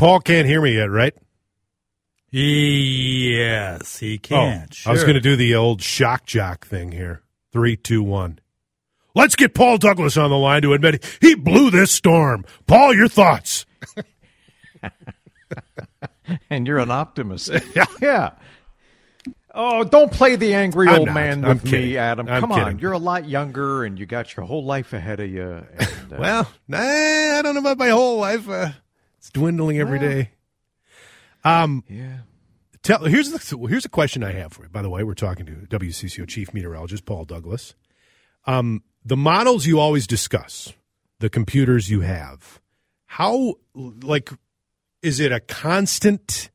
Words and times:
Paul 0.00 0.20
can't 0.20 0.48
hear 0.48 0.62
me 0.62 0.76
yet, 0.76 0.88
right? 0.90 1.12
Yes, 2.30 3.98
he 3.98 4.16
can. 4.16 4.66
Oh, 4.86 4.90
I 4.90 4.92
was 4.92 5.02
going 5.02 5.12
to 5.12 5.20
do 5.20 5.36
the 5.36 5.54
old 5.56 5.82
shock 5.82 6.24
jock 6.24 6.66
thing 6.66 6.90
here. 6.90 7.20
Three, 7.52 7.76
two, 7.76 8.02
one. 8.02 8.38
Let's 9.14 9.36
get 9.36 9.52
Paul 9.52 9.76
Douglas 9.76 10.16
on 10.16 10.30
the 10.30 10.38
line 10.38 10.62
to 10.62 10.72
admit 10.72 11.04
he 11.20 11.34
blew 11.34 11.70
this 11.70 11.92
storm. 11.92 12.46
Paul, 12.66 12.94
your 12.94 13.08
thoughts? 13.08 13.66
and 16.48 16.66
you're 16.66 16.78
an 16.78 16.90
optimist. 16.90 17.50
yeah. 18.00 18.30
Oh, 19.52 19.84
don't 19.84 20.10
play 20.10 20.36
the 20.36 20.54
angry 20.54 20.88
I'm 20.88 21.00
old 21.00 21.06
not. 21.08 21.14
man 21.14 21.44
I'm 21.44 21.58
with 21.58 21.70
me. 21.70 21.98
Adam. 21.98 22.26
I'm 22.26 22.40
Come 22.40 22.52
on, 22.52 22.78
you're 22.78 22.92
a 22.92 22.98
lot 22.98 23.28
younger, 23.28 23.84
and 23.84 23.98
you 23.98 24.06
got 24.06 24.34
your 24.34 24.46
whole 24.46 24.64
life 24.64 24.94
ahead 24.94 25.20
of 25.20 25.28
you. 25.28 25.66
And, 25.78 26.12
uh, 26.14 26.16
Well, 26.18 26.50
nah, 26.68 26.78
I 26.78 27.42
don't 27.42 27.52
know 27.52 27.60
about 27.60 27.76
my 27.76 27.90
whole 27.90 28.18
life. 28.18 28.48
Uh, 28.48 28.70
it's 29.20 29.30
dwindling 29.30 29.78
every 29.78 29.98
Well. 29.98 30.08
day. 30.08 30.30
Um, 31.44 31.84
yeah. 31.88 32.18
tell 32.82 33.04
here's 33.04 33.30
the 33.30 33.66
here's 33.68 33.84
a 33.84 33.88
question 33.90 34.24
I 34.24 34.32
have 34.32 34.52
for 34.52 34.62
you. 34.64 34.68
By 34.70 34.82
the 34.82 34.90
way, 34.90 35.04
we're 35.04 35.14
talking 35.14 35.46
to 35.46 35.52
WCCO 35.52 36.26
chief 36.26 36.52
meteorologist 36.54 37.04
Paul 37.04 37.26
Douglas. 37.26 37.74
Um, 38.46 38.82
the 39.04 39.16
models 39.16 39.66
you 39.66 39.78
always 39.78 40.06
discuss, 40.06 40.72
the 41.18 41.28
computers 41.30 41.90
you 41.90 42.00
have, 42.00 42.60
how 43.06 43.54
like 43.74 44.30
is 45.02 45.20
it 45.20 45.32
a 45.32 45.40
constant 45.40 46.50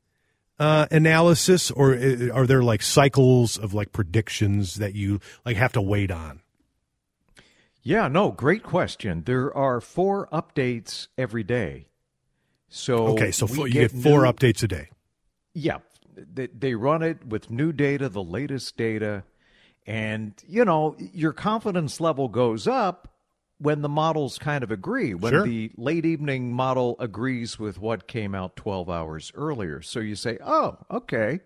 uh, 0.59 0.87
analysis, 0.91 1.69
or 1.71 1.93
are 2.33 2.45
there 2.47 2.63
like 2.63 2.81
cycles 2.81 3.57
of 3.57 3.73
like 3.73 3.91
predictions 3.91 4.75
that 4.75 4.95
you 4.95 5.19
like 5.45 5.57
have 5.57 5.73
to 5.73 5.81
wait 5.81 6.09
on? 6.11 6.41
Yeah, 7.83 8.07
no, 8.07 8.31
great 8.31 8.63
question. 8.63 9.23
There 9.25 9.55
are 9.55 9.79
four 9.79 10.27
updates 10.31 11.07
every 11.19 11.43
day. 11.43 11.87
So 12.77 13.07
Okay, 13.07 13.31
so 13.31 13.45
we 13.45 13.55
fo- 13.55 13.65
you 13.65 13.71
get 13.73 13.93
get 13.93 14.03
four 14.03 14.23
new- 14.23 14.31
updates 14.33 14.61
a 14.61 14.67
day. 14.67 14.89
Yeah, 15.53 15.77
they, 16.13 16.47
they 16.47 16.75
run 16.75 17.03
it 17.03 17.25
with 17.25 17.49
new 17.49 17.71
data, 17.71 18.09
the 18.09 18.21
latest 18.21 18.75
data, 18.75 19.23
and 19.87 20.33
you 20.45 20.65
know 20.65 20.97
your 20.99 21.31
confidence 21.31 22.01
level 22.01 22.27
goes 22.27 22.67
up 22.67 23.13
when 23.59 23.81
the 23.81 23.87
models 23.87 24.37
kind 24.37 24.61
of 24.61 24.71
agree. 24.71 25.13
When 25.13 25.31
Sure. 25.31 25.43
the 25.45 25.71
late 25.77 26.05
evening 26.05 26.51
model 26.51 26.97
agrees 26.99 27.57
with 27.57 27.79
what 27.79 28.07
came 28.07 28.35
out 28.35 28.57
twelve 28.57 28.89
hours 28.89 29.31
earlier, 29.35 29.81
so 29.81 30.01
you 30.01 30.15
say, 30.15 30.37
"Oh, 30.43 30.77
okay," 30.91 31.39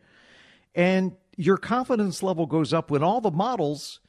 and 0.73 1.11
your 1.37 1.57
confidence 1.57 2.23
level 2.23 2.47
goes 2.47 2.73
up 2.73 2.89
when 2.89 3.03
all 3.03 3.21
the 3.21 3.29
models. 3.31 3.99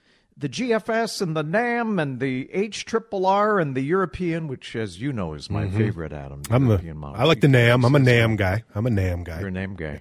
The 0.41 0.49
GFS 0.49 1.21
and 1.21 1.37
the 1.37 1.43
NAM 1.43 1.99
and 1.99 2.19
the 2.19 2.47
HRRR 2.47 3.61
and 3.61 3.77
the 3.77 3.83
European, 3.83 4.49
which, 4.49 4.75
as 4.75 4.99
you 4.99 5.13
know, 5.13 5.35
is 5.35 5.51
my 5.51 5.69
favorite, 5.69 6.15
Adam. 6.15 6.41
Mm-hmm. 6.43 6.55
I'm 6.55 6.67
European 6.67 6.95
the, 6.95 7.01
model. 7.01 7.21
I 7.21 7.25
like 7.25 7.43
the 7.43 7.49
NAM. 7.49 7.85
I'm 7.85 7.95
a 7.95 7.99
NAM 7.99 8.37
guy. 8.37 8.65
I'm 8.75 8.87
a 8.87 8.91
NAM 8.91 9.25
guy. 9.25 9.39
You're 9.39 9.49
a 9.49 9.53
name 9.53 9.75
guy. 9.77 10.01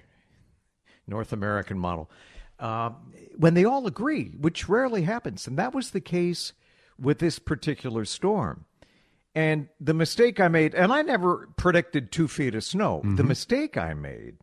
North 1.06 1.34
American 1.34 1.78
model. 1.78 2.10
Uh, 2.58 2.90
when 3.36 3.52
they 3.52 3.66
all 3.66 3.86
agree, 3.86 4.30
which 4.40 4.66
rarely 4.66 5.02
happens. 5.02 5.46
And 5.46 5.58
that 5.58 5.74
was 5.74 5.90
the 5.90 6.00
case 6.00 6.54
with 6.98 7.18
this 7.18 7.38
particular 7.38 8.06
storm. 8.06 8.64
And 9.34 9.68
the 9.78 9.94
mistake 9.94 10.40
I 10.40 10.48
made, 10.48 10.74
and 10.74 10.90
I 10.90 11.02
never 11.02 11.50
predicted 11.58 12.10
two 12.10 12.28
feet 12.28 12.54
of 12.54 12.64
snow. 12.64 13.02
The 13.04 13.24
mistake 13.24 13.76
I 13.76 13.92
made 13.92 14.38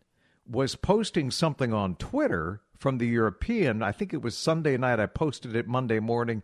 was 0.47 0.75
posting 0.75 1.31
something 1.31 1.73
on 1.73 1.95
Twitter 1.95 2.61
from 2.77 2.97
the 2.97 3.07
European. 3.07 3.81
I 3.83 3.91
think 3.91 4.13
it 4.13 4.21
was 4.21 4.37
Sunday 4.37 4.77
night. 4.77 4.99
I 4.99 5.05
posted 5.05 5.55
it 5.55 5.67
Monday 5.67 5.99
morning. 5.99 6.43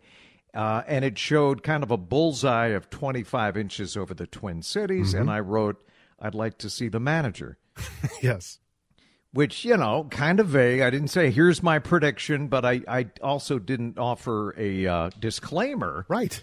Uh, 0.54 0.84
and 0.88 1.04
it 1.04 1.18
showed 1.18 1.64
kind 1.64 1.82
of 1.84 1.90
a 1.90 1.98
bullseye 1.98 2.68
of 2.68 2.90
25 2.92 3.58
inches 3.58 3.98
over 3.98 4.14
the 4.14 4.28
Twin 4.28 4.62
Cities. 4.62 5.14
And 5.16 5.30
I 5.32 5.40
wrote, 5.40 5.84
I'd 6.20 6.36
like 6.36 6.60
to 6.60 6.70
see 6.70 6.90
the 6.90 7.00
manager 7.00 7.58
yes. 8.22 8.60
which 9.32 9.66
you 9.66 9.76
know 9.76 10.08
kind 10.12 10.40
of 10.40 10.48
vague 10.48 10.80
i 10.82 10.92
didn't 10.92 11.08
say 11.08 11.32
here's 11.32 11.64
my 11.64 11.80
prediction 11.80 12.48
but 12.48 12.64
i, 12.64 12.82
I 12.88 13.08
also 13.22 13.58
didn't 13.58 13.98
offer 13.98 14.54
a 14.58 14.86
uh, 14.86 15.10
disclaimer 15.20 16.06
Right. 16.08 16.40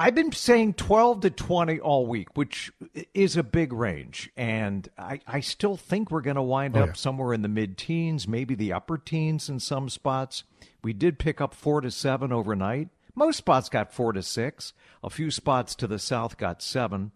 I've 0.00 0.14
been 0.14 0.32
saying 0.32 0.72
12 0.74 1.20
to 1.20 1.30
20 1.30 1.78
all 1.80 2.06
week 2.06 2.28
which 2.36 2.72
is 3.14 3.36
a 3.36 3.42
big 3.42 3.72
range 3.72 4.30
and 4.36 4.88
i, 4.98 5.20
I 5.26 5.40
still 5.40 5.76
think 5.76 6.10
we're 6.10 6.20
going 6.22 6.36
to 6.36 6.42
wind 6.42 6.76
Oh, 6.76 6.80
up 6.82 6.86
yeah. 6.88 6.92
somewhere 6.94 7.32
in 7.34 7.42
the 7.42 7.48
mid-teens 7.48 8.26
maybe 8.26 8.54
the 8.54 8.72
upper 8.72 8.98
teens 8.98 9.48
in 9.48 9.60
some 9.60 9.88
spots 9.88 10.44
we 10.82 10.92
did 10.92 11.18
pick 11.18 11.40
up 11.40 11.54
4 11.54 11.82
to 11.82 11.90
7 11.90 12.32
overnight 12.32 12.88
most 13.14 13.36
spots 13.36 13.68
got 13.68 13.92
4 13.92 14.14
to 14.14 14.22
6 14.22 14.72
a 15.04 15.10
few 15.10 15.30
spots 15.30 15.74
to 15.76 15.86
the 15.86 15.98
south 15.98 16.36
got 16.38 16.62
7 16.62 17.12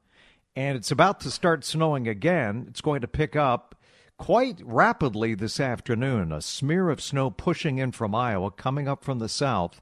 and 0.56 0.76
it's 0.76 0.90
about 0.92 1.18
to 1.20 1.32
start 1.32 1.64
snowing 1.64 2.06
again. 2.06 2.66
It's 2.68 2.80
going 2.80 3.00
to 3.00 3.08
pick 3.08 3.34
up 3.34 3.74
quite 4.18 4.60
rapidly 4.64 5.34
this 5.34 5.58
afternoon. 5.58 6.30
A 6.30 6.40
smear 6.40 6.90
of 6.90 7.00
snow 7.02 7.28
pushing 7.28 7.78
in 7.78 7.90
from 7.90 8.14
Iowa, 8.14 8.52
coming 8.52 8.86
up 8.86 9.02
from 9.02 9.18
the 9.18 9.28
south. 9.28 9.80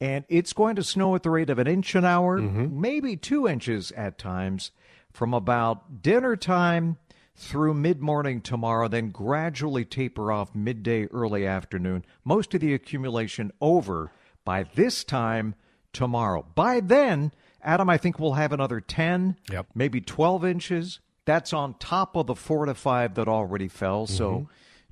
And 0.00 0.24
it's 0.28 0.52
going 0.52 0.76
to 0.76 0.82
snow 0.82 1.14
at 1.14 1.22
the 1.22 1.30
rate 1.30 1.50
of 1.50 1.58
an 1.58 1.66
inch 1.66 1.94
an 1.94 2.04
hour, 2.04 2.40
mm-hmm. 2.40 2.80
maybe 2.80 3.16
two 3.16 3.48
inches 3.48 3.92
at 3.92 4.18
times, 4.18 4.70
from 5.10 5.32
about 5.32 6.02
dinner 6.02 6.36
time 6.36 6.98
through 7.36 7.74
mid 7.74 8.00
morning 8.00 8.40
tomorrow, 8.40 8.88
then 8.88 9.10
gradually 9.10 9.84
taper 9.84 10.30
off 10.30 10.54
midday, 10.54 11.06
early 11.06 11.46
afternoon. 11.46 12.04
Most 12.24 12.54
of 12.54 12.60
the 12.60 12.74
accumulation 12.74 13.50
over 13.60 14.12
by 14.44 14.64
this 14.74 15.04
time 15.04 15.54
tomorrow. 15.92 16.44
By 16.54 16.80
then, 16.80 17.32
Adam, 17.62 17.88
I 17.88 17.96
think 17.96 18.18
we'll 18.18 18.34
have 18.34 18.52
another 18.52 18.80
10, 18.80 19.36
Yep. 19.50 19.66
maybe 19.74 20.00
12 20.00 20.44
inches. 20.44 21.00
That's 21.24 21.52
on 21.52 21.74
top 21.78 22.16
of 22.16 22.26
the 22.26 22.34
four 22.34 22.66
to 22.66 22.74
five 22.74 23.14
that 23.14 23.28
already 23.28 23.68
fell. 23.68 24.06
So 24.06 24.30
mm-hmm. 24.30 24.44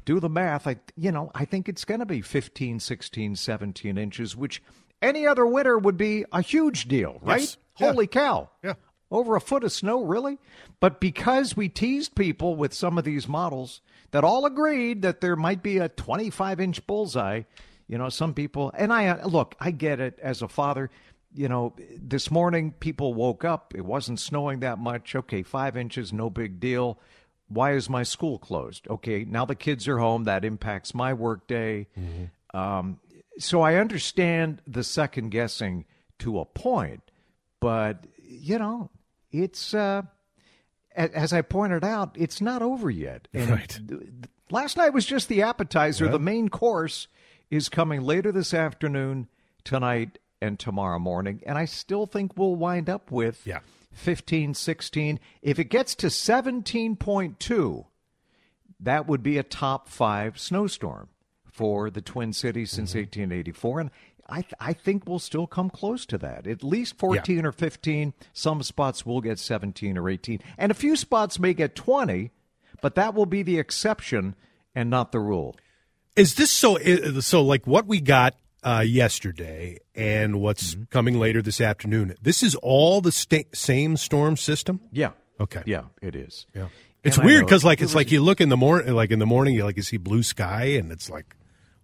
do 0.06 0.18
the 0.18 0.30
math. 0.30 0.66
I, 0.66 0.76
you 0.96 1.12
know, 1.12 1.30
I 1.34 1.44
think 1.44 1.68
it's 1.68 1.84
going 1.84 2.00
to 2.00 2.06
be 2.06 2.22
15, 2.22 2.80
16, 2.80 3.36
17 3.36 3.98
inches, 3.98 4.34
which 4.34 4.62
any 5.02 5.26
other 5.26 5.44
winter 5.44 5.76
would 5.76 5.96
be 5.96 6.24
a 6.32 6.40
huge 6.40 6.86
deal, 6.88 7.18
right? 7.22 7.40
Yes. 7.40 7.56
Yeah. 7.78 7.90
Holy 7.90 8.06
cow. 8.06 8.50
Yeah. 8.62 8.74
Over 9.10 9.36
a 9.36 9.40
foot 9.40 9.64
of 9.64 9.72
snow, 9.72 10.02
really? 10.02 10.38
But 10.80 11.00
because 11.00 11.54
we 11.56 11.68
teased 11.68 12.14
people 12.14 12.56
with 12.56 12.72
some 12.72 12.96
of 12.96 13.04
these 13.04 13.28
models 13.28 13.82
that 14.12 14.24
all 14.24 14.46
agreed 14.46 15.02
that 15.02 15.20
there 15.20 15.36
might 15.36 15.62
be 15.62 15.78
a 15.78 15.88
25 15.88 16.60
inch 16.60 16.86
bullseye, 16.86 17.42
you 17.88 17.98
know, 17.98 18.08
some 18.08 18.32
people, 18.32 18.72
and 18.74 18.90
I 18.92 19.08
uh, 19.08 19.26
look, 19.26 19.54
I 19.60 19.70
get 19.70 20.00
it 20.00 20.18
as 20.22 20.40
a 20.40 20.48
father. 20.48 20.90
You 21.34 21.48
know, 21.48 21.74
this 21.98 22.30
morning 22.30 22.72
people 22.78 23.12
woke 23.14 23.44
up, 23.44 23.74
it 23.74 23.84
wasn't 23.84 24.20
snowing 24.20 24.60
that 24.60 24.78
much. 24.78 25.14
Okay, 25.14 25.42
five 25.42 25.76
inches, 25.76 26.12
no 26.12 26.30
big 26.30 26.60
deal. 26.60 26.98
Why 27.48 27.72
is 27.72 27.90
my 27.90 28.02
school 28.02 28.38
closed? 28.38 28.86
Okay, 28.88 29.24
now 29.24 29.44
the 29.44 29.54
kids 29.54 29.88
are 29.88 29.98
home. 29.98 30.24
That 30.24 30.44
impacts 30.44 30.94
my 30.94 31.12
work 31.12 31.46
day. 31.46 31.88
Um, 32.54 32.98
so 33.38 33.60
I 33.62 33.76
understand 33.76 34.62
the 34.66 34.84
second 34.84 35.30
guessing 35.30 35.84
to 36.20 36.38
a 36.40 36.44
point, 36.44 37.02
but 37.60 38.06
you 38.22 38.58
know, 38.58 38.90
it's 39.30 39.74
uh, 39.74 40.02
as 40.94 41.32
I 41.32 41.42
pointed 41.42 41.84
out, 41.84 42.14
it's 42.18 42.40
not 42.40 42.62
over 42.62 42.90
yet. 42.90 43.28
And 43.32 43.50
Right. 43.50 43.80
last 44.50 44.76
night 44.76 44.92
was 44.92 45.06
just 45.06 45.28
the 45.28 45.42
appetizer. 45.42 46.08
The 46.08 46.18
main 46.18 46.48
course 46.48 47.08
is 47.50 47.68
coming 47.68 48.02
later 48.02 48.32
this 48.32 48.52
afternoon, 48.54 49.28
tonight, 49.64 50.18
and 50.40 50.58
tomorrow 50.58 50.98
morning, 50.98 51.40
and 51.46 51.56
I 51.56 51.64
still 51.66 52.06
think 52.06 52.36
we'll 52.36 52.56
wind 52.56 52.90
up 52.90 53.10
with 53.10 53.46
Yeah. 53.46 53.60
15, 53.92 54.54
16. 54.54 55.20
If 55.42 55.58
it 55.58 55.64
gets 55.64 55.94
to 55.96 56.06
17.2, 56.08 57.86
that 58.80 59.06
would 59.06 59.22
be 59.22 59.38
a 59.38 59.42
top 59.42 59.88
five 59.88 60.38
snowstorm 60.38 61.08
for 61.52 61.90
the 61.90 62.00
Twin 62.00 62.32
Cities 62.32 62.70
since 62.72 62.90
Mm-hmm. 62.90 62.98
1884. 63.00 63.80
And 63.80 63.90
I, 64.28 64.40
th- 64.42 64.54
I 64.58 64.72
think 64.72 65.04
we'll 65.06 65.18
still 65.18 65.46
come 65.46 65.68
close 65.70 66.06
to 66.06 66.18
that. 66.18 66.46
At 66.46 66.64
least 66.64 66.96
14 66.98 67.44
or 67.46 67.52
15. 67.52 68.14
Some 68.32 68.62
spots 68.62 69.04
will 69.06 69.20
get 69.20 69.38
17 69.38 69.96
or 69.98 70.08
18. 70.08 70.40
And 70.58 70.72
a 70.72 70.74
few 70.74 70.96
spots 70.96 71.38
may 71.38 71.52
get 71.54 71.74
20, 71.76 72.30
but 72.80 72.94
that 72.94 73.14
will 73.14 73.26
be 73.26 73.42
the 73.42 73.58
exception 73.58 74.34
and 74.74 74.88
not 74.88 75.12
the 75.12 75.20
rule. 75.20 75.54
Is 76.16 76.34
this 76.36 76.50
so? 76.50 76.78
So, 77.20 77.42
like 77.42 77.66
what 77.66 77.86
we 77.86 78.00
got 78.00 78.34
uh, 78.62 78.84
yesterday 78.86 79.78
and 79.94 80.40
what's 80.40 80.74
Mm-hmm. 80.74 80.84
coming 80.90 81.18
later 81.18 81.42
this 81.42 81.60
afternoon. 81.60 82.14
This 82.22 82.42
is 82.42 82.54
all 82.56 83.00
the 83.00 83.12
sta- 83.12 83.48
same 83.52 83.96
storm 83.96 84.36
system. 84.36 84.80
Yeah. 84.92 85.10
Okay. 85.40 85.62
Yeah, 85.66 85.84
it 86.00 86.14
is. 86.14 86.46
Yeah. 86.54 86.68
It's 87.02 87.16
And 87.18 87.26
weird 87.26 87.44
because 87.44 87.64
like 87.64 87.80
it's 87.82 87.94
like 87.96 88.12
you 88.12 88.22
look 88.22 88.40
in 88.40 88.48
the 88.48 88.56
morning, 88.56 88.94
like 88.94 89.10
in 89.10 89.18
the 89.18 89.26
morning, 89.26 89.54
you 89.54 89.64
like 89.64 89.76
you 89.76 89.82
see 89.82 89.96
blue 89.96 90.22
sky, 90.22 90.64
and 90.78 90.92
it's 90.92 91.10
like, 91.10 91.34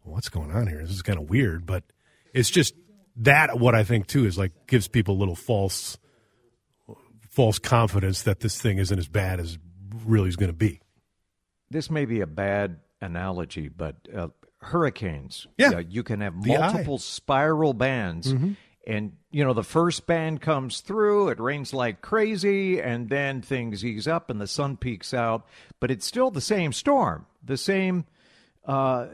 what's 0.03 0.29
going 0.29 0.51
on 0.51 0.67
here? 0.67 0.81
This 0.81 0.91
is 0.91 1.03
kind 1.03 1.19
of 1.19 1.29
weird, 1.31 1.67
but 1.67 1.85
it's 2.35 2.51
just 2.51 2.75
that 3.17 3.59
what 3.59 3.75
I 3.75 3.85
think 3.85 4.07
too 4.07 4.27
is 4.27 4.39
like 4.39 4.53
gives 4.67 4.89
people 4.89 5.15
a 5.17 5.19
little 5.19 5.35
false, 5.37 5.99
false 7.31 7.59
confidence 7.59 8.23
that 8.23 8.41
this 8.41 8.61
thing 8.61 8.79
isn't 8.79 8.99
as 8.99 9.09
bad 9.09 9.41
as 9.41 9.59
really 10.05 10.29
is 10.29 10.37
going 10.37 10.51
to 10.51 10.57
be. 10.57 10.81
this 11.71 11.91
may 11.91 12.05
be 12.05 12.21
a 12.21 12.27
bad 12.27 12.79
analogy, 13.01 13.69
but 13.69 13.97
uh, 14.15 14.29
hurricanes. 14.61 15.47
Yeah. 15.57 15.71
uh, 15.71 15.79
you 15.79 16.03
can 16.03 16.21
have 16.21 16.35
multiple 16.35 16.99
spiral 16.99 17.75
bands, 17.75 18.35
and 18.87 19.13
you 19.31 19.45
know 19.45 19.53
the 19.53 19.63
first 19.65 20.07
band 20.07 20.41
comes 20.41 20.81
through 20.81 21.29
it 21.29 21.39
rains 21.39 21.75
like 21.75 22.01
crazy 22.01 22.81
and 22.81 23.09
then 23.11 23.43
things 23.43 23.85
ease 23.85 24.09
up 24.09 24.31
and 24.31 24.41
the 24.41 24.47
sun 24.47 24.79
peeks 24.79 25.13
out 25.13 25.47
but 25.79 25.91
it's 25.91 26.07
still 26.07 26.31
the 26.31 26.41
same 26.41 26.73
storm 26.73 27.27
the 27.45 27.59
same 27.59 28.07
uh, 28.65 29.07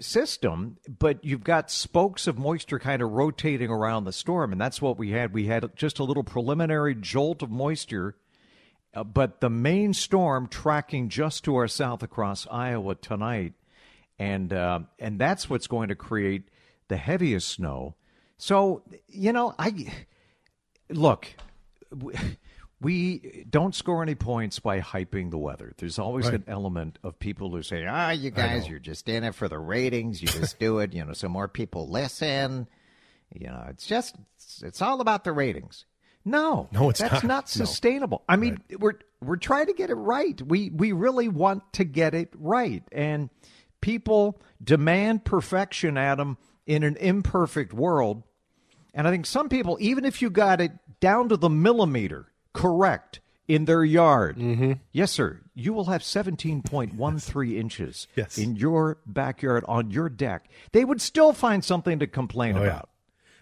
system 0.00 0.78
but 0.98 1.24
you've 1.24 1.44
got 1.44 1.70
spokes 1.70 2.26
of 2.26 2.38
moisture 2.38 2.78
kind 2.78 3.02
of 3.02 3.10
rotating 3.10 3.70
around 3.70 4.04
the 4.04 4.12
storm 4.12 4.52
and 4.52 4.60
that's 4.60 4.80
what 4.80 4.98
we 4.98 5.10
had. 5.10 5.32
We 5.32 5.46
had 5.46 5.76
just 5.76 5.98
a 5.98 6.04
little 6.04 6.24
preliminary 6.24 6.94
jolt 6.94 7.42
of 7.42 7.50
moisture 7.50 8.16
uh, 8.94 9.04
but 9.04 9.40
the 9.40 9.50
main 9.50 9.92
storm 9.92 10.48
tracking 10.48 11.08
just 11.08 11.44
to 11.44 11.56
our 11.56 11.68
south 11.68 12.02
across 12.02 12.46
iowa 12.50 12.94
tonight 12.94 13.52
and 14.18 14.52
uh, 14.52 14.80
and 14.98 15.18
that's 15.18 15.50
what's 15.50 15.66
going 15.66 15.88
to 15.88 15.94
create 15.94 16.44
the 16.88 16.96
heaviest 16.96 17.48
snow. 17.48 17.94
So, 18.38 18.82
you 19.08 19.32
know, 19.32 19.54
I 19.58 19.92
look, 20.90 21.26
we 22.80 23.46
don't 23.48 23.74
score 23.74 24.02
any 24.02 24.14
points 24.14 24.58
by 24.58 24.80
hyping 24.80 25.30
the 25.30 25.38
weather. 25.38 25.72
There's 25.78 25.98
always 25.98 26.26
right. 26.26 26.34
an 26.34 26.44
element 26.46 26.98
of 27.02 27.18
people 27.18 27.50
who 27.50 27.62
say, 27.62 27.86
"Ah, 27.86 28.08
oh, 28.08 28.12
you 28.12 28.30
guys, 28.30 28.68
you're 28.68 28.78
just 28.78 29.08
in 29.08 29.24
it 29.24 29.34
for 29.34 29.48
the 29.48 29.58
ratings. 29.58 30.20
You 30.20 30.28
just 30.28 30.58
do 30.58 30.80
it, 30.80 30.92
you 30.92 31.04
know, 31.04 31.12
so 31.12 31.28
more 31.28 31.48
people 31.48 31.88
listen." 31.88 32.68
You 33.34 33.48
know, 33.48 33.64
it's 33.70 33.86
just 33.86 34.16
it's, 34.36 34.62
it's 34.62 34.82
all 34.82 35.00
about 35.00 35.24
the 35.24 35.32
ratings. 35.32 35.86
No, 36.24 36.68
no, 36.72 36.90
it's 36.90 37.00
that's 37.00 37.22
not, 37.22 37.24
not 37.24 37.48
sustainable. 37.48 38.24
No. 38.28 38.34
I 38.34 38.36
mean, 38.36 38.58
right. 38.70 38.80
we're 38.80 38.98
we're 39.22 39.36
trying 39.36 39.66
to 39.66 39.72
get 39.72 39.90
it 39.90 39.94
right. 39.94 40.40
We 40.42 40.70
we 40.70 40.92
really 40.92 41.28
want 41.28 41.72
to 41.74 41.84
get 41.84 42.14
it 42.14 42.30
right, 42.36 42.82
and 42.92 43.30
people 43.80 44.40
demand 44.62 45.24
perfection, 45.24 45.96
Adam, 45.96 46.36
in 46.66 46.82
an 46.82 46.96
imperfect 46.96 47.72
world. 47.72 48.22
And 48.92 49.06
I 49.06 49.10
think 49.10 49.26
some 49.26 49.48
people, 49.48 49.76
even 49.80 50.04
if 50.04 50.20
you 50.20 50.30
got 50.30 50.60
it 50.60 50.72
down 51.00 51.28
to 51.28 51.36
the 51.36 51.50
millimeter 51.50 52.32
correct 52.56 53.20
in 53.48 53.64
their 53.64 53.84
yard, 53.84 54.36
mm-hmm. 54.38 54.72
yes, 54.92 55.12
sir, 55.12 55.40
you 55.54 55.72
will 55.72 55.86
have 55.86 56.02
17.13 56.02 57.56
inches 57.56 58.08
yes. 58.16 58.38
in 58.38 58.56
your 58.56 58.98
backyard 59.06 59.64
on 59.68 59.90
your 59.90 60.08
deck. 60.08 60.48
They 60.72 60.84
would 60.84 61.00
still 61.00 61.32
find 61.32 61.64
something 61.64 61.98
to 62.00 62.06
complain 62.06 62.56
oh, 62.58 62.64
about. 62.64 62.88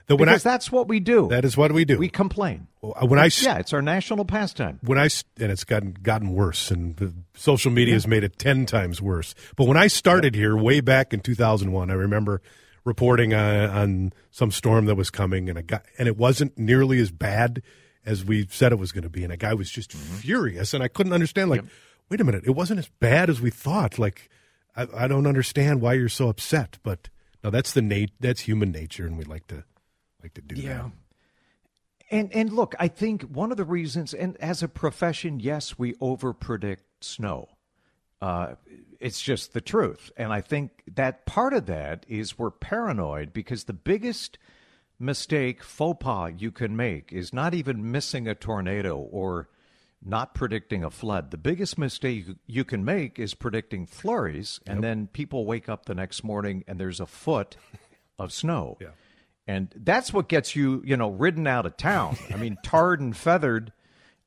Yeah. 0.08 0.16
because 0.16 0.44
I, 0.44 0.50
that's 0.50 0.70
what 0.70 0.88
we 0.88 1.00
do. 1.00 1.28
That 1.28 1.44
is 1.46 1.56
what 1.56 1.72
we 1.72 1.86
do. 1.86 1.98
We 1.98 2.10
complain. 2.10 2.66
Uh, 2.82 3.06
when 3.06 3.18
I 3.18 3.30
yeah, 3.40 3.56
it's 3.58 3.72
our 3.72 3.80
national 3.80 4.26
pastime. 4.26 4.78
When 4.82 4.98
I 4.98 5.08
and 5.40 5.50
it's 5.50 5.64
gotten 5.64 5.96
gotten 6.02 6.34
worse, 6.34 6.70
and 6.70 7.24
social 7.34 7.70
media 7.70 7.92
yeah. 7.92 7.96
has 7.96 8.06
made 8.06 8.22
it 8.22 8.38
ten 8.38 8.66
times 8.66 9.00
worse. 9.00 9.34
But 9.56 9.66
when 9.66 9.78
I 9.78 9.86
started 9.86 10.34
here 10.34 10.54
way 10.54 10.82
back 10.82 11.14
in 11.14 11.20
2001, 11.20 11.90
I 11.90 11.94
remember 11.94 12.42
reporting 12.84 13.32
on, 13.32 13.70
on 13.70 14.12
some 14.30 14.50
storm 14.50 14.84
that 14.84 14.96
was 14.96 15.08
coming, 15.08 15.48
and 15.48 15.58
a 15.58 15.62
guy, 15.62 15.80
and 15.96 16.06
it 16.06 16.18
wasn't 16.18 16.58
nearly 16.58 17.00
as 17.00 17.10
bad 17.10 17.62
as 18.04 18.24
we 18.24 18.46
said 18.50 18.72
it 18.72 18.78
was 18.78 18.92
going 18.92 19.04
to 19.04 19.10
be, 19.10 19.24
and 19.24 19.32
a 19.32 19.36
guy 19.36 19.54
was 19.54 19.70
just 19.70 19.90
mm-hmm. 19.90 20.14
furious, 20.16 20.74
and 20.74 20.82
I 20.82 20.88
couldn't 20.88 21.12
understand. 21.12 21.50
Like, 21.50 21.62
yep. 21.62 21.70
wait 22.10 22.20
a 22.20 22.24
minute, 22.24 22.44
it 22.46 22.52
wasn't 22.52 22.78
as 22.78 22.88
bad 23.00 23.30
as 23.30 23.40
we 23.40 23.50
thought. 23.50 23.98
Like, 23.98 24.30
I, 24.76 24.86
I 24.94 25.08
don't 25.08 25.26
understand 25.26 25.80
why 25.80 25.94
you're 25.94 26.08
so 26.08 26.28
upset, 26.28 26.78
but 26.82 27.08
no, 27.42 27.50
that's 27.50 27.72
the 27.72 27.82
nat- 27.82 28.12
that's 28.20 28.42
human 28.42 28.70
nature, 28.70 29.06
and 29.06 29.16
we 29.16 29.24
like 29.24 29.46
to 29.48 29.64
like 30.22 30.34
to 30.34 30.40
do 30.40 30.60
yeah. 30.60 30.74
that. 30.74 30.90
And 32.10 32.32
and 32.32 32.52
look, 32.52 32.74
I 32.78 32.88
think 32.88 33.22
one 33.22 33.50
of 33.50 33.56
the 33.56 33.64
reasons, 33.64 34.14
and 34.14 34.36
as 34.38 34.62
a 34.62 34.68
profession, 34.68 35.40
yes, 35.40 35.78
we 35.78 35.94
overpredict 35.94 36.82
snow. 37.00 37.48
Uh, 38.20 38.54
it's 39.00 39.20
just 39.20 39.52
the 39.52 39.60
truth. 39.60 40.10
And 40.16 40.32
I 40.32 40.40
think 40.40 40.82
that 40.94 41.26
part 41.26 41.52
of 41.52 41.66
that 41.66 42.06
is 42.08 42.38
we're 42.38 42.50
paranoid 42.50 43.34
because 43.34 43.64
the 43.64 43.74
biggest 43.74 44.38
mistake, 45.04 45.62
faux 45.62 45.96
pas 46.00 46.32
you 46.36 46.50
can 46.50 46.76
make 46.76 47.12
is 47.12 47.32
not 47.32 47.54
even 47.54 47.90
missing 47.90 48.26
a 48.26 48.34
tornado 48.34 48.96
or 48.96 49.48
not 50.04 50.34
predicting 50.34 50.84
a 50.84 50.90
flood. 50.90 51.30
The 51.30 51.38
biggest 51.38 51.78
mistake 51.78 52.26
you 52.46 52.64
can 52.64 52.84
make 52.84 53.18
is 53.18 53.34
predicting 53.34 53.86
flurries, 53.86 54.60
and 54.66 54.84
then 54.84 55.06
people 55.06 55.46
wake 55.46 55.68
up 55.68 55.86
the 55.86 55.94
next 55.94 56.22
morning 56.24 56.64
and 56.68 56.78
there's 56.78 57.00
a 57.00 57.06
foot 57.06 57.56
of 58.18 58.32
snow. 58.32 58.76
Yeah. 58.80 58.88
And 59.46 59.72
that's 59.76 60.12
what 60.12 60.28
gets 60.28 60.56
you, 60.56 60.82
you 60.84 60.96
know, 60.96 61.10
ridden 61.10 61.46
out 61.46 61.66
of 61.66 61.76
town. 61.76 62.16
I 62.32 62.36
mean, 62.36 62.56
tarred 62.64 63.00
and 63.00 63.16
feathered. 63.16 63.72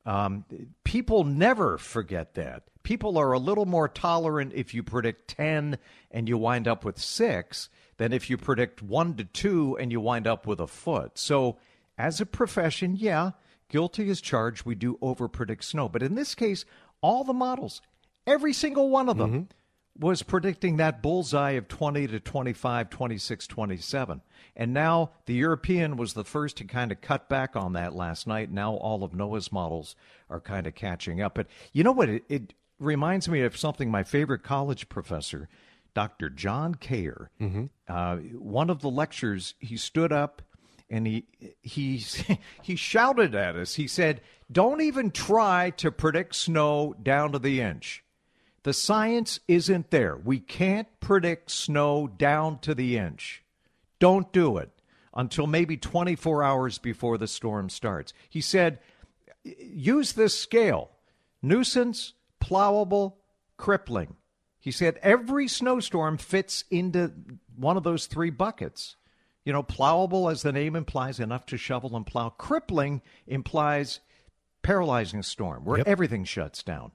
Um, 0.06 0.44
people 0.84 1.24
never 1.24 1.76
forget 1.76 2.34
that 2.34 2.62
people 2.88 3.18
are 3.18 3.32
a 3.32 3.38
little 3.38 3.66
more 3.66 3.86
tolerant 3.86 4.50
if 4.54 4.72
you 4.72 4.82
predict 4.82 5.28
10 5.28 5.76
and 6.10 6.26
you 6.26 6.38
wind 6.38 6.66
up 6.66 6.86
with 6.86 6.98
six 6.98 7.68
than 7.98 8.12
if 8.12 8.30
you 8.30 8.36
predict 8.36 8.82
one 8.82 9.14
to 9.14 9.24
two 9.24 9.76
and 9.78 9.92
you 9.92 10.00
wind 10.00 10.26
up 10.26 10.46
with 10.46 10.60
a 10.60 10.66
foot. 10.66 11.18
So, 11.18 11.58
as 11.98 12.20
a 12.20 12.26
profession, 12.26 12.96
yeah, 12.96 13.32
guilty 13.68 14.08
as 14.10 14.20
charged. 14.20 14.64
We 14.64 14.74
do 14.74 14.98
overpredict 15.02 15.62
snow. 15.62 15.88
But 15.88 16.02
in 16.02 16.14
this 16.14 16.34
case, 16.34 16.64
all 17.00 17.24
the 17.24 17.32
models, 17.32 17.82
every 18.26 18.52
single 18.52 18.88
one 18.88 19.08
of 19.08 19.18
them, 19.18 19.30
mm-hmm. 19.30 20.06
was 20.06 20.22
predicting 20.22 20.76
that 20.76 21.02
bullseye 21.02 21.52
of 21.52 21.68
20 21.68 22.06
to 22.08 22.20
25, 22.20 22.90
26, 22.90 23.46
27. 23.46 24.22
And 24.56 24.74
now 24.74 25.10
the 25.26 25.34
European 25.34 25.96
was 25.96 26.14
the 26.14 26.24
first 26.24 26.56
to 26.58 26.64
kind 26.64 26.90
of 26.90 27.00
cut 27.00 27.28
back 27.28 27.56
on 27.56 27.74
that 27.74 27.94
last 27.94 28.26
night. 28.26 28.50
Now 28.50 28.74
all 28.74 29.04
of 29.04 29.12
NOAA's 29.12 29.52
models 29.52 29.94
are 30.28 30.40
kind 30.40 30.66
of 30.66 30.74
catching 30.74 31.20
up. 31.20 31.34
But 31.34 31.46
you 31.72 31.84
know 31.84 31.92
what? 31.92 32.08
It, 32.08 32.24
it 32.28 32.54
reminds 32.78 33.28
me 33.28 33.42
of 33.42 33.56
something 33.56 33.90
my 33.90 34.02
favorite 34.02 34.42
college 34.42 34.88
professor, 34.88 35.48
Dr. 35.98 36.30
John 36.30 36.76
Kayer. 36.76 37.26
Mm-hmm. 37.40 37.64
Uh, 37.88 38.16
one 38.38 38.70
of 38.70 38.82
the 38.82 38.88
lectures, 38.88 39.54
he 39.58 39.76
stood 39.76 40.12
up 40.12 40.42
and 40.88 41.04
he 41.08 41.26
he 41.60 41.96
he 42.62 42.76
shouted 42.76 43.34
at 43.34 43.56
us. 43.56 43.74
He 43.74 43.88
said, 43.88 44.20
"Don't 44.48 44.80
even 44.80 45.10
try 45.10 45.70
to 45.70 45.90
predict 45.90 46.36
snow 46.36 46.94
down 47.02 47.32
to 47.32 47.40
the 47.40 47.60
inch. 47.60 48.04
The 48.62 48.72
science 48.72 49.40
isn't 49.48 49.90
there. 49.90 50.16
We 50.16 50.38
can't 50.38 50.86
predict 51.00 51.50
snow 51.50 52.06
down 52.06 52.60
to 52.60 52.76
the 52.76 52.96
inch. 52.96 53.42
Don't 53.98 54.32
do 54.32 54.56
it 54.56 54.70
until 55.12 55.48
maybe 55.48 55.76
24 55.76 56.44
hours 56.44 56.78
before 56.78 57.18
the 57.18 57.26
storm 57.26 57.68
starts." 57.68 58.12
He 58.28 58.40
said, 58.40 58.78
"Use 59.42 60.12
this 60.12 60.38
scale: 60.38 60.92
nuisance, 61.42 62.12
plowable, 62.40 63.14
crippling. 63.56 64.14
He 64.68 64.72
said 64.72 64.98
every 65.00 65.48
snowstorm 65.48 66.18
fits 66.18 66.64
into 66.70 67.10
one 67.56 67.78
of 67.78 67.84
those 67.84 68.04
three 68.04 68.28
buckets. 68.28 68.96
You 69.42 69.54
know, 69.54 69.62
plowable, 69.62 70.30
as 70.30 70.42
the 70.42 70.52
name 70.52 70.76
implies, 70.76 71.18
enough 71.18 71.46
to 71.46 71.56
shovel 71.56 71.96
and 71.96 72.04
plow. 72.04 72.28
Crippling 72.28 73.00
implies 73.26 74.00
paralyzing 74.60 75.22
storm, 75.22 75.64
where 75.64 75.78
yep. 75.78 75.88
everything 75.88 76.24
shuts 76.24 76.62
down. 76.62 76.92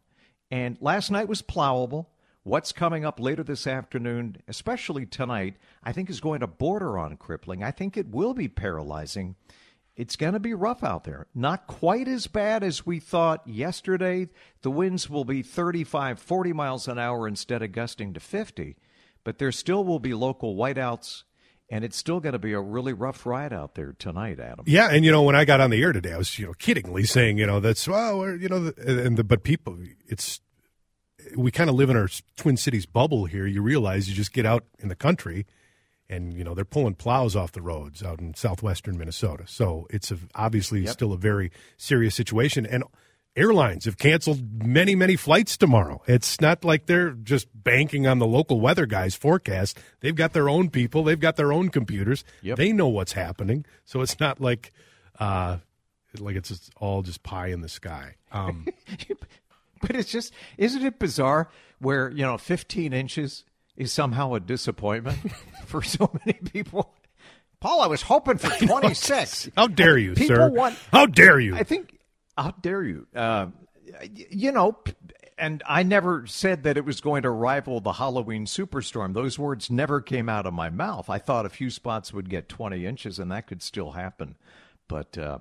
And 0.52 0.78
last 0.81 1.10
night 1.10 1.28
was 1.28 1.42
plowable. 1.42 2.06
What's 2.44 2.74
coming 2.74 3.06
up 3.06 3.19
later 3.19 3.42
this 3.42 3.66
afternoon, 3.66 4.38
especially 4.47 5.07
tonight, 5.07 5.56
I 5.83 5.94
think 5.94 6.12
is 6.12 6.19
going 6.19 6.42
to 6.42 6.47
border 6.47 7.00
on 7.00 7.18
crippling. 7.18 7.64
I 7.64 7.71
think 7.71 7.97
it 7.97 8.09
will 8.09 8.36
be 8.36 8.47
paralyzing 8.47 9.36
it's 9.95 10.16
going 10.16 10.33
to 10.33 10.40
be 10.40 10.54
rough 10.54 10.83
out 10.83 11.04
there. 11.04 11.28
Not 11.35 11.68
quite 11.68 12.07
as 12.07 12.28
bad 12.28 12.64
as 12.64 12.85
we 12.85 13.00
thought 13.00 13.47
yesterday. 13.47 14.28
The 14.62 14.71
winds 14.71 15.09
will 15.09 15.26
be 15.26 15.44
35, 15.44 16.19
40 16.19 16.54
miles 16.54 16.88
an 16.88 16.97
hour 16.97 17.28
instead 17.28 17.62
of 17.62 17.71
gusting 17.71 18.14
to 18.14 18.19
50, 18.19 18.76
but 19.23 19.38
there 19.38 19.52
still 19.52 19.83
will 19.83 20.00
be 20.00 20.14
local 20.14 20.56
whiteouts. 20.56 21.23
And 21.69 21.83
it's 21.83 21.97
still 21.97 22.19
going 22.19 22.33
to 22.33 22.40
be 22.40 22.54
a 22.54 22.59
really 22.59 22.94
rough 22.94 23.26
ride 23.26 23.54
out 23.54 23.76
there 23.76 23.94
tonight, 23.97 24.40
Adam. 24.40 24.66
Yeah, 24.68 24.90
and 24.92 25.06
you 25.06 25.12
know 25.12 25.23
when 25.23 25.35
I 25.35 25.45
got 25.45 25.62
on 25.62 25.69
the 25.69 25.81
air 25.81 25.92
today, 25.92 26.14
I 26.14 26.18
was 26.18 26.38
you 26.38 26.45
know 26.45 26.54
kiddingly 26.54 27.07
saying 27.07 27.38
you 27.38 27.47
know 27.47 27.59
that's 27.59 27.88
well 27.88 28.30
you 28.35 28.50
know 28.50 28.73
and 28.78 29.18
the, 29.18 29.23
but 29.23 29.44
people 29.44 29.80
it's 30.06 30.42
we 31.35 31.52
kind 31.52 31.69
of 31.69 31.76
live 31.76 31.90
in 31.90 31.95
our 31.95 32.09
Twin 32.35 32.57
Cities 32.57 32.85
bubble 32.85 33.26
here. 33.26 33.47
You 33.47 33.62
realize 33.62 34.07
you 34.07 34.14
just 34.14 34.33
get 34.33 34.45
out 34.45 34.66
in 34.80 34.90
the 34.90 34.95
country 34.95 35.47
and 36.10 36.33
you 36.33 36.44
know 36.44 36.54
they're 36.54 36.66
pulling 36.66 36.95
plows 36.95 37.36
off 37.36 37.52
the 37.52 37.62
roads 37.62 38.04
out 38.04 38.19
in 38.19 38.33
southwestern 38.33 38.98
Minnesota. 38.98 39.44
So 39.48 39.88
it's 39.90 40.12
a, 40.12 40.18
obviously 40.36 40.81
yep. 40.81 40.94
still 40.94 41.14
a 41.14 41.18
very 41.18 41.52
serious 41.78 42.16
situation. 42.16 42.66
And 42.66 42.83
airlines 43.36 43.86
have 43.86 43.98
canceled 43.98 44.66
many 44.66 44.95
many 44.95 45.16
flights 45.16 45.57
tomorrow. 45.57 46.02
It's 46.07 46.40
not 46.40 46.64
like 46.64 46.86
they're 46.86 47.12
just 47.12 47.48
banking 47.54 48.07
on 48.07 48.19
the 48.19 48.28
local 48.28 48.60
weather 48.60 48.86
guys' 48.86 49.16
forecast. 49.16 49.80
They've 50.02 50.16
got 50.16 50.33
their 50.33 50.50
own 50.50 50.69
people. 50.69 51.04
They've 51.04 51.19
got 51.19 51.36
their 51.36 51.52
own 51.52 51.69
computers. 51.69 52.24
Yep. 52.42 52.57
They 52.57 52.72
know 52.72 52.88
what's 52.88 53.14
happening. 53.14 53.66
So 53.86 54.02
it's 54.02 54.19
not 54.19 54.40
like 54.40 54.72
uh, 55.19 55.57
like 56.19 56.36
it's 56.36 56.50
just 56.50 56.72
all 56.78 57.02
just 57.02 57.24
pie 57.24 57.48
in 57.48 57.62
the 57.62 57.69
sky. 57.69 58.16
Um, 58.31 58.68
but 59.81 59.95
it's 59.95 60.12
just 60.12 60.33
isn't 60.57 60.83
it 60.83 61.00
bizarre 61.00 61.50
where 61.80 62.10
you 62.12 62.24
know 62.24 62.38
15 62.38 62.94
inches 62.94 63.44
is 63.77 63.92
somehow 63.92 64.33
a 64.33 64.39
disappointment 64.39 65.19
for 65.65 65.81
so 65.81 66.11
many 66.25 66.39
people. 66.39 66.94
Paul, 67.59 67.81
I 67.81 67.87
was 67.87 68.01
hoping 68.03 68.37
for 68.37 68.49
26. 68.65 69.49
how 69.56 69.68
dare 69.68 69.97
you, 69.97 70.13
people 70.13 70.35
sir? 70.35 70.49
Want, 70.49 70.77
how 70.92 71.06
dare 71.06 71.39
you? 71.39 71.56
I 71.56 71.63
think, 71.63 71.97
how 72.37 72.51
dare 72.51 72.83
you? 72.83 73.07
Uh, 73.15 73.47
you 74.11 74.51
know, 74.51 74.77
and 75.37 75.63
I 75.68 75.83
never 75.83 76.27
said 76.27 76.63
that 76.63 76.77
it 76.77 76.85
was 76.85 77.01
going 77.01 77.23
to 77.23 77.30
rival 77.30 77.80
the 77.80 77.94
Halloween 77.94 78.45
superstorm. 78.45 79.13
Those 79.13 79.39
words 79.39 79.69
never 79.71 80.01
came 80.01 80.30
out 80.30 80.45
of 80.45 80.53
my 80.53 80.69
mouth. 80.69 81.09
I 81.09 81.18
thought 81.19 81.45
a 81.45 81.49
few 81.49 81.69
spots 81.69 82.13
would 82.13 82.30
get 82.30 82.49
20 82.49 82.85
inches, 82.85 83.19
and 83.19 83.31
that 83.31 83.47
could 83.47 83.61
still 83.61 83.92
happen. 83.92 84.35
But 84.87 85.18
uh, 85.18 85.39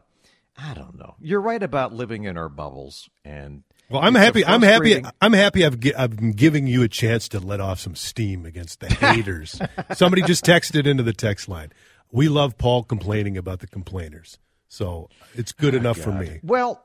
I 0.56 0.74
don't 0.74 0.96
know. 0.98 1.16
You're 1.20 1.40
right 1.40 1.62
about 1.62 1.92
living 1.92 2.24
in 2.24 2.36
our 2.36 2.48
bubbles, 2.48 3.10
and 3.24 3.64
well, 3.92 4.02
I'm 4.02 4.14
happy. 4.14 4.44
I'm 4.44 4.62
happy. 4.62 5.02
I'm 5.20 5.32
happy. 5.32 5.64
I've 5.64 5.78
I've 5.96 6.16
been 6.16 6.32
giving 6.32 6.66
you 6.66 6.82
a 6.82 6.88
chance 6.88 7.28
to 7.28 7.40
let 7.40 7.60
off 7.60 7.80
some 7.80 7.94
steam 7.94 8.46
against 8.46 8.80
the 8.80 8.88
haters. 8.94 9.60
Somebody 9.94 10.22
just 10.22 10.44
texted 10.44 10.86
into 10.86 11.02
the 11.02 11.12
text 11.12 11.48
line. 11.48 11.72
We 12.10 12.28
love 12.28 12.58
Paul 12.58 12.82
complaining 12.84 13.36
about 13.36 13.60
the 13.60 13.66
complainers, 13.66 14.38
so 14.68 15.08
it's 15.34 15.52
good 15.52 15.74
oh, 15.74 15.78
enough 15.78 15.96
God. 15.98 16.04
for 16.04 16.12
me. 16.12 16.40
Well, 16.42 16.84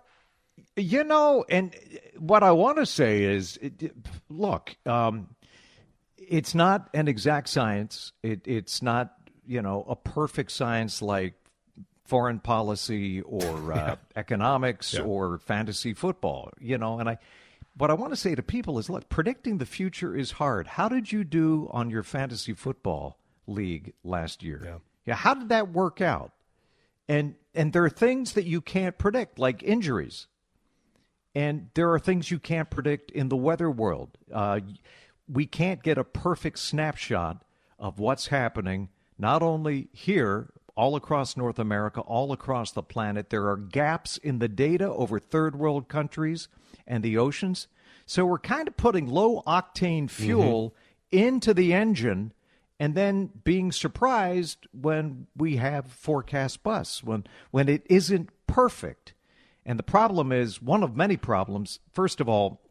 you 0.76 1.04
know, 1.04 1.44
and 1.50 1.76
what 2.18 2.44
I 2.44 2.52
want 2.52 2.78
to 2.78 2.86
say 2.86 3.24
is, 3.24 3.60
look, 4.30 4.76
um, 4.86 5.30
it's 6.18 6.54
not 6.54 6.90
an 6.94 7.08
exact 7.08 7.50
science. 7.50 8.14
It, 8.24 8.42
it's 8.46 8.82
not, 8.82 9.14
you 9.46 9.62
know, 9.62 9.86
a 9.88 9.96
perfect 9.96 10.52
science 10.52 11.02
like 11.02 11.34
foreign 12.08 12.40
policy 12.40 13.22
or 13.22 13.74
uh, 13.74 13.96
economics 14.16 14.94
yeah. 14.94 15.02
or 15.02 15.38
fantasy 15.38 15.94
football, 15.94 16.52
you 16.60 16.78
know. 16.78 17.00
And 17.00 17.10
I, 17.10 17.18
what 17.78 17.92
I 17.92 17.94
want 17.94 18.14
to 18.14 18.18
say 18.18 18.34
to 18.34 18.42
people 18.42 18.80
is, 18.80 18.90
look, 18.90 19.10
predicting 19.10 19.58
the 19.58 19.66
future 19.66 20.16
is 20.16 20.32
hard. 20.32 20.68
How 20.68 20.90
did 20.90 21.12
you 21.12 21.24
do 21.24 21.70
on 21.72 21.90
your 21.90 22.04
fantasy 22.04 22.54
football 22.54 23.20
league 23.46 23.94
last 24.04 24.42
year? 24.42 24.62
Yeah, 24.64 24.78
yeah 25.06 25.16
how 25.16 25.34
did 25.34 25.50
that 25.50 25.72
work 25.72 26.02
out? 26.02 26.32
And 27.08 27.36
and 27.54 27.74
there 27.74 27.84
are 27.84 27.90
things 27.90 28.34
that 28.34 28.46
you 28.46 28.62
can't 28.62 28.98
predict, 28.98 29.40
like 29.40 29.64
injuries. 29.64 30.28
And 31.36 31.70
there 31.76 31.92
are 31.94 32.00
things 32.00 32.32
you 32.32 32.40
can't 32.40 32.70
predict 32.70 33.12
in 33.12 33.30
the 33.30 33.36
weather 33.36 33.70
world. 33.70 34.18
Uh, 34.34 34.60
we 35.28 35.46
can't 35.46 35.84
get 35.84 35.98
a 35.98 36.04
perfect 36.04 36.58
snapshot 36.58 37.44
of 37.78 38.00
what's 38.00 38.28
happening, 38.28 38.90
not 39.20 39.44
only 39.44 39.90
here, 39.92 40.52
all 40.78 40.96
across 40.96 41.36
North 41.36 41.58
America, 41.58 42.00
all 42.02 42.32
across 42.32 42.72
the 42.72 42.84
planet. 42.84 43.32
There 43.32 43.50
are 43.50 43.58
gaps 43.58 44.18
in 44.18 44.38
the 44.40 44.48
data 44.48 44.90
over 44.90 45.20
third 45.20 45.58
world 45.58 45.90
countries 45.90 46.48
and 46.86 47.04
the 47.04 47.18
oceans. 47.18 47.68
So 48.06 48.26
we're 48.26 48.38
kind 48.38 48.68
of 48.68 48.78
putting 48.78 49.08
low 49.08 49.42
octane 49.48 50.10
fuel 50.10 50.70
mm-hmm. 51.12 51.26
into 51.26 51.54
the 51.54 51.74
engine 51.74 52.32
and 52.80 52.94
then 52.94 53.32
being 53.44 53.72
surprised 53.72 54.68
when 54.72 55.26
we 55.36 55.56
have 55.58 55.92
forecast 55.92 56.62
bus, 56.62 57.04
when, 57.04 57.26
when 57.50 57.68
it 57.68 57.84
isn't 57.90 58.30
perfect. 58.46 59.14
And 59.66 59.80
the 59.80 59.84
problem 59.84 60.32
is 60.32 60.62
one 60.62 60.84
of 60.84 60.96
many 60.96 61.18
problems. 61.18 61.80
First 61.92 62.22
of 62.22 62.30
all, 62.30 62.62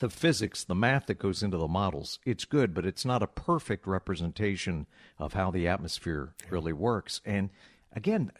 the 0.00 0.10
physics, 0.10 0.64
the 0.64 0.74
math 0.74 1.06
that 1.06 1.18
goes 1.18 1.42
into 1.42 1.58
the 1.58 1.68
models, 1.68 2.18
it's 2.24 2.44
good, 2.44 2.74
but 2.74 2.86
it's 2.86 3.04
not 3.04 3.22
a 3.22 3.26
perfect 3.26 3.86
representation 3.86 4.86
of 5.18 5.34
how 5.34 5.50
the 5.50 5.68
atmosphere 5.68 6.34
really 6.48 6.72
works. 6.72 7.20
And 7.24 7.50
again, 7.92 8.32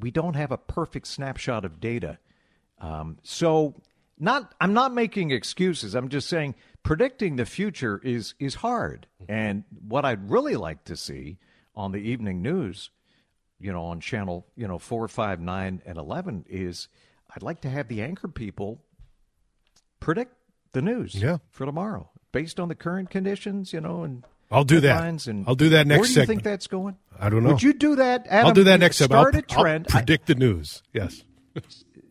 we 0.00 0.10
don't 0.10 0.34
have 0.34 0.52
a 0.52 0.56
perfect 0.56 1.08
snapshot 1.08 1.64
of 1.64 1.80
data. 1.80 2.18
Um, 2.80 3.18
so, 3.22 3.74
not 4.18 4.54
I'm 4.60 4.72
not 4.72 4.94
making 4.94 5.32
excuses. 5.32 5.94
I'm 5.94 6.08
just 6.08 6.28
saying 6.28 6.54
predicting 6.82 7.36
the 7.36 7.46
future 7.46 8.00
is 8.04 8.34
is 8.38 8.56
hard. 8.56 9.06
And 9.28 9.64
what 9.86 10.04
I'd 10.04 10.30
really 10.30 10.56
like 10.56 10.84
to 10.84 10.96
see 10.96 11.38
on 11.74 11.90
the 11.90 11.98
evening 11.98 12.42
news, 12.42 12.90
you 13.58 13.72
know, 13.72 13.84
on 13.84 14.00
channel 14.00 14.46
you 14.54 14.68
know 14.68 14.78
four, 14.78 15.08
five, 15.08 15.40
nine, 15.40 15.82
and 15.84 15.98
eleven 15.98 16.44
is 16.48 16.86
I'd 17.34 17.42
like 17.42 17.62
to 17.62 17.70
have 17.70 17.88
the 17.88 18.02
anchor 18.02 18.28
people 18.28 18.84
predict 19.98 20.36
the 20.72 20.82
news 20.82 21.14
yeah. 21.14 21.38
for 21.50 21.66
tomorrow 21.66 22.10
based 22.32 22.58
on 22.58 22.68
the 22.68 22.74
current 22.74 23.10
conditions, 23.10 23.72
you 23.72 23.80
know, 23.80 24.02
and 24.02 24.24
I'll 24.50 24.64
do 24.64 24.80
that. 24.80 25.26
And 25.28 25.44
I'll 25.46 25.54
do 25.54 25.70
that 25.70 25.86
next. 25.86 26.00
Where 26.00 26.06
do 26.06 26.10
you 26.10 26.14
segment. 26.14 26.28
think 26.28 26.42
that's 26.42 26.66
going? 26.66 26.96
I 27.18 27.30
don't 27.30 27.42
know. 27.42 27.50
Would 27.50 27.62
you 27.62 27.72
do 27.72 27.96
that? 27.96 28.26
Adam, 28.28 28.48
I'll 28.48 28.54
do 28.54 28.64
that 28.64 28.80
next 28.80 28.96
segment. 28.96 29.20
Start 29.20 29.34
a 29.36 29.42
trend. 29.42 29.86
I'll 29.88 30.00
predict 30.00 30.26
the 30.26 30.34
news. 30.34 30.82
Yes. 30.92 31.24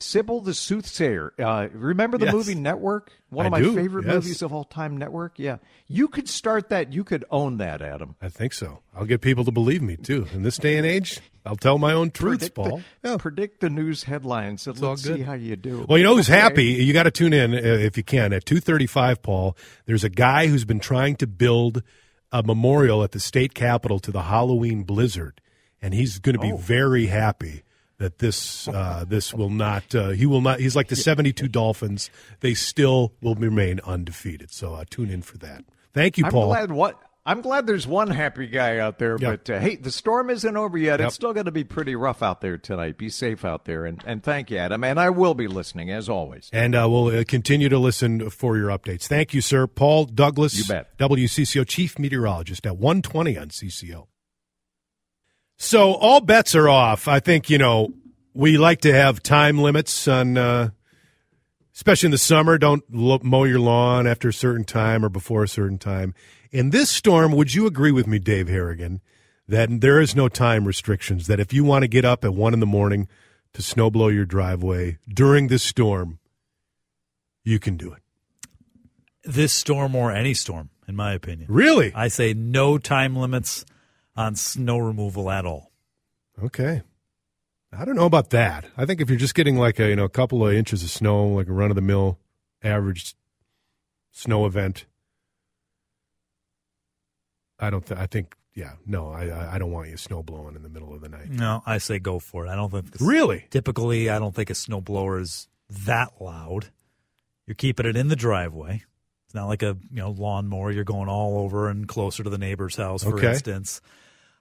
Sybil 0.02 0.42
the 0.42 0.54
Soothsayer. 0.54 1.34
Uh, 1.40 1.68
remember 1.74 2.18
the 2.18 2.26
yes. 2.26 2.34
movie 2.34 2.56
Network? 2.56 3.12
One 3.30 3.46
of 3.46 3.52
my 3.52 3.62
do. 3.62 3.74
favorite 3.74 4.06
yes. 4.06 4.16
movies 4.16 4.42
of 4.42 4.52
all 4.52 4.66
time, 4.66 4.98
Network. 4.98 5.40
Yeah. 5.40 5.58
You 5.88 6.08
could 6.08 6.28
start 6.28 6.70
that. 6.70 6.92
You 6.92 7.04
could 7.04 7.24
own 7.32 7.58
that, 7.58 7.82
Adam. 7.82 8.16
I 8.22 8.30
think 8.30 8.54
so. 8.54 8.80
I'll 8.94 9.06
get 9.06 9.22
people 9.22 9.46
to 9.46 9.52
believe 9.52 9.82
me, 9.82 9.96
too. 9.96 10.28
In 10.34 10.44
this 10.44 10.58
day 10.58 10.78
and 10.78 10.86
age, 10.86 11.20
I'll 11.46 11.56
tell 11.56 11.78
my 11.78 11.94
own 11.94 12.12
truths, 12.12 12.50
predict 12.50 12.56
Paul. 12.56 12.82
The, 13.02 13.10
yeah. 13.10 13.18
Predict 13.18 13.62
the 13.62 13.70
news 13.70 14.04
headlines. 14.04 14.68
And 14.68 14.80
let's 14.82 15.04
see 15.04 15.22
how 15.22 15.34
you 15.34 15.56
do. 15.56 15.86
Well, 15.88 15.98
you 15.98 16.04
know 16.04 16.16
who's 16.16 16.30
okay. 16.30 16.40
happy? 16.40 16.66
You 16.66 16.92
got 16.94 17.04
to 17.04 17.12
tune 17.12 17.34
in 17.34 17.54
uh, 17.54 17.58
if 17.58 17.96
you 17.96 18.04
can. 18.04 18.34
At 18.34 18.46
235, 18.46 19.22
Paul, 19.22 19.56
there's 19.86 20.04
a 20.04 20.10
guy 20.10 20.48
who's 20.48 20.66
been 20.66 20.80
trying 20.80 21.16
to 21.18 21.28
build 21.28 21.84
a 22.32 22.44
memorial 22.44 23.04
at 23.04 23.12
the 23.12 23.20
state 23.20 23.54
capitol 23.54 24.00
to 24.00 24.12
the 24.12 24.24
Halloween 24.24 24.84
blizzard, 24.84 25.42
and 25.82 25.94
he's 25.94 26.20
going 26.20 26.36
to 26.36 26.40
be 26.40 26.52
oh. 26.52 26.58
very 26.58 27.08
happy 27.08 27.64
that 28.02 28.18
this 28.18 28.68
uh, 28.68 29.06
this 29.08 29.34
will 29.34 29.50
not 29.50 29.94
uh, 29.94 30.10
he 30.10 30.26
will 30.26 30.42
not 30.42 30.60
he's 30.60 30.76
like 30.76 30.88
the 30.88 30.96
72 30.96 31.48
Dolphins. 31.48 32.10
They 32.40 32.54
still 32.56 33.14
will 33.22 33.36
remain 33.36 33.80
undefeated. 33.86 34.52
So 34.52 34.74
uh, 34.74 34.86
tune 34.90 35.10
in 35.10 35.22
for 35.22 35.38
that. 35.38 35.64
Thank 35.94 36.18
you 36.18 36.26
Paul. 36.26 36.52
I'm 36.52 36.68
glad 36.68 36.72
what 36.72 37.00
I'm 37.24 37.42
glad 37.42 37.68
there's 37.68 37.86
one 37.86 38.10
happy 38.10 38.48
guy 38.48 38.80
out 38.80 38.98
there 38.98 39.18
yep. 39.20 39.46
but 39.46 39.56
uh, 39.56 39.60
hey 39.60 39.76
the 39.76 39.92
storm 39.92 40.32
isn't 40.32 40.58
over 40.58 40.80
yet. 40.80 41.00
Yep. 41.00 41.08
it's 41.08 41.16
still 41.16 41.34
going 41.34 41.46
to 41.46 41.52
be 41.52 41.64
pretty 41.64 41.96
rough 41.96 42.24
out 42.24 42.42
there 42.42 42.58
tonight. 42.58 42.98
Be 42.98 43.10
safe 43.10 43.46
out 43.46 43.66
there. 43.66 43.86
And 43.86 44.02
and 44.06 44.24
thank 44.24 44.50
you 44.50 44.58
Adam. 44.58 44.84
And 44.84 45.00
I 45.00 45.12
will 45.12 45.36
be 45.36 45.48
listening 45.48 45.92
as 45.92 46.10
always. 46.10 46.50
And 46.52 46.74
uh, 46.74 46.88
we'll 46.90 47.20
uh, 47.20 47.24
continue 47.24 47.70
to 47.70 47.78
listen 47.78 48.32
for 48.32 48.58
your 48.58 48.70
updates. 48.70 49.06
Thank 49.06 49.36
you 49.36 49.42
sir. 49.42 49.68
Paul 49.68 50.06
Douglas 50.06 50.58
you 50.58 50.66
bet. 50.66 50.98
WCCO 50.98 51.68
chief 51.68 52.00
meteorologist 52.00 52.66
at 52.66 52.78
120 52.78 53.38
on 53.38 53.50
CCO 53.50 54.08
so 55.62 55.94
all 55.94 56.22
bets 56.22 56.56
are 56.56 56.68
off. 56.68 57.08
I 57.08 57.20
think 57.20 57.48
you 57.48 57.60
know 57.60 57.94
we 58.34 58.58
like 58.58 58.82
to 58.82 58.92
have 58.94 59.22
time 59.22 59.60
limits 59.60 60.08
on, 60.08 60.36
uh, 60.36 60.70
especially 61.76 62.08
in 62.08 62.12
the 62.12 62.18
summer. 62.18 62.58
Don't 62.58 62.84
mow 62.90 63.44
your 63.44 63.60
lawn 63.60 64.08
after 64.08 64.30
a 64.30 64.34
certain 64.34 64.64
time 64.64 65.06
or 65.06 65.10
before 65.10 65.44
a 65.44 65.48
certain 65.48 65.78
time. 65.78 66.16
In 66.50 66.72
this 66.72 66.90
storm, 66.90 67.32
would 67.34 67.54
you 67.54 67.68
agree 67.68 67.92
with 67.92 68.08
me, 68.08 68.18
Dave 68.18 68.48
Harrigan, 68.48 69.02
that 69.48 69.70
there 69.82 70.02
is 70.02 70.16
no 70.16 70.28
time 70.28 70.66
restrictions? 70.66 71.28
That 71.28 71.40
if 71.40 71.54
you 71.54 71.64
want 71.64 71.84
to 71.84 71.88
get 71.88 72.06
up 72.06 72.26
at 72.26 72.34
one 72.34 72.56
in 72.56 72.60
the 72.60 72.66
morning 72.66 73.08
to 73.54 73.62
snowblow 73.62 74.12
your 74.12 74.26
driveway 74.26 74.98
during 75.08 75.48
this 75.48 75.62
storm, 75.62 76.18
you 77.44 77.60
can 77.60 77.78
do 77.78 77.94
it. 77.94 78.02
This 79.24 79.54
storm 79.54 79.96
or 79.96 80.12
any 80.12 80.34
storm, 80.34 80.72
in 80.88 80.96
my 80.96 81.14
opinion. 81.14 81.52
Really? 81.52 81.94
I 81.94 82.08
say 82.08 82.34
no 82.34 82.80
time 82.80 83.16
limits 83.16 83.64
on 84.16 84.36
snow 84.36 84.78
removal 84.78 85.30
at 85.30 85.46
all. 85.46 85.72
Okay. 86.42 86.82
I 87.74 87.86
don't 87.86 87.96
know 87.96 88.06
about 88.06 88.32
that. 88.32 88.66
I 88.76 88.86
think 88.86 89.00
if 89.00 89.10
you're 89.10 89.20
just 89.20 89.36
getting 89.36 89.58
like 89.58 89.80
a 89.80 89.90
you 89.90 89.96
know 89.96 90.04
a 90.04 90.10
couple 90.10 90.46
of 90.46 90.54
inches 90.54 90.84
of 90.84 90.90
snow, 90.90 91.28
like 91.28 91.48
a 91.48 91.54
run 91.54 91.72
of 91.72 91.76
the 91.76 91.82
mill 91.82 92.20
average 92.62 93.16
snow 94.12 94.46
event, 94.46 94.86
I 97.58 97.70
don't. 97.70 97.86
Th- 97.86 98.00
I 98.00 98.08
think 98.08 98.36
yeah. 98.54 98.74
No, 98.86 99.10
I 99.10 99.56
I 99.56 99.58
don't 99.58 99.72
want 99.72 99.90
you 99.90 99.96
snow 99.96 100.22
blowing 100.22 100.56
in 100.56 100.64
the 100.64 100.70
middle 100.70 100.94
of 100.94 101.00
the 101.00 101.08
night. 101.08 101.30
No, 101.30 101.64
I 101.66 101.78
say 101.78 102.00
go 102.00 102.20
for 102.20 102.46
it. 102.46 102.50
I 102.50 102.56
don't 102.56 102.72
think 102.72 102.88
really. 103.00 103.46
Typically, 103.50 104.10
I 104.10 104.20
don't 104.20 104.36
think 104.36 104.50
a 104.50 104.56
snow 104.56 104.82
blower 104.82 105.20
is 105.20 105.48
that 105.70 106.14
loud. 106.20 106.72
You're 107.48 107.56
keeping 107.56 107.86
it 107.86 107.96
in 107.96 108.10
the 108.10 108.16
driveway. 108.18 108.84
It's 109.26 109.36
not 109.36 109.48
like 109.48 109.64
a 109.64 109.78
you 109.90 110.02
know 110.02 110.12
lawnmower. 110.12 110.72
You're 110.72 110.84
going 110.84 111.08
all 111.08 111.38
over 111.38 111.70
and 111.70 111.88
closer 111.88 112.22
to 112.22 112.30
the 112.30 112.38
neighbor's 112.38 112.76
house, 112.76 113.04
for 113.04 113.16
okay. 113.16 113.30
instance. 113.30 113.80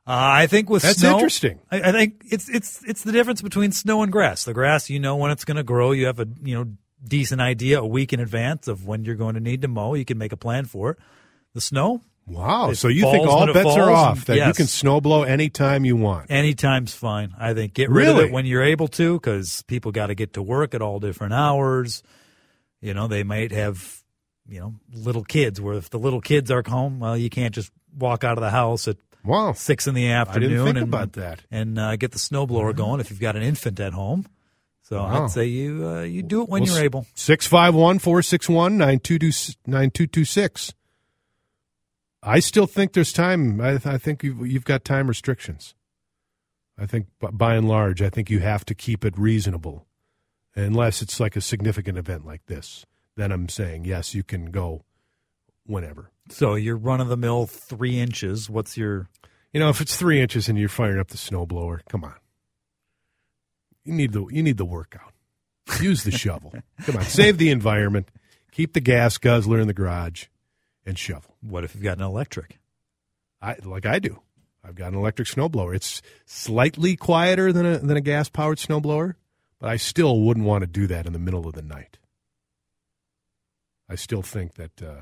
Uh, 0.06 0.12
I 0.16 0.46
think 0.46 0.70
with 0.70 0.82
snow. 0.82 0.88
that's 0.88 1.00
snow, 1.00 1.14
interesting. 1.14 1.60
I, 1.70 1.80
I, 1.82 1.92
think 1.92 2.22
it's 2.30 2.48
it's 2.48 2.82
it's 2.84 3.04
the 3.04 3.12
difference 3.12 3.42
between 3.42 3.70
snow 3.70 4.02
and 4.02 4.10
grass. 4.10 4.44
The 4.44 4.54
grass, 4.54 4.88
you 4.88 4.98
know 4.98 5.16
when 5.16 5.30
it's 5.30 5.44
going 5.44 5.58
to 5.58 5.62
grow. 5.62 5.92
You 5.92 6.06
have 6.06 6.18
a 6.18 6.26
you 6.42 6.56
know 6.56 6.72
decent 7.04 7.40
idea 7.40 7.80
a 7.80 7.86
week 7.86 8.12
in 8.12 8.20
advance 8.20 8.66
of 8.66 8.86
when 8.86 9.04
you're 9.04 9.14
going 9.14 9.34
to 9.34 9.40
need 9.40 9.62
to 9.62 9.68
mow. 9.68 9.94
You 9.94 10.04
can 10.04 10.18
make 10.18 10.32
a 10.32 10.36
plan 10.36 10.64
for 10.64 10.92
it. 10.92 10.98
The 11.54 11.60
snow. 11.60 12.00
Wow! 12.26 12.72
So 12.74 12.88
you 12.88 13.02
think 13.02 13.26
all 13.26 13.52
bets 13.52 13.76
are 13.76 13.90
off? 13.90 14.18
And, 14.18 14.26
that 14.26 14.36
yes. 14.36 14.48
you 14.48 14.54
can 14.54 14.66
snow 14.66 15.00
blow 15.00 15.24
anytime 15.24 15.84
you 15.84 15.96
want. 15.96 16.30
Anytime's 16.30 16.94
fine. 16.94 17.34
I 17.38 17.54
think 17.54 17.74
get 17.74 17.90
rid 17.90 18.06
really? 18.06 18.24
of 18.24 18.30
it 18.30 18.32
when 18.32 18.46
you're 18.46 18.62
able 18.62 18.88
to, 18.88 19.14
because 19.14 19.62
people 19.62 19.90
got 19.90 20.08
to 20.08 20.14
get 20.14 20.34
to 20.34 20.42
work 20.42 20.74
at 20.74 20.80
all 20.80 21.00
different 21.00 21.34
hours. 21.34 22.02
You 22.80 22.94
know, 22.94 23.08
they 23.08 23.24
might 23.24 23.52
have 23.52 24.02
you 24.48 24.60
know 24.60 24.74
little 24.92 25.24
kids. 25.24 25.60
Where 25.60 25.74
if 25.74 25.90
the 25.90 25.98
little 25.98 26.20
kids 26.20 26.50
are 26.50 26.62
home, 26.66 27.00
well, 27.00 27.16
you 27.16 27.30
can't 27.30 27.54
just 27.54 27.72
walk 27.96 28.22
out 28.22 28.38
of 28.38 28.42
the 28.42 28.50
house 28.50 28.86
at 28.86 28.96
Wow. 29.24 29.52
Six 29.52 29.86
in 29.86 29.94
the 29.94 30.08
afternoon. 30.08 30.52
I 30.52 30.64
didn't 30.64 30.76
and, 30.76 30.88
about 30.88 31.12
that. 31.14 31.42
And 31.50 31.78
uh, 31.78 31.96
get 31.96 32.12
the 32.12 32.18
snowblower 32.18 32.74
going 32.74 33.00
if 33.00 33.10
you've 33.10 33.20
got 33.20 33.36
an 33.36 33.42
infant 33.42 33.78
at 33.80 33.92
home. 33.92 34.26
So 34.82 34.96
wow. 34.98 35.24
I'd 35.24 35.30
say 35.30 35.44
you 35.46 35.86
uh, 35.86 36.02
you 36.02 36.22
do 36.22 36.42
it 36.42 36.48
when 36.48 36.62
well, 36.62 36.72
you're 36.72 36.84
able. 36.84 37.06
651 37.14 37.98
461 37.98 38.78
9226. 38.78 40.74
I 42.22 42.40
still 42.40 42.66
think 42.66 42.92
there's 42.92 43.12
time. 43.12 43.60
I, 43.60 43.80
I 43.84 43.98
think 43.98 44.22
you've, 44.22 44.46
you've 44.46 44.64
got 44.64 44.84
time 44.84 45.06
restrictions. 45.06 45.74
I 46.78 46.86
think 46.86 47.06
by 47.20 47.54
and 47.54 47.68
large, 47.68 48.02
I 48.02 48.08
think 48.08 48.30
you 48.30 48.40
have 48.40 48.64
to 48.66 48.74
keep 48.74 49.04
it 49.04 49.18
reasonable 49.18 49.86
unless 50.54 51.02
it's 51.02 51.20
like 51.20 51.36
a 51.36 51.40
significant 51.40 51.96
event 51.98 52.26
like 52.26 52.46
this 52.46 52.84
then 53.20 53.32
I'm 53.32 53.48
saying 53.48 53.84
yes, 53.84 54.14
you 54.14 54.22
can 54.22 54.46
go 54.46 54.84
whenever. 55.66 56.10
So 56.30 56.54
you're 56.54 56.76
run 56.76 57.00
of 57.00 57.08
the 57.08 57.16
mill 57.16 57.46
three 57.46 57.98
inches. 57.98 58.48
What's 58.48 58.76
your 58.76 59.08
You 59.52 59.60
know, 59.60 59.68
if 59.68 59.80
it's 59.80 59.96
three 59.96 60.20
inches 60.20 60.48
and 60.48 60.58
you're 60.58 60.68
firing 60.68 61.00
up 61.00 61.08
the 61.08 61.16
snowblower, 61.16 61.80
come 61.88 62.04
on. 62.04 62.14
You 63.84 63.94
need 63.94 64.12
the 64.12 64.26
you 64.30 64.42
need 64.42 64.56
the 64.56 64.64
workout. 64.64 65.12
Use 65.80 66.04
the 66.04 66.10
shovel. 66.10 66.52
Come 66.82 66.96
on, 66.96 67.04
save 67.04 67.38
the 67.38 67.50
environment. 67.50 68.08
Keep 68.50 68.72
the 68.72 68.80
gas 68.80 69.18
guzzler 69.18 69.60
in 69.60 69.68
the 69.68 69.72
garage, 69.72 70.26
and 70.84 70.98
shovel. 70.98 71.36
what 71.40 71.62
if 71.62 71.74
you've 71.74 71.84
got 71.84 71.98
an 71.98 72.02
electric? 72.02 72.58
I 73.40 73.56
like 73.64 73.86
I 73.86 74.00
do. 74.00 74.20
I've 74.64 74.74
got 74.74 74.92
an 74.92 74.98
electric 74.98 75.28
snowblower. 75.28 75.74
It's 75.74 76.02
slightly 76.26 76.96
quieter 76.96 77.52
than 77.52 77.66
a 77.66 77.78
than 77.78 77.96
a 77.96 78.00
gas 78.00 78.28
powered 78.28 78.58
snowblower, 78.58 79.14
but 79.58 79.70
I 79.70 79.76
still 79.76 80.20
wouldn't 80.20 80.46
want 80.46 80.62
to 80.62 80.66
do 80.66 80.86
that 80.88 81.06
in 81.06 81.12
the 81.12 81.18
middle 81.18 81.46
of 81.46 81.54
the 81.54 81.62
night. 81.62 81.98
I 83.88 83.94
still 83.94 84.22
think 84.22 84.54
that 84.54 84.82
uh, 84.82 85.00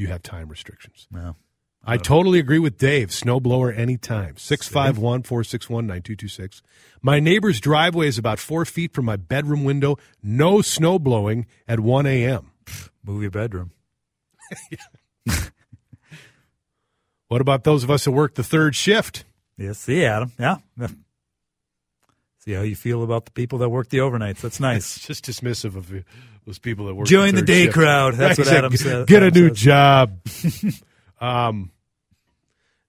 you 0.00 0.08
have 0.08 0.22
time 0.22 0.48
restrictions. 0.48 1.06
No. 1.10 1.36
I 1.84 1.94
uh, 1.94 1.98
totally 1.98 2.38
agree 2.38 2.58
with 2.58 2.76
Dave. 2.76 3.08
Snowblower 3.08 3.76
anytime. 3.76 4.36
651 4.36 5.22
461 5.22 5.86
9226. 5.86 6.62
My 7.00 7.20
neighbor's 7.20 7.60
driveway 7.60 8.08
is 8.08 8.18
about 8.18 8.38
four 8.38 8.64
feet 8.64 8.92
from 8.92 9.06
my 9.06 9.16
bedroom 9.16 9.64
window. 9.64 9.96
No 10.22 10.60
snow 10.60 10.98
blowing 10.98 11.46
at 11.66 11.80
1 11.80 12.06
a.m. 12.06 12.50
Move 13.02 13.22
your 13.22 13.30
bedroom. 13.30 13.72
What 17.30 17.40
about 17.40 17.62
those 17.62 17.84
of 17.84 17.92
us 17.92 18.06
that 18.06 18.10
work 18.10 18.34
the 18.34 18.42
third 18.42 18.74
shift? 18.74 19.24
Yes, 19.56 19.78
see, 19.78 20.04
Adam. 20.04 20.32
Yeah. 20.36 20.56
See 22.44 22.52
how 22.52 22.62
you 22.62 22.74
feel 22.74 23.02
about 23.02 23.26
the 23.26 23.30
people 23.32 23.58
that 23.58 23.68
work 23.68 23.88
the 23.90 23.98
overnights. 23.98 24.36
That's 24.40 24.56
It's 24.56 24.60
nice. 24.60 24.98
just 24.98 25.26
dismissive 25.26 25.76
of 25.76 25.92
those 26.46 26.58
people 26.58 26.86
that 26.86 26.94
work. 26.94 27.06
Join 27.06 27.34
the 27.34 27.40
third 27.40 27.46
day 27.46 27.62
shift. 27.64 27.74
crowd. 27.74 28.14
That's 28.14 28.38
what 28.38 28.48
Adam 28.48 28.74
said. 28.76 29.06
Get 29.06 29.22
a 29.22 29.30
new 29.30 29.48
says. 29.48 29.58
job. 29.58 30.20
um, 31.20 31.70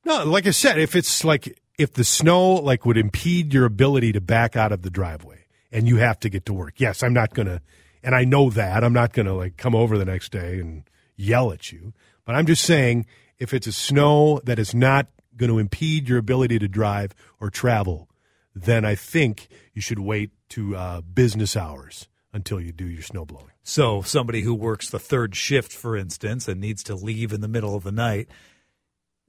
no, 0.06 0.24
like 0.24 0.48
I 0.48 0.52
said, 0.52 0.80
if 0.80 0.96
it's 0.96 1.24
like 1.24 1.60
if 1.78 1.94
the 1.94 2.04
snow 2.04 2.54
like 2.54 2.86
would 2.86 2.98
impede 2.98 3.54
your 3.54 3.66
ability 3.66 4.14
to 4.14 4.22
back 4.22 4.56
out 4.56 4.72
of 4.72 4.82
the 4.84 4.90
driveway 4.90 5.46
and 5.72 5.88
you 5.88 5.98
have 5.98 6.20
to 6.22 6.30
get 6.30 6.46
to 6.46 6.54
work, 6.54 6.76
yes, 6.80 7.04
I'm 7.04 7.14
not 7.14 7.34
gonna, 7.34 7.62
and 8.04 8.16
I 8.16 8.24
know 8.24 8.50
that 8.52 8.84
I'm 8.84 8.94
not 8.94 9.14
gonna 9.14 9.34
like 9.34 9.58
come 9.58 9.76
over 9.76 9.98
the 9.98 10.06
next 10.06 10.32
day 10.32 10.60
and 10.60 10.84
yell 11.18 11.52
at 11.52 11.72
you, 11.72 11.94
but 12.26 12.36
I'm 12.36 12.46
just 12.46 12.64
saying 12.64 13.06
if 13.38 13.54
it's 13.54 13.68
a 13.68 13.72
snow 13.74 14.40
that 14.46 14.60
is 14.60 14.74
not 14.74 15.08
going 15.36 15.50
to 15.52 15.58
impede 15.60 16.08
your 16.08 16.18
ability 16.20 16.60
to 16.60 16.68
drive 16.68 17.16
or 17.40 17.50
travel, 17.50 18.08
then 18.56 18.86
I 18.86 18.96
think 18.96 19.48
you 19.74 19.82
should 19.82 20.00
wait 20.00 20.32
to 20.50 20.76
uh, 20.76 21.02
business 21.02 21.56
hours 21.56 22.08
until 22.34 22.60
you 22.60 22.72
do 22.72 22.86
your 22.86 23.02
snow 23.02 23.26
blowing. 23.26 23.52
So 23.64 24.02
somebody 24.02 24.42
who 24.42 24.54
works 24.54 24.90
the 24.90 25.00
third 25.00 25.36
shift, 25.36 25.72
for 25.72 25.96
instance, 25.96 26.48
and 26.48 26.60
needs 26.60 26.84
to 26.84 26.96
leave 26.96 27.32
in 27.34 27.42
the 27.42 27.48
middle 27.48 27.76
of 27.76 27.84
the 27.84 27.92
night, 27.92 28.28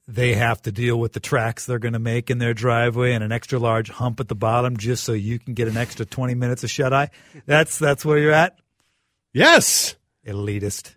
they 0.08 0.34
have 0.34 0.62
to 0.62 0.72
deal 0.72 0.98
with 0.98 1.12
the 1.12 1.20
tracks 1.20 1.64
they're 1.64 1.78
going 1.78 1.92
to 1.92 1.98
make 1.98 2.30
in 2.30 2.38
their 2.38 2.54
driveway 2.54 3.12
and 3.12 3.22
an 3.22 3.32
extra 3.32 3.58
large 3.58 3.90
hump 3.90 4.20
at 4.20 4.28
the 4.28 4.34
bottom 4.34 4.76
just 4.76 5.04
so 5.04 5.12
you 5.12 5.38
can 5.38 5.54
get 5.54 5.68
an 5.68 5.76
extra 5.76 6.04
20 6.04 6.34
minutes 6.34 6.64
of 6.64 6.70
shut 6.70 6.92
eye. 6.92 7.10
That's 7.46 7.78
that's 7.78 8.04
where 8.04 8.18
you're 8.18 8.32
at. 8.32 8.58
Yes. 9.32 9.96
Elitist. 10.26 10.96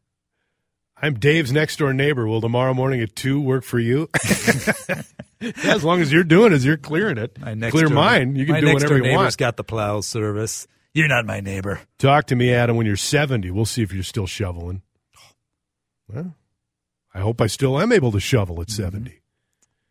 I'm 0.98 1.16
Dave's 1.16 1.52
next 1.52 1.78
door 1.78 1.94
neighbor. 1.94 2.26
Will 2.26 2.42
tomorrow 2.42 2.74
morning 2.74 3.02
at 3.02 3.16
two 3.16 3.42
work 3.42 3.64
for 3.64 3.80
you? 3.80 4.10
as 5.64 5.84
long 5.84 6.02
as 6.02 6.12
you're 6.12 6.24
doing 6.24 6.54
it, 6.54 6.62
you're 6.62 6.78
clearing 6.78 7.18
it. 7.18 7.40
My 7.40 7.54
next 7.54 7.72
Clear 7.72 7.88
door- 7.88 7.96
mine. 7.96 8.36
You 8.36 8.46
can 8.46 8.62
do 8.62 8.74
whatever 8.74 8.98
you 8.98 9.04
neighbor's 9.04 9.18
want. 9.18 9.38
got 9.38 9.58
the 9.58 9.64
plow 9.64 10.02
service. 10.02 10.68
You're 10.94 11.08
not 11.08 11.26
my 11.26 11.42
neighbor. 11.42 11.82
Talk 11.98 12.28
to 12.28 12.36
me, 12.36 12.54
Adam, 12.54 12.78
when 12.78 12.86
you're 12.86 12.96
70. 12.96 13.52
We'll 13.52 13.66
see 13.66 13.84
if 13.84 13.94
you're 13.94 14.04
still 14.04 14.28
shoveling. 14.28 14.82
Well, 16.08 16.36
I 17.14 17.20
hope 17.20 17.42
I 17.42 17.48
still 17.48 17.80
am 17.80 17.92
able 17.92 18.12
to 18.12 18.20
shovel 18.20 18.62
at 18.62 18.68
mm-hmm. 18.68 18.84
70. 18.84 19.22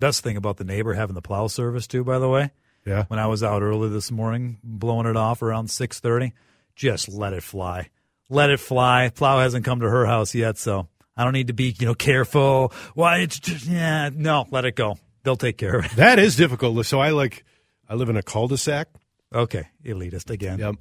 Best 0.01 0.23
thing 0.23 0.37
about 0.37 0.57
the 0.57 0.65
neighbor 0.65 0.95
having 0.95 1.15
the 1.15 1.23
plow 1.23 1.47
service 1.47 1.87
too, 1.87 2.05
by 2.05 2.19
the 2.19 2.29
way. 2.29 2.51
Yeah. 2.87 3.05
When 3.09 3.19
I 3.19 3.27
was 3.27 3.43
out 3.43 3.63
early 3.63 3.89
this 3.89 4.11
morning, 4.11 4.59
blowing 4.63 5.07
it 5.07 5.17
off 5.17 5.41
around 5.41 5.71
six 5.71 6.01
thirty, 6.01 6.35
just 6.77 7.09
let 7.09 7.33
it 7.33 7.43
fly. 7.43 7.89
Let 8.29 8.51
it 8.51 8.61
fly. 8.61 9.11
Plow 9.15 9.39
hasn't 9.41 9.65
come 9.65 9.81
to 9.81 9.89
her 9.89 10.07
house 10.07 10.35
yet, 10.35 10.59
so 10.59 10.89
I 11.17 11.25
don't 11.25 11.33
need 11.33 11.47
to 11.47 11.55
be, 11.55 11.75
you 11.79 11.87
know, 11.87 11.95
careful. 11.95 12.73
Why 12.95 13.19
it's 13.19 13.39
just 13.39 13.67
yeah, 13.67 14.11
no, 14.13 14.47
let 14.51 14.65
it 14.65 14.77
go. 14.77 14.99
They'll 15.25 15.37
take 15.37 15.59
care 15.59 15.79
of 15.79 15.87
it. 15.87 15.93
That 15.97 16.19
is 16.19 16.37
difficult. 16.37 16.87
So 16.87 17.01
I 17.01 17.11
like, 17.11 17.45
I 17.89 17.95
live 17.95 18.09
in 18.09 18.17
a 18.17 18.23
cul-de-sac. 18.23 18.89
Okay, 19.35 19.67
elitist 19.85 20.31
again. 20.31 20.59
Yep. 20.61 20.77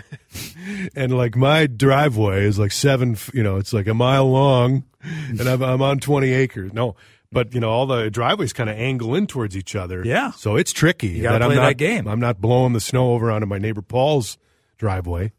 and 0.96 1.16
like 1.16 1.36
my 1.36 1.66
driveway 1.66 2.44
is 2.44 2.58
like 2.58 2.72
seven, 2.72 3.16
you 3.34 3.42
know, 3.42 3.56
it's 3.56 3.72
like 3.72 3.88
a 3.88 3.94
mile 3.94 4.30
long, 4.30 4.84
and 5.02 5.42
I'm, 5.42 5.62
I'm 5.62 5.82
on 5.82 5.98
20 5.98 6.32
acres. 6.32 6.72
No, 6.72 6.96
but 7.32 7.54
you 7.54 7.60
know, 7.60 7.70
all 7.70 7.86
the 7.86 8.10
driveways 8.10 8.52
kind 8.52 8.70
of 8.70 8.76
angle 8.76 9.14
in 9.14 9.26
towards 9.26 9.56
each 9.56 9.74
other. 9.74 10.02
Yeah. 10.04 10.30
So 10.32 10.56
it's 10.56 10.72
tricky. 10.72 11.20
gotta 11.20 11.34
that 11.34 11.42
I'm 11.42 11.48
play 11.48 11.56
not, 11.56 11.68
that 11.68 11.74
game. 11.76 12.06
I'm 12.06 12.20
not 12.20 12.40
blowing 12.40 12.74
the 12.74 12.80
snow 12.80 13.12
over 13.12 13.30
onto 13.30 13.46
my 13.46 13.58
neighbor 13.58 13.82
Paul's 13.82 14.38
driveway. 14.78 15.32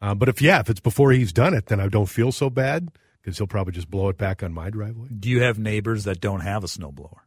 Uh, 0.00 0.14
but 0.14 0.28
if 0.28 0.40
yeah, 0.40 0.60
if 0.60 0.70
it's 0.70 0.80
before 0.80 1.12
he's 1.12 1.32
done 1.32 1.54
it, 1.54 1.66
then 1.66 1.80
I 1.80 1.88
don't 1.88 2.06
feel 2.06 2.30
so 2.30 2.50
bad 2.50 2.88
because 3.20 3.38
he'll 3.38 3.46
probably 3.46 3.72
just 3.72 3.90
blow 3.90 4.08
it 4.08 4.18
back 4.18 4.42
on 4.42 4.52
my 4.52 4.70
driveway. 4.70 5.08
Do 5.08 5.28
you 5.28 5.42
have 5.42 5.58
neighbors 5.58 6.04
that 6.04 6.20
don't 6.20 6.40
have 6.40 6.62
a 6.62 6.66
snowblower? 6.66 7.23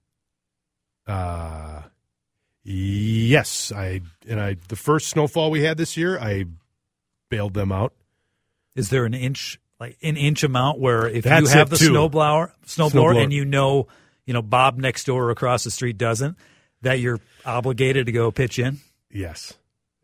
Uh, 1.07 1.83
yes, 2.63 3.71
I 3.71 4.01
and 4.27 4.39
I 4.39 4.57
the 4.67 4.75
first 4.75 5.07
snowfall 5.07 5.51
we 5.51 5.63
had 5.63 5.77
this 5.77 5.95
year, 5.95 6.19
I 6.19 6.45
bailed 7.29 7.53
them 7.53 7.71
out. 7.71 7.93
Is 8.75 8.89
there 8.89 9.05
an 9.05 9.13
inch 9.13 9.59
like 9.79 9.97
an 10.01 10.17
inch 10.17 10.43
amount 10.43 10.79
where 10.79 11.07
if 11.07 11.23
That's 11.23 11.51
you 11.51 11.57
have 11.57 11.69
the 11.69 11.77
too. 11.77 11.91
snowblower 11.91 12.51
snowblower 12.65 13.21
and 13.23 13.31
you 13.31 13.45
know 13.45 13.87
you 14.25 14.33
know 14.33 14.41
Bob 14.41 14.77
next 14.77 15.05
door 15.05 15.25
or 15.25 15.29
across 15.31 15.63
the 15.63 15.71
street 15.71 15.97
doesn't, 15.97 16.37
that 16.81 16.99
you're 16.99 17.19
obligated 17.45 18.05
to 18.07 18.11
go 18.11 18.31
pitch 18.31 18.59
in? 18.59 18.79
Yes, 19.09 19.53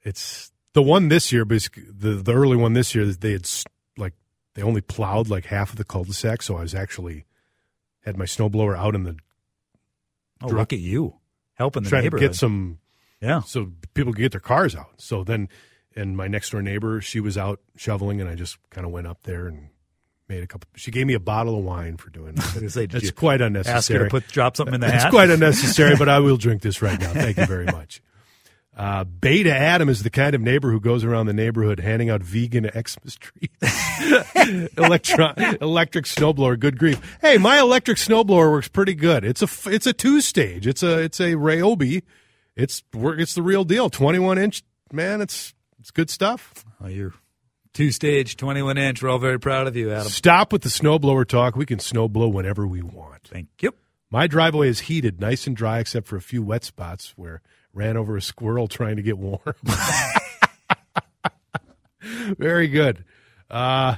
it's 0.04 0.52
the 0.74 0.82
one 0.82 1.10
this 1.10 1.32
year. 1.32 1.46
Basically, 1.46 1.84
the 1.90 2.16
the 2.16 2.34
early 2.34 2.56
one 2.56 2.74
this 2.74 2.96
year. 2.96 3.06
They 3.06 3.34
had 3.34 3.50
like 3.98 4.14
they 4.54 4.62
only 4.62 4.82
plowed 4.82 5.28
like 5.28 5.46
half 5.46 5.72
of 5.72 5.76
the 5.76 5.84
cul-de-sac, 5.84 6.42
so 6.42 6.56
I 6.58 6.62
was 6.62 6.74
actually 6.74 7.26
had 8.06 8.18
my 8.18 8.26
snowblower 8.26 8.78
out 8.78 8.96
in 8.96 9.04
the 9.04 9.18
Oh, 10.44 10.50
Dri- 10.50 10.60
look 10.60 10.74
at 10.74 10.80
you 10.80 11.16
helping 11.56 11.84
the 11.84 11.90
trying 11.90 12.10
to 12.10 12.18
get 12.18 12.36
some 12.36 12.80
yeah. 13.22 13.42
so 13.42 13.72
people 13.94 14.12
could 14.14 14.22
get 14.22 14.32
their 14.32 14.42
cars 14.42 14.76
out. 14.76 14.90
So 14.98 15.24
then, 15.24 15.50
and 15.96 16.18
my 16.18 16.28
next 16.28 16.50
door 16.50 16.62
neighbor, 16.62 17.00
she 17.02 17.20
was 17.20 17.38
out 17.38 17.60
shoveling, 17.78 18.20
and 18.22 18.30
I 18.30 18.36
just 18.36 18.58
kind 18.70 18.86
of 18.86 18.92
went 18.92 19.08
up 19.08 19.24
there 19.24 19.48
and 19.48 19.70
made 20.28 20.44
a 20.44 20.48
couple. 20.48 20.68
She 20.76 20.92
gave 20.92 21.06
me 21.08 21.14
a 21.14 21.20
bottle 21.20 21.58
of 21.58 21.64
wine 21.64 21.98
for 21.98 22.10
doing 22.10 22.36
that. 22.36 22.70
say, 22.72 22.88
It's 22.90 23.12
quite 23.12 23.42
ask 23.42 23.90
her 23.92 24.00
to 24.06 24.10
put 24.10 24.28
drop 24.28 24.58
something 24.58 24.76
in 24.76 24.82
the 24.82 24.88
It's 24.94 25.04
hat? 25.04 25.12
quite 25.12 25.30
unnecessary, 25.30 25.96
but 25.96 26.10
I 26.10 26.20
will 26.20 26.38
drink 26.38 26.62
this 26.62 26.82
right 26.82 27.00
now. 27.00 27.14
Thank 27.14 27.38
you 27.38 27.46
very 27.46 27.66
much. 27.66 28.02
Uh, 28.76 29.04
Beta 29.04 29.56
Adam 29.56 29.88
is 29.88 30.02
the 30.02 30.10
kind 30.10 30.34
of 30.34 30.42
neighbor 30.42 30.72
who 30.72 30.80
goes 30.80 31.04
around 31.04 31.28
the 31.28 31.34
neighborhood 31.34 31.80
handing 31.80 32.10
out 32.10 32.24
vegan 32.24 32.68
Xmas 32.70 33.16
trees. 33.16 33.50
Electron, 34.78 35.36
electric 35.62 36.06
snowblower, 36.06 36.60
good 36.60 36.80
grief. 36.80 37.18
Hey, 37.22 37.38
my 37.38 37.60
electric 37.60 37.98
snowblower 37.98 38.52
works 38.52 38.68
pretty 38.68 38.96
good. 38.96 39.24
It's 39.24 39.42
a 39.44 39.70
it's 39.70 39.86
a 39.86 39.94
two 39.94 40.22
stage. 40.22 40.66
It's 40.66 40.82
a 40.82 41.00
it's 41.00 41.20
a 41.20 41.34
Ryobi. 41.34 42.02
It's 42.56 42.84
it's 42.94 43.36
the 43.36 43.42
real 43.44 43.64
deal. 43.64 43.90
Twenty 43.90 44.20
one 44.20 44.38
inch 44.40 44.64
man. 44.92 45.22
It's 45.22 45.54
it's 45.80 45.92
good 45.92 46.10
stuff. 46.10 46.66
Oh, 46.82 46.88
you're 46.88 47.14
two 47.74 47.92
stage, 47.92 48.38
21 48.38 48.78
inch. 48.78 49.02
We're 49.04 49.10
all 49.10 49.20
very 49.20 49.40
proud 49.40 49.68
of 49.68 49.76
you, 49.76 49.92
Adam. 49.92 50.08
Stop 50.08 50.54
with 50.54 50.62
the 50.62 50.70
snowblower 50.70 51.28
talk. 51.28 51.56
We 51.56 51.66
can 51.66 51.80
snowblow 51.80 52.32
whenever 52.32 52.66
we 52.68 52.82
want. 52.82 53.24
Thank 53.24 53.50
you. 53.62 53.74
My 54.10 54.28
driveway 54.28 54.70
is 54.70 54.82
heated, 54.82 55.20
nice 55.20 55.48
and 55.48 55.56
dry, 55.56 55.80
except 55.80 56.08
for 56.08 56.16
a 56.16 56.22
few 56.22 56.44
wet 56.44 56.64
spots 56.64 57.14
where 57.16 57.42
ran 57.74 57.98
over 57.98 58.16
a 58.16 58.22
squirrel 58.22 58.68
trying 58.68 58.98
to 58.98 59.02
get 59.02 59.18
warm. 59.18 59.56
Very 62.38 62.68
good. 62.68 63.04
Uh, 63.50 63.98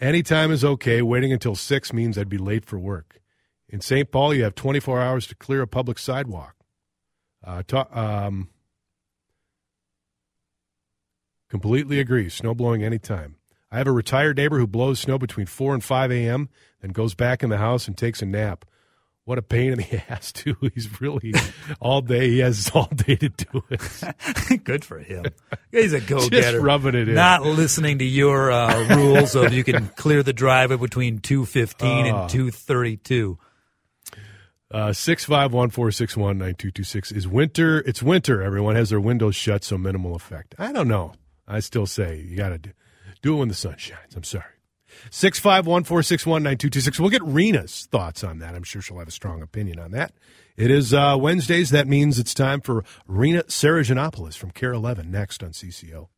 anytime 0.00 0.50
is 0.50 0.64
okay. 0.64 1.02
Waiting 1.02 1.32
until 1.32 1.54
six 1.54 1.92
means 1.92 2.16
I'd 2.16 2.28
be 2.28 2.38
late 2.38 2.64
for 2.64 2.78
work. 2.78 3.20
In 3.68 3.80
St. 3.80 4.10
Paul, 4.10 4.34
you 4.34 4.44
have 4.44 4.54
24 4.54 5.00
hours 5.00 5.26
to 5.26 5.34
clear 5.34 5.62
a 5.62 5.66
public 5.66 5.98
sidewalk. 5.98 6.54
Uh, 7.42 7.62
ta- 7.66 7.88
um, 7.92 8.48
completely 11.50 12.00
agree. 12.00 12.28
Snow 12.28 12.54
blowing 12.54 12.82
anytime. 12.82 13.36
I 13.70 13.78
have 13.78 13.88
a 13.88 13.92
retired 13.92 14.36
neighbor 14.36 14.58
who 14.58 14.68
blows 14.68 15.00
snow 15.00 15.18
between 15.18 15.46
4 15.46 15.74
and 15.74 15.82
5 15.82 16.12
a.m., 16.12 16.48
then 16.80 16.92
goes 16.92 17.14
back 17.14 17.42
in 17.42 17.50
the 17.50 17.58
house 17.58 17.88
and 17.88 17.96
takes 17.96 18.22
a 18.22 18.26
nap. 18.26 18.64
What 19.26 19.38
a 19.38 19.42
pain 19.42 19.72
in 19.72 19.78
the 19.78 20.02
ass, 20.10 20.32
too. 20.32 20.54
He's 20.74 21.00
really 21.00 21.32
all 21.80 22.02
day. 22.02 22.28
He 22.28 22.38
has 22.40 22.70
all 22.74 22.88
day 22.94 23.16
to 23.16 23.28
do 23.30 23.64
it. 23.70 24.64
Good 24.64 24.84
for 24.84 24.98
him. 24.98 25.24
He's 25.72 25.94
a 25.94 26.00
go 26.00 26.18
Just 26.18 26.30
getter. 26.30 26.60
rubbing 26.60 26.94
it 26.94 27.08
in. 27.08 27.14
Not 27.14 27.42
listening 27.42 27.98
to 28.00 28.04
your 28.04 28.52
uh, 28.52 28.96
rules 28.96 29.34
of 29.34 29.52
you 29.54 29.64
can 29.64 29.88
clear 29.96 30.22
the 30.22 30.34
driveway 30.34 30.76
between 30.76 31.20
215 31.20 31.88
Ah. 32.14 32.20
and 32.22 32.30
232. 32.30 33.38
Uh, 34.70 34.92
six 34.92 35.24
five 35.24 35.52
one 35.52 35.70
four 35.70 35.90
six 35.92 36.16
one 36.16 36.36
nine 36.36 36.54
two 36.56 36.70
two 36.70 36.82
six 36.82 37.12
is 37.12 37.28
winter. 37.28 37.78
It's 37.86 38.02
winter. 38.02 38.42
Everyone 38.42 38.74
has 38.74 38.90
their 38.90 39.00
windows 39.00 39.36
shut, 39.36 39.62
so 39.62 39.78
minimal 39.78 40.16
effect. 40.16 40.54
I 40.58 40.72
don't 40.72 40.88
know. 40.88 41.12
I 41.46 41.60
still 41.60 41.86
say 41.86 42.18
you 42.28 42.36
got 42.36 42.48
to 42.48 42.58
do, 42.58 42.70
do 43.22 43.34
it 43.36 43.38
when 43.38 43.48
the 43.48 43.54
sun 43.54 43.76
shines. 43.76 44.16
I'm 44.16 44.24
sorry. 44.24 44.44
651 45.10 45.84
461 45.84 46.42
9226. 46.42 47.00
We'll 47.00 47.10
get 47.10 47.22
Rena's 47.22 47.86
thoughts 47.90 48.24
on 48.24 48.38
that. 48.38 48.54
I'm 48.54 48.62
sure 48.62 48.82
she'll 48.82 48.98
have 48.98 49.08
a 49.08 49.12
strong 49.12 49.42
opinion 49.42 49.78
on 49.78 49.90
that. 49.92 50.12
It 50.56 50.70
is 50.70 50.94
uh, 50.94 51.16
Wednesdays. 51.18 51.70
That 51.70 51.88
means 51.88 52.18
it's 52.18 52.34
time 52.34 52.60
for 52.60 52.84
Rena 53.06 53.42
Sarajanopoulos 53.44 54.36
from 54.36 54.50
KARE 54.52 54.72
11 54.72 55.10
next 55.10 55.42
on 55.42 55.50
CCO. 55.50 56.08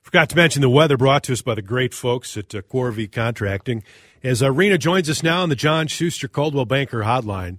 Forgot 0.00 0.28
to 0.30 0.36
mention 0.36 0.60
the 0.60 0.68
weather 0.70 0.96
brought 0.98 1.22
to 1.24 1.32
us 1.32 1.40
by 1.40 1.54
the 1.54 1.62
great 1.62 1.94
folks 1.94 2.36
at 2.36 2.54
uh, 2.54 2.60
Corvi 2.60 3.10
Contracting. 3.10 3.82
As 4.22 4.42
uh, 4.42 4.52
Rena 4.52 4.78
joins 4.78 5.08
us 5.08 5.22
now 5.22 5.42
on 5.42 5.48
the 5.48 5.56
John 5.56 5.86
Schuster 5.86 6.28
Coldwell 6.28 6.66
Banker 6.66 7.00
Hotline, 7.00 7.58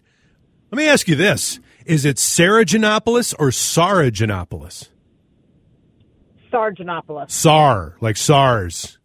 let 0.72 0.78
me 0.78 0.88
ask 0.88 1.08
you 1.08 1.16
this: 1.16 1.60
Is 1.86 2.06
it 2.06 2.18
Sarajanopoulos 2.18 3.34
or 3.40 3.50
Sarajanopolis? 3.50 4.90
Sargentopoulos. 6.52 7.32
SAR, 7.32 7.98
like 8.00 8.16
SARS, 8.16 9.00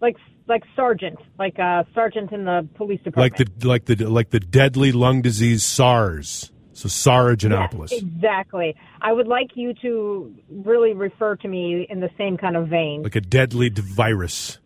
like 0.00 0.16
like 0.52 0.64
sergeant, 0.76 1.18
like 1.38 1.58
a 1.58 1.86
sergeant 1.94 2.30
in 2.30 2.44
the 2.44 2.68
police 2.74 3.00
department. 3.00 3.38
like 3.38 3.58
the 3.58 3.68
like 3.68 3.84
the 3.86 3.96
like 4.06 4.30
the 4.30 4.38
deadly 4.38 4.92
lung 4.92 5.22
disease 5.22 5.64
SARS. 5.64 6.52
So 6.74 6.88
Sarajanopolis. 6.88 7.90
Yes, 7.90 8.02
exactly. 8.02 8.76
I 9.00 9.12
would 9.12 9.26
like 9.26 9.50
you 9.54 9.74
to 9.82 10.34
really 10.50 10.92
refer 10.92 11.36
to 11.36 11.48
me 11.48 11.86
in 11.88 12.00
the 12.00 12.10
same 12.18 12.36
kind 12.36 12.56
of 12.56 12.68
vein. 12.68 13.02
like 13.02 13.16
a 13.16 13.20
deadly 13.20 13.70
virus. 13.70 14.58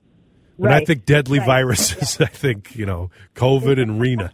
When 0.56 0.72
I 0.72 0.84
think 0.84 1.04
deadly 1.04 1.38
right. 1.38 1.46
viruses, 1.46 2.20
I 2.20 2.26
think 2.26 2.74
you 2.74 2.86
know 2.86 3.10
COVID 3.34 3.80
and 3.80 4.00
Rena. 4.00 4.32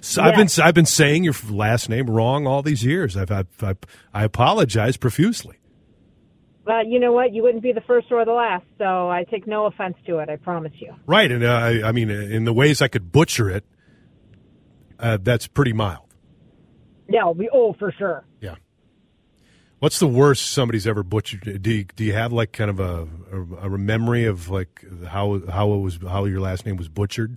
So 0.00 0.22
I've 0.22 0.36
been 0.36 0.48
I've 0.62 0.74
been 0.74 0.86
saying 0.86 1.24
your 1.24 1.34
last 1.50 1.88
name 1.88 2.08
wrong 2.08 2.46
all 2.46 2.62
these 2.62 2.84
years. 2.84 3.16
I've, 3.16 3.30
I've, 3.30 3.48
I've 3.62 3.78
I 4.12 4.24
apologize 4.24 4.96
profusely. 4.96 5.56
But 6.64 6.86
you 6.86 6.98
know 6.98 7.12
what? 7.12 7.32
You 7.32 7.42
wouldn't 7.42 7.62
be 7.62 7.72
the 7.72 7.82
first 7.82 8.06
or 8.10 8.24
the 8.24 8.32
last, 8.32 8.64
so 8.78 9.10
I 9.10 9.24
take 9.24 9.46
no 9.46 9.66
offense 9.66 9.96
to 10.06 10.18
it. 10.18 10.30
I 10.30 10.36
promise 10.36 10.72
you. 10.76 10.94
Right, 11.06 11.30
and 11.30 11.44
uh, 11.44 11.48
I, 11.48 11.88
I 11.88 11.92
mean 11.92 12.10
in 12.10 12.44
the 12.44 12.54
ways 12.54 12.80
I 12.80 12.88
could 12.88 13.12
butcher 13.12 13.50
it, 13.50 13.64
uh, 14.98 15.18
that's 15.20 15.46
pretty 15.46 15.74
mild. 15.74 16.14
Yeah, 17.08 17.28
we 17.30 17.50
oh 17.52 17.74
for 17.74 17.92
sure. 17.92 18.24
Yeah. 18.40 18.54
What's 19.80 19.98
the 19.98 20.08
worst 20.08 20.52
somebody's 20.52 20.86
ever 20.86 21.02
butchered? 21.02 21.62
Do 21.62 21.70
you, 21.70 21.84
do 21.84 22.04
you 22.04 22.14
have 22.14 22.32
like 22.32 22.52
kind 22.52 22.70
of 22.70 22.80
a, 22.80 23.06
a, 23.30 23.66
a 23.66 23.78
memory 23.78 24.24
of 24.24 24.48
like 24.48 24.82
how 25.06 25.42
how 25.50 25.74
it 25.74 25.80
was 25.80 25.98
how 26.08 26.24
your 26.24 26.40
last 26.40 26.64
name 26.64 26.76
was 26.76 26.88
butchered? 26.88 27.36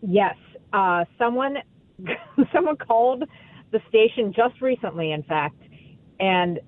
Yes, 0.00 0.34
uh, 0.72 1.04
someone 1.18 1.58
someone 2.52 2.76
called 2.76 3.22
the 3.70 3.80
station 3.88 4.32
just 4.32 4.60
recently, 4.60 5.12
in 5.12 5.22
fact, 5.22 5.62
and 6.18 6.58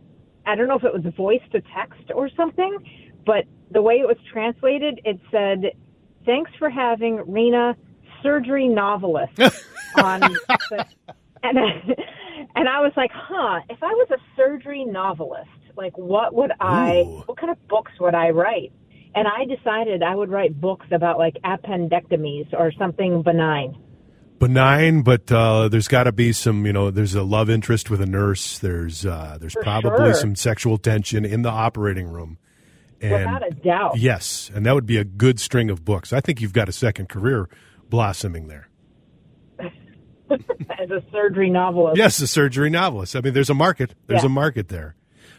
I 0.49 0.55
don't 0.55 0.67
know 0.67 0.77
if 0.77 0.85
it 0.85 0.95
was 0.95 1.05
voice 1.15 1.43
to 1.53 1.61
text 1.61 2.11
or 2.15 2.31
something, 2.35 2.79
but 3.27 3.45
the 3.71 3.83
way 3.83 3.97
it 3.97 4.07
was 4.07 4.17
translated, 4.33 5.01
it 5.05 5.21
said, 5.31 5.73
"Thanks 6.25 6.51
for 6.59 6.71
having 6.71 7.17
Rena, 7.31 7.77
surgery 8.23 8.67
novelist." 8.67 9.39
on 9.97 10.21
the, 10.21 10.87
and 11.43 11.59
and 12.57 12.69
I 12.69 12.81
was 12.81 12.93
like, 12.97 13.11
"Huh? 13.13 13.61
If 13.69 13.83
I 13.83 13.93
was 13.93 14.09
a 14.11 14.19
surgery 14.37 14.85
novelist, 14.85 15.51
like 15.77 15.97
what 15.99 16.35
would 16.35 16.53
I? 16.61 17.05
Ooh. 17.07 17.23
What 17.27 17.39
kind 17.39 17.51
of 17.51 17.69
books 17.69 17.93
would 18.01 18.15
I 18.15 18.31
write?" 18.31 18.73
And 19.15 19.29
I 19.29 19.45
decided 19.45 20.03
I 20.03 20.15
would 20.15 20.31
write 20.31 20.59
books 20.61 20.87
about 20.93 21.19
like 21.19 21.35
appendectomies 21.45 22.53
or 22.53 22.73
something 22.73 23.23
benign. 23.23 23.77
Benign, 24.39 25.03
but 25.03 25.31
uh, 25.33 25.69
there's 25.69 25.89
got 25.89 26.05
to 26.05 26.13
be 26.13 26.33
some, 26.33 26.65
you 26.67 26.73
know, 26.73 26.91
there's 26.91 27.15
a 27.15 27.23
love 27.23 27.51
interest 27.51 27.91
with 27.91 28.01
a 28.01 28.07
nurse. 28.07 28.59
There's 28.59 29.05
uh, 29.07 29.39
there's 29.41 29.53
For 29.55 29.63
probably 29.63 29.91
sure. 30.13 30.15
some 30.15 30.37
sexual 30.37 30.79
tension 30.79 31.25
in 31.25 31.43
the 31.43 31.51
operating 31.51 32.09
room. 32.09 32.39
And 33.01 33.13
Without 33.13 33.47
a 33.47 33.51
doubt. 33.55 33.97
yes, 33.99 34.51
and 34.55 34.67
that 34.67 34.75
would 34.75 34.87
be 34.87 34.97
a 34.97 35.05
good 35.05 35.39
string 35.39 35.71
of 35.71 35.85
books. 35.85 36.13
I 36.13 36.21
think 36.21 36.41
you've 36.41 36.53
got 36.53 36.69
a 36.69 36.73
second 36.73 37.09
career 37.09 37.49
blossoming 37.89 38.49
there. 38.49 38.69
As 39.61 40.91
a 40.91 41.03
surgery 41.11 41.49
novelist. 41.49 41.97
Yes, 41.97 42.21
a 42.21 42.27
surgery 42.27 42.71
novelist. 42.71 43.15
I 43.17 43.21
mean, 43.21 43.33
there's 43.35 43.51
a 43.51 43.55
market. 43.55 43.95
There's 44.09 44.23
Yeah. 44.23 44.27
a 44.27 44.31
market 44.31 44.69
there. 44.69 44.95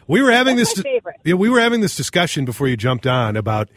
We 0.08 0.22
were 0.22 0.32
having 0.32 0.56
That's 0.56 0.74
this. 0.74 0.84
Yeah, 1.24 1.34
we 1.34 1.48
were 1.48 1.60
having 1.60 1.80
this 1.80 1.94
discussion 1.94 2.44
before 2.44 2.66
you 2.66 2.76
jumped 2.76 3.06
on 3.06 3.36
about. 3.36 3.70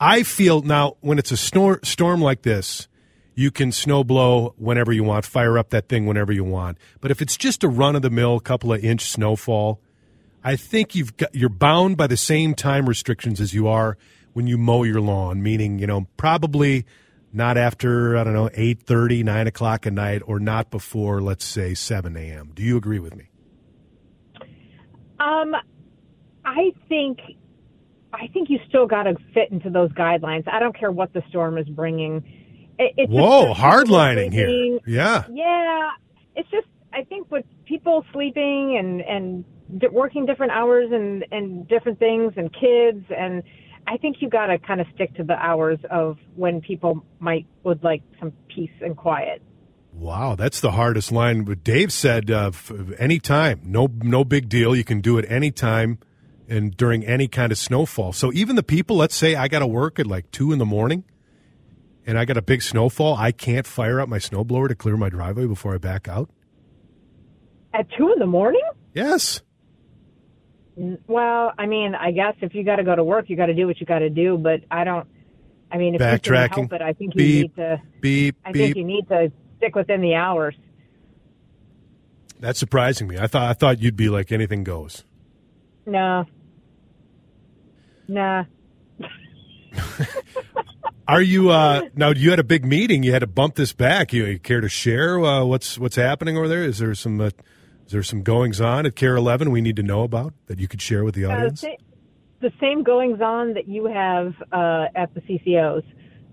I 0.00 0.22
feel 0.24 0.62
now 0.62 0.96
when 1.00 1.18
it's 1.18 1.30
a 1.32 1.36
storm 1.36 1.80
storm 1.84 2.20
like 2.20 2.42
this, 2.42 2.87
you 3.38 3.52
can 3.52 3.70
snow 3.70 4.02
blow 4.02 4.52
whenever 4.58 4.92
you 4.92 5.04
want, 5.04 5.24
fire 5.24 5.56
up 5.56 5.70
that 5.70 5.88
thing 5.88 6.06
whenever 6.06 6.32
you 6.32 6.42
want. 6.42 6.76
But 7.00 7.12
if 7.12 7.22
it's 7.22 7.36
just 7.36 7.62
a 7.62 7.68
run 7.68 7.94
of 7.94 8.02
the 8.02 8.10
mill, 8.10 8.40
couple 8.40 8.72
of 8.72 8.84
inch 8.84 9.02
snowfall, 9.02 9.80
I 10.42 10.56
think 10.56 10.96
you've 10.96 11.16
got 11.16 11.32
you're 11.32 11.48
bound 11.48 11.96
by 11.96 12.08
the 12.08 12.16
same 12.16 12.54
time 12.54 12.88
restrictions 12.88 13.40
as 13.40 13.54
you 13.54 13.68
are 13.68 13.96
when 14.32 14.48
you 14.48 14.58
mow 14.58 14.82
your 14.82 15.00
lawn. 15.00 15.40
Meaning, 15.40 15.78
you 15.78 15.86
know, 15.86 16.08
probably 16.16 16.84
not 17.32 17.56
after 17.56 18.16
I 18.16 18.24
don't 18.24 18.32
know 18.32 18.50
eight 18.54 18.82
thirty, 18.82 19.22
nine 19.22 19.46
o'clock 19.46 19.86
at 19.86 19.92
night, 19.92 20.20
or 20.26 20.40
not 20.40 20.72
before 20.72 21.22
let's 21.22 21.44
say 21.44 21.74
seven 21.74 22.16
a.m. 22.16 22.50
Do 22.54 22.64
you 22.64 22.76
agree 22.76 22.98
with 22.98 23.14
me? 23.14 23.30
Um, 25.20 25.54
I 26.44 26.72
think, 26.88 27.20
I 28.12 28.26
think 28.28 28.50
you 28.50 28.58
still 28.68 28.86
got 28.86 29.04
to 29.04 29.14
fit 29.32 29.52
into 29.52 29.70
those 29.70 29.92
guidelines. 29.92 30.48
I 30.48 30.58
don't 30.58 30.76
care 30.76 30.90
what 30.90 31.12
the 31.12 31.22
storm 31.28 31.56
is 31.56 31.68
bringing. 31.68 32.24
It, 32.78 32.94
it's 32.96 33.12
Whoa, 33.12 33.54
hardlining 33.54 34.32
here. 34.32 34.78
Yeah. 34.86 35.24
Yeah, 35.30 35.90
it's 36.36 36.50
just 36.50 36.66
I 36.92 37.04
think 37.04 37.30
with 37.30 37.44
people 37.64 38.04
sleeping 38.12 38.76
and 38.78 39.00
and 39.00 39.44
di- 39.80 39.88
working 39.88 40.26
different 40.26 40.52
hours 40.52 40.90
and 40.92 41.24
and 41.32 41.66
different 41.68 41.98
things 41.98 42.34
and 42.36 42.52
kids 42.52 43.04
and 43.16 43.42
I 43.86 43.96
think 43.96 44.16
you 44.20 44.28
got 44.28 44.46
to 44.46 44.58
kind 44.58 44.80
of 44.82 44.86
stick 44.94 45.14
to 45.14 45.24
the 45.24 45.32
hours 45.32 45.78
of 45.90 46.18
when 46.36 46.60
people 46.60 47.04
might 47.20 47.46
would 47.64 47.82
like 47.82 48.02
some 48.20 48.32
peace 48.54 48.70
and 48.82 48.96
quiet. 48.96 49.42
Wow, 49.92 50.34
that's 50.36 50.60
the 50.60 50.72
hardest 50.72 51.10
line. 51.10 51.42
But 51.42 51.64
Dave 51.64 51.92
said, 51.92 52.30
uh, 52.30 52.48
f- 52.48 52.70
anytime, 52.98 53.62
no, 53.64 53.88
no 54.02 54.24
big 54.24 54.48
deal. 54.48 54.76
You 54.76 54.84
can 54.84 55.00
do 55.00 55.18
it 55.18 55.24
anytime 55.28 55.98
and 56.48 56.76
during 56.76 57.04
any 57.04 57.28
kind 57.28 57.50
of 57.50 57.58
snowfall. 57.58 58.12
So 58.12 58.32
even 58.32 58.56
the 58.56 58.62
people, 58.62 58.96
let's 58.96 59.14
say 59.14 59.34
I 59.34 59.48
got 59.48 59.58
to 59.60 59.66
work 59.66 59.98
at 59.98 60.06
like 60.06 60.30
two 60.30 60.52
in 60.52 60.58
the 60.58 60.66
morning, 60.66 61.04
and 62.08 62.18
I 62.18 62.24
got 62.24 62.36
a 62.36 62.42
big 62.42 62.62
snowfall, 62.62 63.14
I 63.16 63.30
can't 63.30 63.66
fire 63.66 64.00
up 64.00 64.08
my 64.08 64.18
snowblower 64.18 64.68
to 64.68 64.74
clear 64.74 64.96
my 64.96 65.08
driveway 65.10 65.46
before 65.46 65.74
I 65.74 65.78
back 65.78 66.08
out. 66.08 66.30
At 67.74 67.86
two 67.96 68.10
in 68.12 68.18
the 68.18 68.26
morning? 68.26 68.62
Yes, 68.94 69.42
Well, 71.06 71.52
I 71.58 71.66
mean, 71.66 71.94
I 71.94 72.10
guess 72.12 72.34
if 72.40 72.54
you 72.54 72.64
got 72.64 72.76
to 72.76 72.84
go 72.84 72.96
to 72.96 73.04
work, 73.04 73.28
you 73.28 73.36
got 73.36 73.46
to 73.46 73.54
do 73.54 73.66
what 73.66 73.78
you 73.78 73.86
got 73.86 73.98
to 74.00 74.08
do. 74.10 74.38
But 74.38 74.62
I 74.70 74.84
don't. 74.84 75.06
I 75.70 75.76
mean, 75.76 75.94
if 75.94 76.00
you 76.00 76.18
can 76.18 76.48
help 76.50 76.72
it, 76.72 76.80
I 76.80 76.94
think 76.94 77.14
you 77.14 77.18
Beep. 77.18 77.42
need 77.42 77.56
to. 77.56 77.82
beep 78.00 78.36
I 78.44 78.52
beep. 78.52 78.62
think 78.62 78.76
you 78.76 78.84
need 78.84 79.06
to 79.08 79.30
stick 79.58 79.74
within 79.76 80.00
the 80.00 80.14
hours. 80.14 80.56
That's 82.40 82.58
surprising 82.58 83.06
me. 83.08 83.18
I 83.18 83.26
thought 83.26 83.42
I 83.50 83.52
thought 83.52 83.80
you'd 83.82 83.96
be 83.96 84.08
like 84.08 84.32
anything 84.32 84.64
goes. 84.64 85.04
No. 85.84 86.24
Nah. 88.08 88.44
Are 91.08 91.22
you 91.22 91.50
uh 91.50 91.82
now? 91.96 92.10
You 92.10 92.30
had 92.30 92.38
a 92.38 92.44
big 92.44 92.64
meeting. 92.66 93.02
You 93.02 93.12
had 93.12 93.20
to 93.20 93.26
bump 93.26 93.54
this 93.54 93.72
back. 93.72 94.12
You, 94.12 94.26
you 94.26 94.38
care 94.38 94.60
to 94.60 94.68
share 94.68 95.18
uh, 95.24 95.42
what's 95.44 95.78
what's 95.78 95.96
happening 95.96 96.36
over 96.36 96.46
there? 96.48 96.62
Is 96.62 96.78
there 96.78 96.94
some 96.94 97.18
uh, 97.20 97.30
is 97.86 97.92
there 97.92 98.02
some 98.02 98.22
goings 98.22 98.60
on 98.60 98.84
at 98.84 98.94
KARE 98.94 99.16
Eleven 99.16 99.50
we 99.50 99.62
need 99.62 99.76
to 99.76 99.82
know 99.82 100.02
about 100.02 100.34
that 100.46 100.58
you 100.58 100.68
could 100.68 100.82
share 100.82 101.04
with 101.04 101.14
the 101.14 101.24
Uh, 101.24 101.30
audience? 101.34 101.64
the 102.40 102.52
same 102.60 102.82
goings 102.84 103.20
on 103.20 103.54
that 103.54 103.66
you 103.66 103.86
have 103.86 104.32
uh, 104.52 104.84
at 104.94 105.12
the 105.14 105.20
CCOs. 105.22 105.82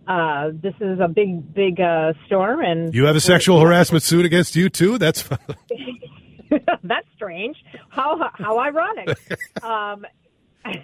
Uh, 0.07 0.51
this 0.53 0.75
is 0.79 0.99
a 0.99 1.07
big, 1.07 1.51
big 1.55 1.79
uh, 1.81 2.13
storm, 2.27 2.59
and 2.61 2.93
You 2.93 3.05
have 3.05 3.15
a 3.15 3.19
sexual 3.21 3.59
harassment 3.61 4.03
suit 4.03 4.23
against 4.25 4.55
you 4.55 4.69
too. 4.69 4.97
That's 4.99 5.23
that's 6.83 7.07
strange. 7.15 7.55
How 7.89 8.29
how 8.33 8.59
ironic. 8.59 9.17
um, 9.63 10.05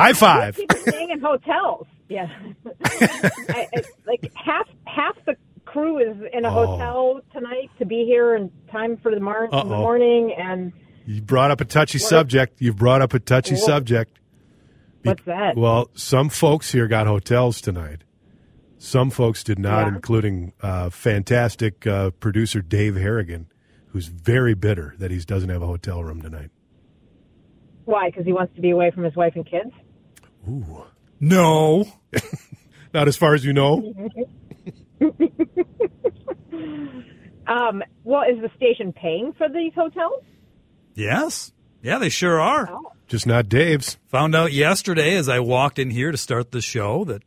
high 0.00 0.12
five. 0.12 0.56
people 0.56 0.76
staying 0.78 1.10
in 1.10 1.20
hotels. 1.20 1.86
Yeah, 2.08 2.26
I, 2.84 3.68
I, 3.74 3.82
like 4.06 4.32
half 4.34 4.66
half 4.86 5.16
the 5.26 5.36
crew 5.64 5.98
is 5.98 6.16
in 6.32 6.44
a 6.44 6.48
Oh. 6.48 6.66
hotel 6.66 7.20
tonight 7.32 7.70
to 7.78 7.84
be 7.86 8.04
here 8.04 8.34
in 8.34 8.50
time 8.72 8.96
for 8.96 9.14
the, 9.14 9.20
mar- 9.20 9.48
the 9.48 9.64
morning. 9.64 10.34
And 10.36 10.72
You 11.06 11.22
brought 11.22 11.50
up 11.52 11.60
a 11.60 11.64
touchy 11.64 11.98
subject. 11.98 12.60
You've 12.60 12.76
brought 12.76 13.00
up 13.02 13.14
a 13.14 13.20
touchy 13.20 13.54
Whoa. 13.54 13.60
subject. 13.66 14.18
Be- 15.02 15.10
what's 15.10 15.24
that? 15.26 15.56
Well, 15.56 15.88
some 15.94 16.28
folks 16.28 16.72
here 16.72 16.88
got 16.88 17.06
hotels 17.06 17.60
tonight. 17.60 18.02
Some 18.78 19.10
folks 19.10 19.44
did 19.44 19.58
not, 19.60 19.86
Yeah. 19.86 19.94
including 19.94 20.52
uh, 20.62 20.90
fantastic 20.90 21.86
uh, 21.86 22.10
producer 22.10 22.60
Dave 22.62 22.96
Harrigan, 22.96 23.46
who's 23.88 24.06
very 24.06 24.54
bitter 24.54 24.94
that 24.98 25.10
he 25.12 25.18
doesn't 25.20 25.50
have 25.50 25.62
a 25.62 25.66
hotel 25.66 26.02
room 26.02 26.20
tonight. 26.22 26.50
Why? 27.84 28.08
Because 28.10 28.24
he 28.26 28.32
wants 28.32 28.54
to 28.56 28.60
be 28.60 28.70
away 28.70 28.90
from 28.90 29.04
his 29.04 29.14
wife 29.14 29.34
and 29.36 29.46
kids. 29.48 29.70
Ooh. 30.48 30.84
No. 31.18 31.84
Not 32.94 33.08
as 33.08 33.16
far 33.16 33.34
as 33.34 33.44
you 33.44 33.52
know. 33.52 33.94
Um, 37.50 37.82
well, 38.04 38.22
is 38.22 38.40
the 38.40 38.50
station 38.56 38.92
paying 38.92 39.32
for 39.32 39.48
these 39.48 39.72
hotels? 39.74 40.22
Yes. 40.94 41.50
Yeah, 41.82 41.98
they 41.98 42.08
sure 42.08 42.40
are. 42.40 42.68
Oh. 42.70 42.92
Just 43.08 43.26
not 43.26 43.48
Dave's. 43.48 43.98
Found 44.08 44.36
out 44.36 44.52
yesterday 44.52 45.16
as 45.16 45.28
I 45.28 45.40
walked 45.40 45.80
in 45.80 45.90
here 45.90 46.12
to 46.12 46.16
start 46.16 46.52
the 46.52 46.60
show 46.60 47.04
that 47.06 47.24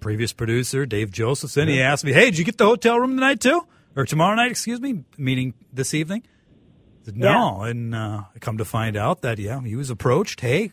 previous 0.00 0.32
producer, 0.32 0.86
Dave 0.86 1.12
Josephson. 1.12 1.68
He 1.68 1.80
asked 1.80 2.04
me, 2.04 2.12
"Hey, 2.12 2.24
did 2.26 2.38
you 2.38 2.44
get 2.44 2.58
the 2.58 2.64
hotel 2.64 2.98
room 2.98 3.14
tonight 3.14 3.40
too, 3.40 3.64
or 3.94 4.04
tomorrow 4.04 4.34
night? 4.34 4.50
Excuse 4.50 4.80
me, 4.80 5.04
meaning 5.16 5.54
this 5.72 5.94
evening." 5.94 6.24
Said, 7.04 7.16
no, 7.16 7.62
and 7.62 7.94
uh, 7.94 8.22
I 8.34 8.38
come 8.40 8.58
to 8.58 8.64
find 8.64 8.96
out 8.96 9.20
that 9.22 9.38
yeah, 9.38 9.60
he 9.60 9.76
was 9.76 9.88
approached. 9.88 10.40
Hey, 10.40 10.72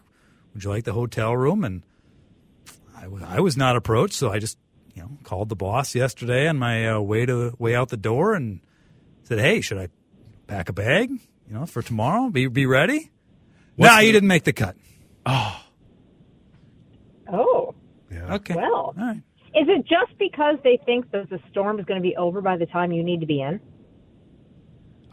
would 0.53 0.63
you 0.63 0.69
like 0.69 0.83
the 0.83 0.93
hotel 0.93 1.35
room? 1.35 1.63
And 1.63 1.83
I, 2.97 3.03
w- 3.03 3.25
I 3.27 3.39
was 3.39 3.55
not 3.57 3.75
approached, 3.75 4.13
so 4.13 4.29
I 4.31 4.39
just 4.39 4.57
you 4.93 5.01
know 5.03 5.09
called 5.23 5.49
the 5.49 5.55
boss 5.55 5.95
yesterday 5.95 6.47
on 6.47 6.57
my 6.57 6.87
uh, 6.89 6.99
way 6.99 7.25
to 7.25 7.53
way 7.59 7.75
out 7.75 7.89
the 7.89 7.97
door 7.97 8.33
and 8.33 8.59
said, 9.23 9.39
"Hey, 9.39 9.61
should 9.61 9.77
I 9.77 9.87
pack 10.47 10.69
a 10.69 10.73
bag? 10.73 11.09
You 11.47 11.53
know, 11.53 11.65
for 11.65 11.81
tomorrow? 11.81 12.29
Be 12.29 12.47
be 12.47 12.65
ready." 12.65 13.11
No, 13.77 13.87
nah, 13.87 13.97
the- 13.99 14.05
you 14.05 14.11
didn't 14.11 14.27
make 14.27 14.43
the 14.43 14.53
cut. 14.53 14.75
Oh, 17.33 17.73
Yeah. 18.11 18.35
Okay, 18.35 18.55
Well. 18.55 18.73
all 18.73 18.93
right. 18.97 19.17
is 19.55 19.67
it 19.67 19.85
just 19.87 20.17
because 20.19 20.57
they 20.63 20.79
think 20.85 21.11
that 21.11 21.29
the 21.29 21.39
storm 21.49 21.79
is 21.79 21.85
going 21.85 22.01
to 22.01 22.07
be 22.07 22.15
over 22.17 22.41
by 22.41 22.57
the 22.57 22.65
time 22.65 22.91
you 22.91 23.03
need 23.03 23.21
to 23.21 23.25
be 23.25 23.41
in? 23.41 23.59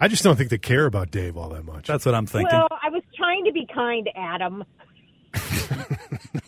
I 0.00 0.08
just 0.08 0.22
don't 0.24 0.36
think 0.36 0.50
they 0.50 0.58
care 0.58 0.86
about 0.86 1.10
Dave 1.10 1.36
all 1.36 1.48
that 1.50 1.64
much. 1.64 1.86
That's 1.86 2.06
what 2.06 2.14
I'm 2.14 2.26
thinking. 2.26 2.56
Well, 2.56 2.68
I 2.70 2.88
was 2.90 3.02
trying 3.16 3.44
to 3.46 3.52
be 3.52 3.66
kind, 3.72 4.08
Adam. 4.16 4.64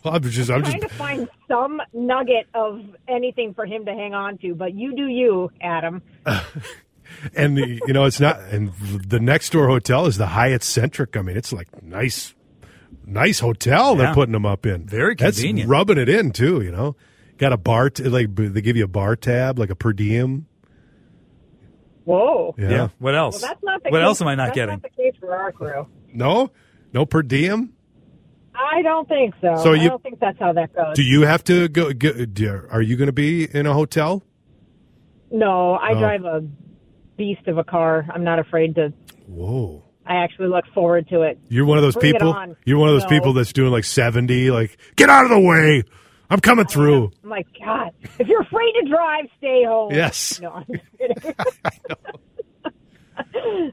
Well, 0.04 0.14
I'm 0.14 0.22
just, 0.22 0.50
I'm 0.50 0.64
just, 0.64 0.78
Trying 0.78 0.88
to 0.88 0.94
find 0.94 1.28
some 1.46 1.80
nugget 1.92 2.46
of 2.54 2.82
anything 3.06 3.52
for 3.52 3.66
him 3.66 3.84
to 3.84 3.92
hang 3.92 4.14
on 4.14 4.38
to, 4.38 4.54
but 4.54 4.74
you 4.74 4.96
do 4.96 5.06
you, 5.06 5.50
Adam. 5.60 6.02
and 7.34 7.58
the, 7.58 7.80
you 7.86 7.92
know, 7.92 8.04
it's 8.04 8.20
not. 8.20 8.40
And 8.40 8.72
the 9.06 9.20
next 9.20 9.50
door 9.50 9.68
hotel 9.68 10.06
is 10.06 10.16
the 10.16 10.28
Hyatt 10.28 10.62
Centric. 10.62 11.16
I 11.16 11.22
mean, 11.22 11.36
it's 11.36 11.52
like 11.52 11.82
nice, 11.82 12.34
nice 13.04 13.40
hotel 13.40 13.94
they're 13.94 14.14
putting 14.14 14.32
them 14.32 14.46
up 14.46 14.64
in. 14.64 14.86
Very 14.86 15.14
That's 15.14 15.36
convenient. 15.36 15.68
rubbing 15.68 15.98
it 15.98 16.08
in 16.08 16.32
too. 16.32 16.62
You 16.62 16.70
know, 16.70 16.96
got 17.36 17.52
a 17.52 17.58
bar. 17.58 17.90
T- 17.90 18.04
like 18.04 18.34
they 18.34 18.62
give 18.62 18.76
you 18.78 18.84
a 18.84 18.88
bar 18.88 19.16
tab, 19.16 19.58
like 19.58 19.70
a 19.70 19.76
per 19.76 19.92
diem. 19.92 20.46
Whoa. 22.04 22.54
Yeah. 22.56 22.70
yeah. 22.70 22.88
What 22.98 23.14
else? 23.14 23.42
Well, 23.42 23.50
that's 23.50 23.62
not 23.62 23.82
the 23.82 23.90
what 23.90 23.98
case. 23.98 24.04
else 24.06 24.22
am 24.22 24.28
I 24.28 24.34
not 24.34 24.46
that's 24.46 24.54
getting? 24.54 24.74
Not 24.76 24.82
the 24.82 24.88
case 24.88 25.14
for 25.20 25.36
our 25.36 25.52
crew. 25.52 25.86
No, 26.12 26.50
no 26.94 27.04
per 27.04 27.22
diem. 27.22 27.74
I 28.54 28.82
don't 28.82 29.08
think 29.08 29.34
so. 29.40 29.56
So 29.62 29.72
I 29.72 29.76
you- 29.76 29.88
don't 29.88 30.02
think 30.02 30.18
that's 30.20 30.38
how 30.38 30.52
that 30.52 30.74
goes. 30.74 30.94
Do 30.96 31.02
you 31.02 31.22
have 31.22 31.42
to 31.44 31.68
go? 31.68 31.90
are 32.70 32.82
you 32.82 32.96
going 32.96 33.06
to 33.06 33.12
be 33.12 33.44
in 33.44 33.66
a 33.66 33.72
hotel? 33.74 34.22
no, 35.32 35.74
I 35.74 35.92
Oh. 35.94 35.98
drive 36.00 36.24
a 36.24 36.40
beast 37.16 37.46
of 37.46 37.56
a 37.58 37.64
car. 37.64 38.06
I'm 38.12 38.24
not 38.24 38.38
afraid 38.40 38.74
to. 38.76 38.92
Whoa. 39.28 39.84
I 40.04 40.16
actually 40.24 40.48
look 40.48 40.64
forward 40.74 41.08
to 41.10 41.22
it. 41.22 41.38
You're 41.48 41.66
one 41.66 41.78
of 41.78 41.82
those 41.82 41.94
Bring 41.94 42.14
people. 42.14 42.32
on. 42.32 42.56
You're 42.64 42.78
one 42.78 42.88
of 42.88 42.94
those 42.96 43.04
No. 43.04 43.08
people 43.10 43.32
that's 43.34 43.52
doing 43.52 43.70
like 43.70 43.84
70. 43.84 44.50
Like, 44.50 44.76
get 44.96 45.08
out 45.08 45.24
of 45.24 45.30
the 45.30 45.38
way. 45.38 45.84
I'm 46.30 46.40
coming 46.40 46.66
through. 46.66 47.10
I'm 47.22 47.30
like, 47.30 47.46
God, 47.64 47.90
if 48.18 48.26
you're 48.26 48.42
afraid 48.42 48.72
to 48.82 48.88
drive, 48.88 49.26
stay 49.38 49.64
home. 49.64 49.92
Yes. 49.94 50.40
No, 50.40 50.50
I'm 50.52 50.64
just 50.68 50.84
kidding. 50.98 51.34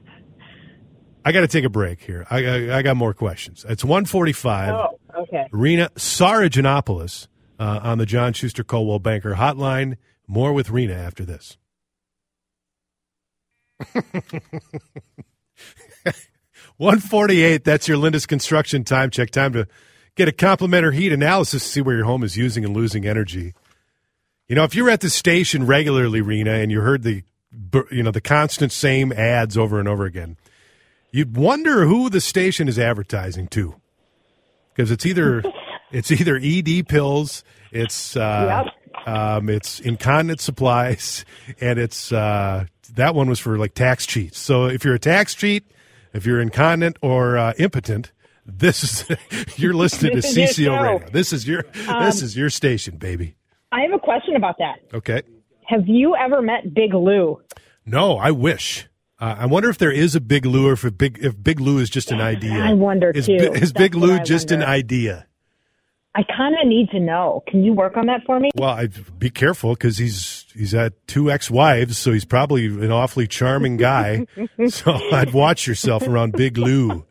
I 1.28 1.32
got 1.32 1.40
to 1.42 1.46
take 1.46 1.64
a 1.64 1.68
break 1.68 2.00
here. 2.00 2.26
I, 2.30 2.46
I, 2.46 2.78
I 2.78 2.82
got 2.82 2.96
more 2.96 3.12
questions. 3.12 3.66
It's 3.68 3.84
145. 3.84 4.70
oh, 4.70 4.98
okay. 5.24 5.46
Rena 5.52 5.90
Sarigianopoulos 5.94 7.26
uh, 7.58 7.80
on 7.82 7.98
the 7.98 8.06
John 8.06 8.32
Schuster 8.32 8.64
Coldwell 8.64 8.98
Banker 8.98 9.34
Hotline. 9.34 9.98
More 10.26 10.54
with 10.54 10.70
Rena 10.70 10.94
after 10.94 11.26
this. 11.26 11.58
One 16.78 16.98
forty-eight. 16.98 17.62
That's 17.62 17.86
your 17.88 17.98
Lindus 17.98 18.26
Construction 18.26 18.82
time 18.84 19.10
check. 19.10 19.30
Time 19.30 19.52
to 19.52 19.68
get 20.14 20.28
a 20.28 20.32
complimentary 20.32 20.96
heat 20.96 21.12
analysis 21.12 21.62
to 21.62 21.68
see 21.68 21.82
where 21.82 21.96
your 21.96 22.06
home 22.06 22.24
is 22.24 22.38
using 22.38 22.64
and 22.64 22.74
losing 22.74 23.06
energy. 23.06 23.52
You 24.46 24.56
know, 24.56 24.64
if 24.64 24.74
you're 24.74 24.88
at 24.88 25.00
the 25.00 25.10
station 25.10 25.66
regularly, 25.66 26.22
Rena, 26.22 26.52
and 26.52 26.70
you 26.70 26.80
heard 26.80 27.02
the 27.02 27.22
you 27.90 28.02
know 28.02 28.12
the 28.12 28.22
constant 28.22 28.72
same 28.72 29.12
ads 29.12 29.58
over 29.58 29.78
and 29.78 29.86
over 29.86 30.06
again, 30.06 30.38
you'd 31.18 31.36
wonder 31.36 31.84
who 31.84 32.08
the 32.08 32.20
station 32.20 32.68
is 32.68 32.78
advertising 32.78 33.48
to 33.48 33.74
because 34.72 34.92
it's 34.92 35.04
either 35.04 35.42
it's 35.90 36.10
either 36.12 36.38
ED 36.40 36.86
pills, 36.86 37.42
it's 37.72 38.16
uh, 38.16 38.64
um, 39.04 39.48
it's 39.50 39.80
incontinence 39.80 40.44
supplies, 40.44 41.24
and 41.60 41.78
it's 41.78 42.12
uh, 42.12 42.66
that 42.94 43.16
one 43.16 43.28
was 43.28 43.40
for 43.40 43.58
like 43.58 43.74
tax 43.74 44.06
cheats. 44.06 44.38
So 44.38 44.66
if 44.66 44.84
you're 44.84 44.94
a 44.94 45.00
tax 45.00 45.34
cheat, 45.34 45.64
if 46.12 46.24
you're 46.24 46.40
incontinent 46.40 46.98
or 47.02 47.36
uh, 47.36 47.52
impotent, 47.58 48.12
this 48.46 48.84
is 48.84 49.18
you're 49.58 49.74
listening 49.74 50.12
to 50.12 50.20
This 50.20 50.38
CCO. 50.38 50.80
Radio. 50.80 51.08
This 51.10 51.32
is 51.32 51.48
your 51.48 51.64
this 51.72 52.22
is 52.22 52.36
your 52.36 52.48
station, 52.48 52.96
baby. 52.96 53.34
I 53.72 53.80
have 53.80 53.92
a 53.92 53.98
question 53.98 54.36
about 54.36 54.56
that. 54.58 54.76
Okay. 54.94 55.22
Have 55.66 55.86
you 55.88 56.14
ever 56.14 56.40
met 56.40 56.72
Big 56.72 56.94
Lou? 56.94 57.42
No, 57.84 58.16
I 58.16 58.30
wish. 58.30 58.86
Uh, 59.20 59.34
I 59.40 59.46
wonder 59.46 59.68
if 59.68 59.78
there 59.78 59.90
is 59.90 60.14
a 60.14 60.20
Big 60.20 60.46
Lou, 60.46 60.68
or 60.68 60.72
if 60.74 60.96
big 60.96 61.18
if 61.20 61.42
Big 61.42 61.58
Lou 61.60 61.78
is 61.78 61.90
just 61.90 62.12
an 62.12 62.20
idea. 62.20 62.52
I 62.62 62.72
wonder, 62.74 63.10
is, 63.10 63.26
too. 63.26 63.34
Is 63.34 63.72
Big 63.72 63.94
Lou 63.94 64.20
just 64.20 64.50
an 64.52 64.62
idea? 64.62 65.26
I 66.14 66.22
kind 66.36 66.54
of 66.60 66.66
need 66.66 66.88
to 66.90 67.00
know. 67.00 67.42
Can 67.48 67.62
you 67.64 67.72
work 67.72 67.96
on 67.96 68.06
that 68.06 68.22
for 68.26 68.38
me? 68.40 68.50
Well, 68.56 68.70
I'd 68.70 69.18
be 69.18 69.30
careful 69.30 69.74
because 69.74 69.98
he's 69.98 70.46
he's 70.54 70.72
had 70.72 70.94
two 71.06 71.30
ex-wives, 71.30 71.98
so 71.98 72.12
he's 72.12 72.24
probably 72.24 72.66
an 72.66 72.90
awfully 72.92 73.26
charming 73.26 73.76
guy. 73.76 74.26
so 74.68 74.92
I'd 75.12 75.32
watch 75.32 75.66
yourself 75.66 76.06
around 76.06 76.32
Big 76.32 76.56
Lou. 76.58 77.04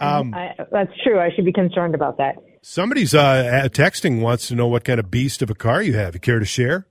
Um, 0.00 0.34
I, 0.34 0.54
that's 0.70 0.92
true. 1.02 1.18
I 1.18 1.30
should 1.34 1.44
be 1.46 1.52
concerned 1.52 1.94
about 1.94 2.18
that. 2.18 2.36
somebody's 2.62 3.14
uh, 3.14 3.68
texting 3.72 4.20
wants 4.20 4.48
to 4.48 4.54
know 4.54 4.66
what 4.66 4.84
kind 4.84 5.00
of 5.00 5.10
beast 5.10 5.40
of 5.42 5.48
a 5.50 5.54
car 5.54 5.82
you 5.82 5.94
have. 5.94 6.14
You 6.14 6.20
care 6.20 6.38
to 6.38 6.44
share? 6.44 6.86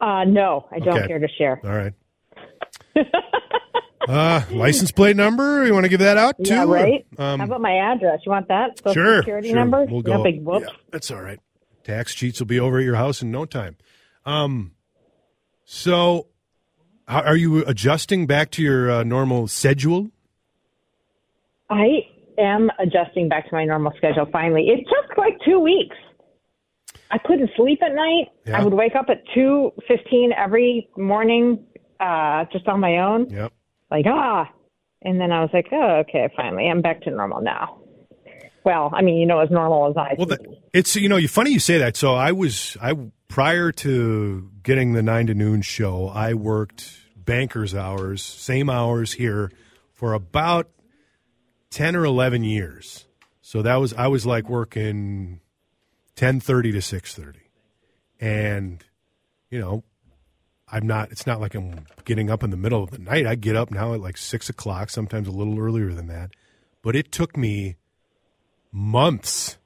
Uh, 0.00 0.24
no, 0.24 0.66
I 0.72 0.78
don't 0.78 0.96
Okay. 0.96 1.06
care 1.08 1.18
to 1.18 1.28
share. 1.36 1.60
All 1.64 1.70
right. 1.70 1.92
uh, 4.08 4.42
license 4.50 4.92
plate 4.92 5.16
number? 5.16 5.66
You 5.66 5.72
want 5.72 5.84
to 5.84 5.88
give 5.88 6.00
that 6.00 6.16
out 6.16 6.36
too? 6.42 6.54
Yeah, 6.54 6.64
right. 6.64 7.06
Um, 7.18 7.40
How 7.40 7.46
about 7.46 7.60
my 7.60 7.76
address? 7.92 8.20
You 8.24 8.32
want 8.32 8.48
that? 8.48 8.78
Social 8.78 8.92
sure. 8.92 9.18
security 9.18 9.48
sure. 9.48 9.58
number? 9.58 9.84
We'll 9.84 10.02
go. 10.02 10.16
No 10.16 10.22
big 10.22 10.42
whoops. 10.44 10.66
Yeah, 10.68 10.74
that's 10.90 11.10
all 11.10 11.22
right. 11.22 11.40
Tax 11.84 12.14
cheats 12.14 12.40
will 12.40 12.46
be 12.46 12.60
over 12.60 12.78
at 12.78 12.84
your 12.84 12.96
house 12.96 13.22
in 13.22 13.30
no 13.30 13.44
time. 13.44 13.76
Um, 14.26 14.72
so, 15.64 16.26
are 17.08 17.36
you 17.36 17.64
adjusting 17.64 18.26
back 18.26 18.50
to 18.52 18.62
your 18.62 18.90
uh, 18.90 19.02
normal 19.02 19.48
schedule? 19.48 20.10
I 21.70 22.06
am 22.38 22.70
adjusting 22.78 23.28
back 23.28 23.48
to 23.48 23.54
my 23.54 23.64
normal 23.64 23.92
schedule 23.96 24.26
finally. 24.32 24.68
It 24.68 24.84
took 24.88 25.16
like 25.16 25.38
two 25.44 25.60
weeks. 25.60 25.96
I 27.10 27.18
couldn't 27.18 27.50
sleep 27.56 27.80
at 27.82 27.94
night. 27.94 28.28
Yeah. 28.46 28.60
I 28.60 28.64
would 28.64 28.74
wake 28.74 28.94
up 28.94 29.06
at 29.08 29.22
two 29.34 29.72
fifteen 29.88 30.32
every 30.36 30.88
morning, 30.96 31.64
uh, 32.00 32.44
just 32.52 32.66
on 32.66 32.80
my 32.80 32.98
own. 32.98 33.28
Yep. 33.30 33.52
Like 33.90 34.06
ah, 34.08 34.50
and 35.02 35.20
then 35.20 35.32
I 35.32 35.40
was 35.40 35.50
like, 35.52 35.68
oh, 35.72 36.02
okay, 36.08 36.28
finally, 36.36 36.68
I'm 36.68 36.82
back 36.82 37.02
to 37.02 37.10
normal 37.10 37.40
now. 37.40 37.78
Well, 38.64 38.90
I 38.92 39.02
mean, 39.02 39.16
you 39.16 39.26
know, 39.26 39.40
as 39.40 39.50
normal 39.50 39.90
as 39.90 39.96
I. 39.96 40.14
Well, 40.18 40.26
that, 40.26 40.40
it's 40.72 40.94
you 40.96 41.08
know, 41.08 41.16
you 41.16 41.28
funny 41.28 41.50
you 41.50 41.60
say 41.60 41.78
that. 41.78 41.96
So 41.96 42.14
I 42.14 42.32
was 42.32 42.76
I 42.80 42.94
prior 43.28 43.72
to 43.72 44.50
getting 44.62 44.92
the 44.92 45.02
nine 45.02 45.26
to 45.28 45.34
noon 45.34 45.62
show, 45.62 46.08
I 46.08 46.34
worked 46.34 46.98
bankers 47.16 47.74
hours, 47.74 48.22
same 48.22 48.68
hours 48.68 49.14
here, 49.14 49.50
for 49.92 50.12
about 50.12 50.68
ten 51.70 51.96
or 51.96 52.04
eleven 52.04 52.44
years. 52.44 53.06
So 53.40 53.62
that 53.62 53.76
was 53.76 53.94
I 53.94 54.08
was 54.08 54.26
like 54.26 54.48
working 54.48 55.40
ten 56.16 56.38
thirty 56.38 56.70
to 56.72 56.82
six 56.82 57.14
thirty, 57.14 57.48
and 58.20 58.84
you 59.48 59.58
know, 59.58 59.84
I'm 60.72 60.86
not. 60.86 61.10
It's 61.10 61.26
not 61.26 61.40
like 61.40 61.54
I'm 61.54 61.86
getting 62.04 62.30
up 62.30 62.42
in 62.42 62.50
the 62.50 62.56
middle 62.56 62.82
of 62.82 62.90
the 62.90 62.98
night. 62.98 63.26
I 63.26 63.34
get 63.34 63.56
up 63.56 63.70
now 63.70 63.94
at 63.94 64.00
like 64.00 64.16
six 64.16 64.48
o'clock, 64.48 64.90
sometimes 64.90 65.26
a 65.26 65.32
little 65.32 65.58
earlier 65.58 65.92
than 65.92 66.06
that. 66.06 66.30
But 66.82 66.96
it 66.96 67.10
took 67.12 67.36
me 67.36 67.76
months 68.72 69.58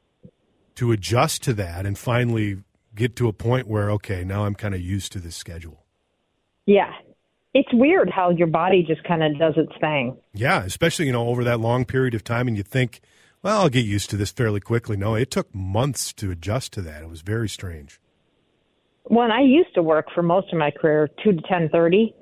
to 0.76 0.92
adjust 0.92 1.42
to 1.44 1.52
that 1.54 1.86
and 1.86 1.98
finally 1.98 2.58
get 2.94 3.16
to 3.16 3.28
a 3.28 3.32
point 3.32 3.66
where 3.66 3.90
okay 3.90 4.24
now 4.24 4.44
i'm 4.44 4.54
kind 4.54 4.74
of 4.74 4.80
used 4.80 5.12
to 5.12 5.18
this 5.18 5.36
schedule 5.36 5.80
yeah, 6.66 6.92
it's 7.52 7.68
weird 7.74 8.08
how 8.08 8.30
your 8.30 8.46
body 8.46 8.82
just 8.82 9.04
kind 9.04 9.22
of 9.22 9.38
does 9.38 9.52
its 9.58 9.72
thing. 9.78 10.16
yeah 10.32 10.64
especially 10.64 11.06
you 11.06 11.12
know 11.12 11.28
over 11.28 11.44
that 11.44 11.60
long 11.60 11.84
period 11.84 12.14
of 12.14 12.24
time 12.24 12.48
and 12.48 12.56
you 12.56 12.62
think 12.62 13.00
well 13.42 13.62
i'll 13.62 13.68
get 13.68 13.84
used 13.84 14.10
to 14.10 14.16
this 14.16 14.30
fairly 14.30 14.60
quickly 14.60 14.96
no 14.96 15.14
it 15.14 15.30
took 15.30 15.54
months 15.54 16.12
to 16.12 16.30
adjust 16.30 16.72
to 16.72 16.80
that 16.80 17.02
it 17.02 17.08
was 17.08 17.20
very 17.20 17.48
strange 17.48 18.00
When 19.04 19.30
I 19.30 19.40
used 19.42 19.74
to 19.74 19.82
work 19.82 20.06
for 20.14 20.22
most 20.22 20.52
of 20.52 20.58
my 20.58 20.70
career, 20.70 21.08
two 21.22 21.32
to 21.32 21.42
ten 21.48 21.68
thirty, 21.70 22.14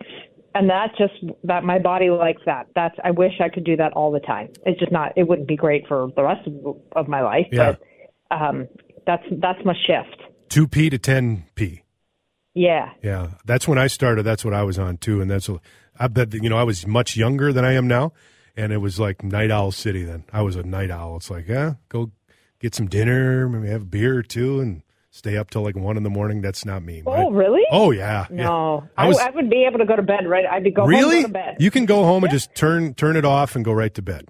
and 0.55 0.69
that 0.69 0.89
just 0.99 1.15
that 1.45 1.65
my 1.65 1.79
body 1.79 2.11
likes 2.11 2.43
that. 2.47 2.67
That's 2.75 2.95
I 3.05 3.11
wish 3.13 3.33
I 3.41 3.49
could 3.49 3.65
do 3.65 3.77
that 3.77 3.93
all 3.93 4.11
the 4.11 4.21
time. 4.21 4.49
It's 4.67 4.79
just 4.81 4.93
not. 4.93 5.13
It 5.17 5.29
wouldn't 5.29 5.49
be 5.49 5.57
great 5.57 5.87
for 5.87 6.09
the 6.17 6.23
rest 6.25 6.47
of, 6.47 6.77
of 6.97 7.09
my 7.09 7.23
life, 7.23 7.47
Yeah. 7.53 7.77
but 8.31 8.37
um, 8.37 8.69
that's 9.07 9.23
that's 9.41 9.59
my 9.65 9.75
shift. 9.87 10.23
2p 10.49 10.91
to 10.91 10.99
10p 10.99 11.81
Yeah, 12.55 12.91
yeah 13.03 13.29
that's 13.47 13.67
when 13.67 13.79
i 13.79 13.87
started 13.87 14.23
that's 14.23 14.45
what 14.45 14.53
i 14.53 14.63
was 14.63 14.79
on 14.79 14.99
too 14.99 15.23
and 15.23 15.31
that's 15.31 15.49
i 15.99 16.09
bet 16.09 16.35
you 16.35 16.51
know 16.51 16.59
i 16.59 16.63
was 16.63 16.87
much 16.87 17.17
younger 17.17 17.55
than 17.55 17.65
i 17.65 17.73
am 17.73 17.89
now 17.89 18.13
and 18.55 18.71
it 18.71 18.77
was 18.77 19.01
like 19.01 19.23
night 19.25 19.51
owl 19.51 19.71
city 19.73 20.05
then 20.05 20.25
i 20.31 20.43
was 20.43 20.57
a 20.57 20.63
night 20.63 20.91
owl 20.91 21.17
it's 21.17 21.31
like 21.31 21.49
yeah 21.49 21.73
go 21.89 22.11
get 22.61 22.75
some 22.75 22.87
dinner 22.87 23.49
maybe 23.49 23.71
have 23.71 23.81
a 23.81 23.87
beer 23.87 24.19
or 24.19 24.23
two 24.23 24.61
and 24.61 24.83
stay 25.13 25.37
up 25.37 25.51
till 25.51 25.63
like 25.63 25.77
one 25.77 25.97
in 25.97 26.03
the 26.03 26.11
morning. 26.11 26.41
That's 26.41 26.65
not 26.65 26.83
me. 26.83 27.03
Oh, 27.07 27.31
really? 27.31 27.63
Oh 27.71 27.93
yeah. 27.93 28.27
No, 28.31 28.89
yeah. 28.99 29.05
I, 29.05 29.29
I, 29.29 29.31
would 29.31 29.49
be 29.49 29.65
able 29.65 29.79
to 29.79 29.85
go 29.85 29.95
to 29.95 30.03
bed 30.03 30.27
right. 30.27 30.45
I'd 30.45 30.65
be 30.65 30.73
go 30.73 30.85
really. 30.85 31.23
home, 31.23 31.23
go 31.23 31.29
to 31.29 31.33
bed. 31.33 31.57
You 31.61 31.71
can 31.71 31.87
go 31.87 32.03
home 32.03 32.25
and 32.25 32.33
just 32.33 32.55
turn 32.57 32.95
turn 32.95 33.17
it 33.17 33.25
off 33.25 33.55
and 33.55 33.65
go 33.65 33.73
right 33.73 33.95
to 33.95 34.03
bed. 34.03 34.27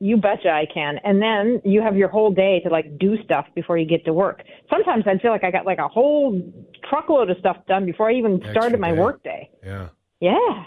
You 0.00 0.16
betcha 0.16 0.50
I 0.50 0.66
can. 0.72 0.98
And 1.04 1.22
then 1.22 1.62
you 1.64 1.80
have 1.82 1.96
your 1.96 2.08
whole 2.08 2.32
day 2.32 2.60
to 2.64 2.70
like 2.70 2.98
do 2.98 3.16
stuff 3.22 3.46
before 3.54 3.78
you 3.78 3.86
get 3.86 4.04
to 4.06 4.12
work. 4.12 4.42
Sometimes 4.68 5.04
I 5.06 5.16
feel 5.18 5.30
like 5.30 5.44
I 5.44 5.50
got 5.50 5.64
like 5.64 5.78
a 5.78 5.88
whole 5.88 6.40
truckload 6.88 7.30
of 7.30 7.38
stuff 7.38 7.56
done 7.68 7.86
before 7.86 8.10
I 8.10 8.14
even 8.14 8.34
Extra 8.36 8.52
started 8.52 8.80
my 8.80 8.90
day. 8.92 8.98
work 8.98 9.22
day. 9.22 9.50
Yeah. 9.64 9.88
Yeah, 10.20 10.64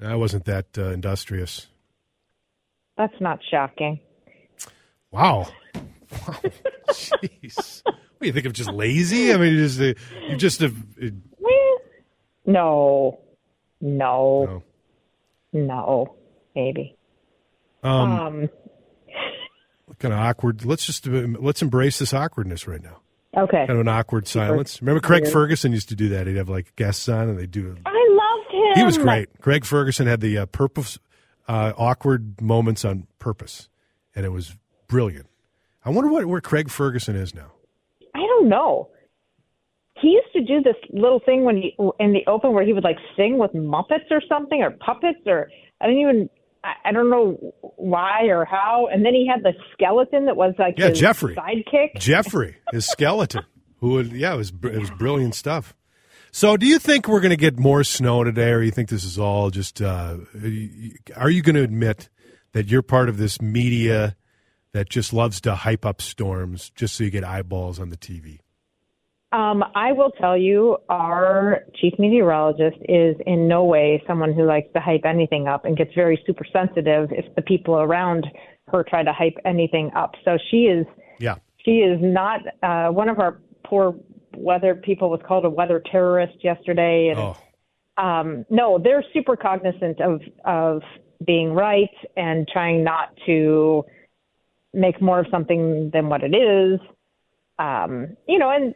I 0.00 0.14
wasn't 0.16 0.44
that 0.46 0.66
uh, 0.78 0.90
industrious. 0.90 1.66
that's 2.96 3.20
not 3.20 3.40
shocking. 3.50 4.00
Wow. 5.10 5.48
Wow. 6.28 6.36
Jeez. 6.90 7.82
What 8.16 8.20
do 8.20 8.26
you 8.26 8.32
think 8.32 8.46
of 8.46 8.52
just 8.52 8.70
lazy? 8.70 9.32
I 9.32 9.36
mean, 9.36 9.54
you 9.54 9.66
just 9.68 9.80
uh, 9.80 9.94
you 10.28 10.36
just 10.36 10.62
uh, 10.62 10.66
uh, 11.02 11.06
No, 12.46 13.20
no, 13.80 14.44
no. 14.46 14.62
no, 15.52 16.14
maybe. 16.54 16.96
um, 17.82 18.12
Um, 18.12 18.48
kind 19.98 20.12
of 20.14 20.20
awkward. 20.20 20.64
Let's 20.64 20.84
just 20.86 21.06
let's 21.06 21.62
embrace 21.62 21.98
this 21.98 22.12
awkwardness 22.14 22.66
right 22.66 22.82
now. 22.82 22.98
okay. 23.36 23.58
Kind 23.66 23.70
of 23.70 23.80
an 23.80 23.88
awkward 23.88 24.26
silence. 24.28 24.80
Remember, 24.82 25.00
Craig. 25.00 25.26
Ferguson 25.26 25.72
used 25.72 25.88
to 25.90 25.94
do 25.96 26.08
that. 26.10 26.26
He'd 26.26 26.36
have 26.36 26.48
like 26.48 26.74
guests 26.76 27.08
on, 27.08 27.28
and 27.28 27.38
they'd 27.38 27.50
do. 27.50 27.76
I 27.86 28.08
loved 28.10 28.52
him. 28.52 28.72
He 28.76 28.84
was 28.84 28.98
great. 28.98 29.28
Craig 29.40 29.64
Ferguson 29.64 30.06
had 30.06 30.20
the 30.20 30.38
uh, 30.38 30.46
purpose 30.46 30.98
uh, 31.48 31.72
awkward 31.76 32.40
moments 32.40 32.84
on 32.84 33.06
purpose, 33.18 33.68
and 34.14 34.24
it 34.26 34.30
was 34.30 34.56
brilliant. 34.88 35.26
I 35.84 35.90
wonder 35.90 36.10
what 36.10 36.24
where 36.26 36.40
Craig 36.40 36.70
Ferguson 36.70 37.16
is 37.16 37.34
now. 37.34 37.52
Don't 38.44 38.50
know. 38.50 38.90
He 40.00 40.08
used 40.08 40.32
to 40.34 40.40
do 40.42 40.60
this 40.62 40.74
little 40.92 41.20
thing 41.24 41.44
when 41.44 41.56
he 41.56 41.76
in 42.00 42.12
the 42.12 42.26
open 42.26 42.52
where 42.52 42.64
he 42.64 42.72
would 42.72 42.84
like 42.84 42.98
sing 43.16 43.38
with 43.38 43.52
Muppets 43.52 44.10
or 44.10 44.20
something 44.28 44.60
or 44.60 44.70
puppets 44.70 45.20
or 45.26 45.48
I 45.80 45.86
don't 45.86 45.98
even 45.98 46.28
I, 46.64 46.72
I 46.88 46.92
don't 46.92 47.10
know 47.10 47.54
why 47.76 48.24
or 48.24 48.44
how. 48.44 48.88
And 48.92 49.04
then 49.04 49.14
he 49.14 49.26
had 49.26 49.42
the 49.44 49.52
skeleton 49.72 50.26
that 50.26 50.36
was 50.36 50.54
like 50.58 50.74
Yeah, 50.78 50.90
Jeffrey. 50.90 51.36
sidekick. 51.36 51.96
Jeffrey, 51.98 52.56
his 52.72 52.86
skeleton, 52.86 53.44
who 53.78 53.90
would 53.90 54.12
yeah, 54.12 54.34
it 54.34 54.36
was 54.36 54.52
it 54.64 54.78
was 54.80 54.90
brilliant 54.90 55.34
stuff. 55.34 55.74
So, 56.32 56.56
do 56.56 56.66
you 56.66 56.80
think 56.80 57.06
we're 57.06 57.20
going 57.20 57.30
to 57.30 57.36
get 57.36 57.60
more 57.60 57.84
snow 57.84 58.24
today, 58.24 58.50
or 58.50 58.60
you 58.60 58.72
think 58.72 58.88
this 58.88 59.04
is 59.04 59.20
all 59.20 59.50
just? 59.50 59.80
Uh, 59.80 60.16
are 61.16 61.30
you 61.30 61.42
going 61.42 61.54
to 61.54 61.62
admit 61.62 62.08
that 62.52 62.66
you're 62.66 62.82
part 62.82 63.08
of 63.08 63.18
this 63.18 63.40
media 63.40 64.16
that 64.74 64.90
just 64.90 65.12
loves 65.12 65.40
to 65.40 65.54
hype 65.54 65.86
up 65.86 66.02
storms 66.02 66.70
just 66.74 66.96
so 66.96 67.04
you 67.04 67.10
get 67.10 67.24
eyeballs 67.24 67.78
on 67.78 67.88
the 67.88 67.96
TV? 67.96 68.40
Um, 69.32 69.64
I 69.74 69.92
will 69.92 70.10
tell 70.10 70.36
you, 70.36 70.76
our 70.88 71.62
chief 71.80 71.94
meteorologist 71.98 72.76
is 72.88 73.16
in 73.26 73.48
no 73.48 73.64
way 73.64 74.02
someone 74.06 74.32
who 74.32 74.44
likes 74.44 74.68
to 74.74 74.80
hype 74.80 75.04
anything 75.04 75.48
up 75.48 75.64
and 75.64 75.76
gets 75.76 75.92
very 75.94 76.22
super 76.26 76.44
sensitive 76.52 77.08
if 77.12 77.34
the 77.36 77.42
people 77.42 77.76
around 77.76 78.26
her 78.68 78.84
try 78.84 79.02
to 79.02 79.12
hype 79.12 79.36
anything 79.44 79.90
up. 79.96 80.14
So 80.24 80.38
she 80.50 80.64
is 80.64 80.86
Yeah, 81.18 81.36
she 81.64 81.78
is 81.78 81.98
not 82.02 82.40
uh, 82.62 82.88
one 82.92 83.08
of 83.08 83.18
our 83.18 83.40
poor 83.64 83.96
weather 84.36 84.74
people 84.74 85.08
was 85.08 85.20
called 85.26 85.44
a 85.44 85.50
weather 85.50 85.82
terrorist 85.90 86.34
yesterday 86.42 87.08
and 87.08 87.18
oh, 87.18 87.36
um, 88.02 88.44
no 88.50 88.80
they're 88.82 89.04
super 89.12 89.36
cognizant 89.36 90.00
of 90.00 90.20
of 90.44 90.82
being 91.24 91.52
right 91.52 91.94
and 92.16 92.48
trying 92.48 92.82
not 92.82 93.16
to 93.26 93.84
make 94.74 95.00
more 95.00 95.20
of 95.20 95.26
something 95.30 95.90
than 95.92 96.08
what 96.08 96.22
it 96.22 96.34
is. 96.34 96.80
Um, 97.58 98.16
you 98.28 98.38
know 98.38 98.50
and 98.50 98.74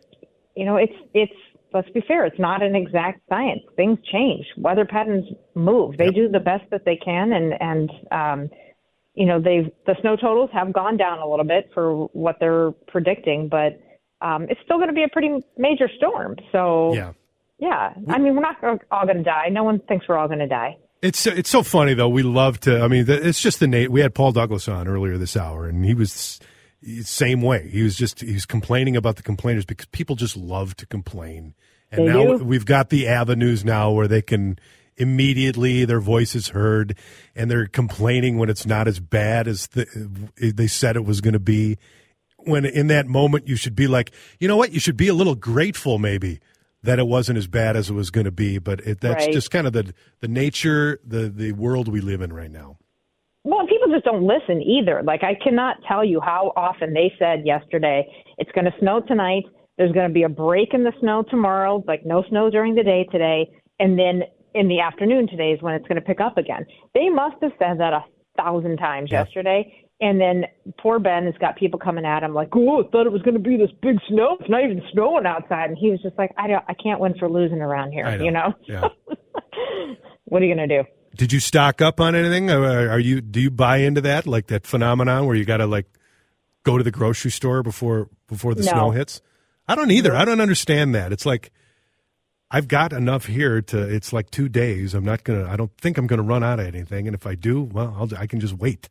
you 0.57 0.65
know 0.65 0.77
it's 0.77 0.95
it's 1.15 1.33
let's 1.73 1.91
be 1.91 2.01
fair 2.07 2.25
it's 2.25 2.39
not 2.39 2.63
an 2.63 2.77
exact 2.77 3.21
science. 3.29 3.63
Things 3.77 3.99
change. 4.13 4.47
Weather 4.57 4.85
patterns 4.85 5.27
move. 5.55 5.97
They 5.97 6.07
Yep. 6.07 6.15
do 6.15 6.29
the 6.29 6.41
best 6.41 6.65
that 6.71 6.85
they 6.85 6.97
can 6.97 7.33
and 7.33 7.55
and 7.61 7.91
um, 8.13 8.51
you 9.15 9.27
know 9.27 9.41
they've 9.41 9.71
the 9.87 9.97
snow 10.01 10.17
totals 10.17 10.51
have 10.53 10.73
gone 10.73 10.97
down 10.97 11.19
a 11.19 11.29
little 11.29 11.45
bit 11.45 11.71
for 11.75 12.07
what 12.13 12.37
they're 12.41 12.71
predicting 12.87 13.49
but 13.49 13.81
um, 14.21 14.47
it's 14.51 14.61
still 14.65 14.79
going 14.79 14.89
to 14.89 14.95
be 14.95 15.05
a 15.05 15.09
pretty 15.09 15.45
major 15.57 15.89
storm. 15.97 16.37
So 16.53 16.93
yeah. 16.95 17.13
yeah 17.59 17.95
i 18.09 18.19
mean 18.19 18.35
we're 18.35 18.43
not 18.43 18.57
all 18.91 19.05
going 19.05 19.19
to 19.19 19.23
die. 19.23 19.49
No 19.51 19.65
one 19.65 19.81
thinks 19.89 20.07
we're 20.09 20.17
all 20.19 20.29
going 20.29 20.41
to 20.41 20.49
die 20.49 20.77
It's 21.03 21.19
so- 21.21 21.33
it's 21.33 21.51
so 21.51 21.63
funny 21.63 21.95
though. 21.95 22.09
We 22.09 22.23
love 22.23 22.59
to. 22.61 22.81
I 22.83 22.89
mean, 22.89 23.05
it's 23.09 23.41
just 23.41 23.61
the 23.61 23.67
Nate. 23.69 23.91
We 23.91 24.01
had 24.01 24.15
Paul 24.15 24.33
Douglas 24.33 24.69
on 24.69 24.89
earlier 24.89 25.17
this 25.17 25.37
hour, 25.37 25.67
and 25.69 25.85
he 25.85 25.95
was 25.95 26.41
same 27.03 27.43
way. 27.43 27.69
He 27.71 27.83
was 27.83 27.97
just 27.97 28.21
he 28.21 28.35
was 28.35 28.47
complaining 28.47 28.97
about 28.97 29.17
the 29.17 29.23
complainers 29.23 29.65
because 29.65 29.87
people 29.87 30.17
just 30.17 30.37
love 30.37 30.77
to 30.77 30.87
complain. 30.87 31.55
And 31.91 32.07
They 32.07 32.13
now 32.13 32.39
do. 32.39 32.45
we've 32.45 32.67
got 32.67 32.91
the 32.91 33.07
avenues 33.09 33.65
now 33.65 33.91
where 33.93 34.09
they 34.09 34.23
can 34.23 34.59
immediately 34.97 35.85
their 35.85 36.01
voice 36.01 36.35
is 36.35 36.49
heard, 36.49 36.97
and 37.37 37.51
they're 37.51 37.67
complaining 37.67 38.37
when 38.39 38.49
it's 38.51 38.67
not 38.67 38.89
as 38.89 38.99
bad 39.01 39.47
as 39.49 39.69
the, 39.69 39.87
they 40.37 40.67
said 40.67 40.97
it 40.97 41.05
was 41.05 41.21
going 41.21 41.33
to 41.35 41.39
be. 41.41 41.79
When 42.39 42.65
in 42.65 42.87
that 42.89 43.07
moment 43.07 43.47
you 43.49 43.57
should 43.57 43.75
be 43.77 43.87
like, 43.87 44.11
you 44.41 44.49
know 44.49 44.57
what, 44.57 44.73
you 44.73 44.81
should 44.81 44.97
be 44.97 45.09
a 45.09 45.15
little 45.15 45.35
grateful 45.35 45.99
maybe 45.99 46.41
that 46.83 46.99
it 46.99 47.07
wasn't 47.07 47.39
as 47.39 47.47
bad 47.47 47.77
as 47.77 47.91
it 47.91 47.95
was 47.95 48.11
going 48.11 48.25
to 48.27 48.31
be. 48.31 48.59
But 48.59 48.81
it, 48.81 49.01
that's 49.01 49.25
Right. 49.27 49.33
just 49.33 49.51
kind 49.51 49.67
of 49.67 49.73
the 49.73 49.93
the 50.21 50.29
nature, 50.29 51.01
the 51.07 51.29
the 51.29 51.53
world 51.53 51.89
we 51.89 52.01
live 52.01 52.21
in 52.21 52.33
right 52.33 52.51
now. 52.51 52.79
Well, 53.45 53.67
people 53.67 53.89
just 53.93 54.05
don't 54.05 54.25
listen 54.27 54.61
either. 54.63 55.03
Like 55.03 55.23
I 55.25 55.35
cannot 55.35 55.77
tell 55.87 56.05
you 56.05 56.21
how 56.21 56.53
often 56.57 56.93
they 56.93 57.13
said 57.19 57.47
yesterday, 57.47 58.07
it's 58.37 58.51
going 58.53 58.67
to 58.67 58.75
snow 58.81 59.01
tonight. 59.01 59.45
There's 59.79 59.93
going 59.93 60.09
to 60.09 60.13
be 60.13 60.25
a 60.25 60.29
break 60.29 60.75
in 60.75 60.83
the 60.85 60.93
snow 61.01 61.23
tomorrow, 61.31 61.83
like 61.87 62.05
no 62.05 62.25
snow 62.29 62.51
during 62.51 62.75
the 62.75 62.83
day 62.83 63.07
today, 63.13 63.49
and 63.79 63.99
then 63.99 64.25
in 64.55 64.67
the 64.69 64.81
afternoon 64.81 65.29
today 65.29 65.53
is 65.53 65.63
when 65.63 65.75
it's 65.75 65.87
going 65.87 66.01
to 66.01 66.07
pick 66.07 66.21
up 66.21 66.37
again. 66.37 66.67
They 66.95 67.09
must 67.09 67.37
have 67.43 67.53
said 67.59 67.79
that 67.79 67.93
a 67.93 68.05
thousand 68.37 68.77
times 68.79 69.11
Yeah. 69.13 69.21
yesterday. 69.23 69.73
And 70.01 70.21
then 70.21 70.45
poor 70.81 71.01
Ben 71.01 71.25
has 71.25 71.35
got 71.41 71.57
people 71.57 71.81
coming 71.81 72.05
at 72.05 72.23
him 72.23 72.33
like, 72.33 72.51
"Oh, 72.55 72.85
I 72.85 72.89
thought 72.91 73.07
it 73.07 73.13
was 73.13 73.23
going 73.23 73.35
to 73.35 73.41
be 73.41 73.57
this 73.57 73.71
big 73.83 73.97
snow. 74.09 74.37
It's 74.41 74.49
not 74.49 74.63
even 74.63 74.81
snowing 74.93 75.27
outside." 75.27 75.71
And 75.71 75.77
he 75.79 75.91
was 75.91 76.01
just 76.03 76.17
like, 76.17 76.31
"I 76.39 76.47
don't, 76.47 76.65
I 76.69 76.75
can't 76.75 77.01
win 77.01 77.15
for 77.19 77.29
losing 77.29 77.61
around 77.61 77.91
here." 77.93 78.05
Know. 78.17 78.25
You 78.25 78.31
know, 78.31 78.55
Yeah. 78.67 78.89
what 80.27 80.41
are 80.43 80.45
you 80.45 80.55
going 80.55 80.69
to 80.69 80.83
do? 80.83 80.89
Did 81.17 81.33
you 81.33 81.41
stock 81.41 81.81
up 81.83 82.01
on 82.01 82.15
anything? 82.15 82.49
Are 82.51 82.99
you 83.01 83.21
do 83.21 83.41
you 83.41 83.51
buy 83.51 83.79
into 83.79 84.01
that 84.03 84.27
like 84.27 84.47
that 84.49 84.67
phenomenon 84.67 85.27
where 85.27 85.35
you 85.35 85.45
got 85.45 85.57
to 85.57 85.67
like 85.67 85.87
go 86.63 86.79
to 86.79 86.85
the 86.85 86.91
grocery 86.93 87.31
store 87.33 87.63
before 87.65 88.09
before 88.29 88.55
the 88.55 88.63
No. 88.63 88.71
snow 88.71 88.91
hits? 88.91 89.21
I 89.67 89.75
don't 89.75 89.91
either. 89.91 90.15
I 90.15 90.25
don't 90.25 90.41
understand 90.41 90.95
that. 90.95 91.13
It's 91.13 91.27
like 91.27 91.51
I've 92.53 92.69
got 92.69 92.93
enough 92.93 93.27
here 93.27 93.61
to. 93.63 93.83
It's 93.83 94.13
like 94.13 94.31
two 94.31 94.49
days. 94.49 94.95
I'm 94.95 95.05
not 95.05 95.25
gonna. 95.25 95.49
I 95.49 95.57
don't 95.57 95.77
think 95.79 95.99
I'm 95.99 96.07
gonna 96.07 96.23
run 96.23 96.45
out 96.45 96.61
of 96.61 96.67
anything. 96.67 97.09
And 97.09 97.15
if 97.17 97.27
I 97.27 97.35
do, 97.35 97.63
well, 97.63 97.97
I'll, 97.99 98.17
I 98.17 98.27
can 98.29 98.39
just 98.39 98.55
wait. 98.55 98.89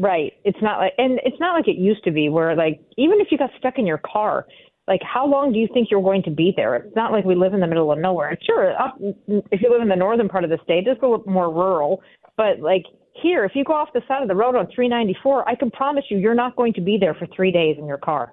Right. 0.00 0.32
It's 0.44 0.58
not 0.62 0.78
like, 0.78 0.92
and 0.96 1.18
it's 1.24 1.40
not 1.40 1.54
like 1.54 1.66
it 1.66 1.76
used 1.76 2.04
to 2.04 2.12
be 2.12 2.28
where 2.28 2.54
like, 2.54 2.80
even 2.96 3.20
if 3.20 3.28
you 3.32 3.36
got 3.36 3.50
stuck 3.58 3.78
in 3.78 3.86
your 3.86 3.98
car, 3.98 4.46
like 4.86 5.00
how 5.02 5.26
long 5.26 5.52
do 5.52 5.58
you 5.58 5.66
think 5.74 5.88
you're 5.90 6.00
going 6.02 6.22
to 6.22 6.30
be 6.30 6.52
there? 6.56 6.76
It's 6.76 6.94
not 6.94 7.10
like 7.10 7.24
we 7.24 7.34
live 7.34 7.52
in 7.52 7.58
the 7.60 7.66
middle 7.66 7.90
of 7.90 7.98
nowhere. 7.98 8.38
Sure, 8.46 8.80
up, 8.80 8.96
if 9.00 9.60
you 9.60 9.70
live 9.72 9.82
in 9.82 9.88
the 9.88 9.96
northern 9.96 10.28
part 10.28 10.44
of 10.44 10.50
the 10.50 10.58
state, 10.62 10.86
it's 10.86 11.02
a 11.02 11.06
little 11.06 11.24
more 11.26 11.52
rural, 11.52 12.00
but 12.36 12.60
like 12.60 12.84
here, 13.20 13.44
if 13.44 13.52
you 13.56 13.64
go 13.64 13.72
off 13.72 13.88
the 13.92 14.02
side 14.06 14.22
of 14.22 14.28
the 14.28 14.36
road 14.36 14.54
on 14.54 14.68
394, 14.72 15.48
I 15.48 15.56
can 15.56 15.72
promise 15.72 16.04
you, 16.08 16.18
you're 16.18 16.36
not 16.36 16.54
going 16.54 16.72
to 16.74 16.80
be 16.80 16.96
there 16.96 17.14
for 17.14 17.26
three 17.34 17.50
days 17.50 17.76
in 17.76 17.86
your 17.86 17.98
car. 17.98 18.32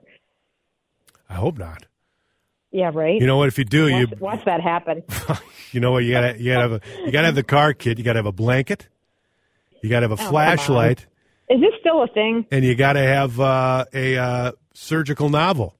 I 1.27 1.33
hope 1.33 1.57
not. 1.57 1.87
Yeah, 2.71 2.91
right. 2.93 3.19
You 3.19 3.25
know 3.25 3.37
what? 3.37 3.47
If 3.47 3.57
you 3.57 3.65
do, 3.65 3.87
you 3.87 4.05
watch, 4.05 4.19
watch 4.19 4.45
that 4.45 4.61
happen. 4.61 5.01
you 5.71 5.79
know 5.79 5.91
what? 5.93 6.03
You 6.03 6.11
gotta 6.11 6.37
you 6.39 6.53
gotta 6.53 6.61
have 6.61 6.71
a 6.73 6.81
you 7.05 7.11
gotta 7.11 7.25
have 7.27 7.35
the 7.35 7.43
car 7.43 7.73
kit. 7.73 7.97
You 7.97 8.03
gotta 8.03 8.19
have 8.19 8.25
a 8.27 8.31
blanket. 8.31 8.87
You 9.81 9.89
gotta 9.89 10.07
have 10.07 10.19
a 10.19 10.21
Oh, 10.21 10.29
flashlight. 10.29 11.07
Is 11.49 11.61
this 11.61 11.71
still 11.79 12.01
a 12.03 12.07
thing? 12.07 12.45
and 12.51 12.65
you 12.65 12.75
got 12.75 12.93
to 12.93 13.01
have 13.01 13.39
uh, 13.39 13.85
a 13.93 14.17
uh, 14.17 14.51
surgical 14.73 15.29
novel. 15.29 15.75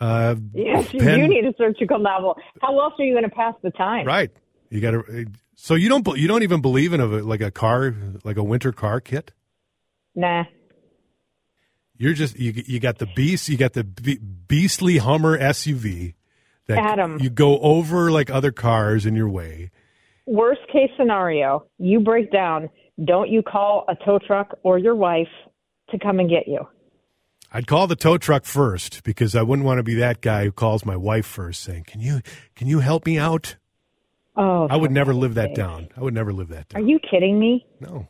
Uh, 0.00 0.34
Yes, 0.52 0.92
you 0.92 1.00
pen- 1.00 1.20
do 1.20 1.28
need 1.28 1.44
a 1.46 1.54
surgical 1.56 1.98
novel. 1.98 2.36
How 2.60 2.78
else 2.80 2.94
are 2.98 3.04
you 3.04 3.12
going 3.14 3.24
to 3.24 3.30
pass 3.34 3.54
the 3.62 3.70
time? 3.70 4.06
right. 4.06 4.30
You 4.70 4.80
got 4.80 4.90
to. 4.90 5.26
So 5.54 5.74
you 5.76 5.88
don't 5.88 6.04
you 6.18 6.26
don't 6.26 6.42
even 6.42 6.60
believe 6.60 6.92
in 6.92 7.00
a 7.00 7.06
like 7.06 7.40
a 7.40 7.50
car 7.52 7.94
like 8.24 8.36
a 8.36 8.42
winter 8.42 8.72
car 8.72 9.00
kit. 9.00 9.30
Nah. 10.16 10.44
You're 11.96 12.14
just 12.14 12.38
you 12.38 12.52
you 12.66 12.80
got 12.80 12.98
the 12.98 13.06
beast. 13.06 13.48
You 13.48 13.56
got 13.56 13.74
the 13.74 13.84
beastly 13.84 14.98
Hummer 14.98 15.38
SUV 15.38 16.14
that 16.66 16.78
Adam. 16.78 17.20
you 17.20 17.30
go 17.30 17.60
over 17.60 18.10
like 18.10 18.30
other 18.30 18.50
cars 18.50 19.06
in 19.06 19.14
your 19.14 19.28
way. 19.28 19.70
worst 20.26 20.62
case 20.72 20.90
scenario, 20.98 21.66
you 21.78 22.00
break 22.00 22.32
down. 22.32 22.68
Don't 23.02 23.28
you 23.28 23.42
call 23.42 23.84
a 23.88 23.94
tow 24.04 24.18
truck 24.18 24.58
or 24.62 24.78
your 24.78 24.94
wife 24.94 25.28
to 25.90 25.98
come 25.98 26.20
and 26.20 26.28
get 26.28 26.46
you? 26.46 26.66
I'd 27.52 27.66
call 27.66 27.86
the 27.86 27.96
tow 27.96 28.18
truck 28.18 28.44
first 28.44 29.02
because 29.04 29.34
I 29.36 29.42
wouldn't 29.42 29.66
want 29.66 29.78
to 29.78 29.82
be 29.82 29.94
that 29.94 30.20
guy 30.20 30.44
who 30.44 30.52
calls 30.52 30.84
my 30.84 30.96
wife 30.96 31.26
first 31.26 31.62
saying, 31.62 31.84
"Can 31.84 32.00
you 32.00 32.20
can 32.56 32.66
you 32.66 32.80
help 32.80 33.06
me 33.06 33.18
out?" 33.18 33.56
Oh, 34.36 34.66
I 34.68 34.76
would 34.76 34.90
never 34.90 35.14
live 35.14 35.34
that 35.34 35.54
down. 35.54 35.88
I 35.96 36.00
would 36.00 36.14
never 36.14 36.32
live 36.32 36.48
that 36.48 36.68
down. 36.68 36.82
Are 36.82 36.86
you 36.86 36.98
kidding 36.98 37.38
me? 37.38 37.64
No. 37.78 38.08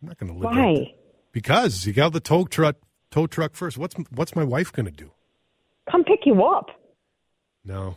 I'm 0.00 0.08
not 0.08 0.18
going 0.18 0.32
to 0.32 0.38
live 0.38 0.54
that 0.54 0.60
Why? 0.60 0.74
down. 0.74 0.86
Because 1.32 1.86
you 1.86 1.92
got 1.92 2.12
the 2.12 2.20
tow 2.20 2.44
truck 2.44 2.76
tow 3.10 3.26
truck 3.26 3.54
first. 3.54 3.76
What's 3.76 3.96
what's 4.10 4.36
my 4.36 4.44
wife 4.44 4.72
going 4.72 4.86
to 4.86 4.92
do? 4.92 5.10
come 5.90 6.04
pick 6.04 6.20
you 6.24 6.44
up. 6.44 6.66
No, 7.64 7.96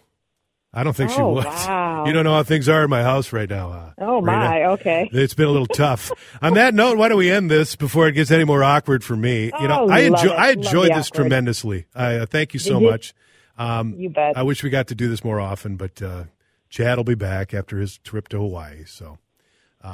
I 0.73 0.83
don't 0.83 0.95
think 0.95 1.11
she 1.11 1.19
Oh, 1.21 1.33
would. 1.33 1.45
wow. 1.45 2.05
You 2.07 2.13
don't 2.13 2.23
know 2.23 2.33
how 2.33 2.41
things 2.43 2.67
are 2.67 2.83
in 2.83 2.89
my 2.89 3.03
house 3.03 3.31
right 3.31 3.49
now. 3.49 3.69
Uh, 3.69 3.91
Oh 3.99 4.21
Rena. 4.21 4.37
my, 4.39 4.65
okay. 4.65 5.07
It's 5.13 5.33
been 5.35 5.45
a 5.47 5.51
little 5.51 5.67
tough. 5.67 6.11
On 6.41 6.55
that 6.55 6.73
note, 6.73 6.97
why 6.97 7.09
don't 7.09 7.17
we 7.19 7.29
end 7.31 7.51
this 7.51 7.75
before 7.75 8.07
it 8.07 8.13
gets 8.13 8.31
any 8.31 8.43
more 8.43 8.63
awkward 8.63 9.03
for 9.03 9.15
me? 9.15 9.45
you 9.61 9.67
know, 9.67 9.81
Oh, 9.85 9.89
I 9.89 9.99
enjoy 9.99 10.31
it. 10.33 10.39
I 10.39 10.51
enjoyed 10.51 10.89
this 10.93 11.07
awkward. 11.09 11.21
tremendously. 11.21 11.85
I 11.95 12.15
uh, 12.15 12.25
thank 12.25 12.53
you 12.55 12.59
so 12.59 12.79
you? 12.81 12.89
much. 12.89 13.13
Um, 13.57 13.93
You 13.97 14.09
bet. 14.09 14.35
I 14.35 14.41
wish 14.43 14.63
we 14.63 14.71
got 14.71 14.87
to 14.87 14.95
do 14.95 15.07
this 15.09 15.23
more 15.23 15.39
often, 15.39 15.75
but 15.77 16.01
uh, 16.01 16.23
Chad 16.69 16.97
will 16.97 17.03
be 17.03 17.13
back 17.15 17.53
after 17.53 17.77
his 17.77 17.99
trip 17.99 18.27
to 18.29 18.39
Hawaii. 18.39 18.83
So, 18.85 19.19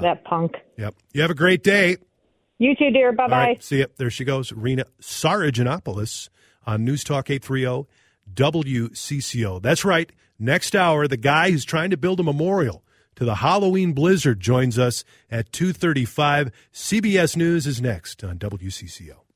that 0.01 0.23
punk. 0.23 0.53
yep. 0.77 0.95
You 1.13 1.21
have 1.23 1.31
a 1.31 1.35
great 1.35 1.61
day. 1.63 1.97
You 2.57 2.73
too, 2.75 2.89
dear. 2.91 3.11
Bye 3.11 3.27
bye. 3.27 3.37
right, 3.47 3.63
see 3.63 3.79
ya. 3.79 3.85
There 3.97 4.09
she 4.09 4.23
goes, 4.23 4.51
Rena 4.53 4.85
Sarigianopoulos 5.01 6.29
on 6.65 6.85
News 6.85 7.03
Talk 7.03 7.29
830 7.29 7.87
WCCO. 8.33 9.61
That's 9.61 9.83
right. 9.85 10.11
Next 10.39 10.73
hour, 10.73 11.05
the 11.05 11.17
guy 11.17 11.51
who's 11.51 11.65
trying 11.65 11.89
to 11.89 11.97
build 11.97 12.21
a 12.21 12.23
memorial 12.23 12.85
to 13.15 13.25
the 13.25 13.35
Halloween 13.35 13.91
blizzard 13.91 14.39
joins 14.39 14.79
us 14.79 15.03
at 15.29 15.51
235. 15.51 16.51
CBS 16.73 17.35
News 17.35 17.67
is 17.67 17.81
next 17.81 18.23
on 18.23 18.39
WCCO. 18.39 19.28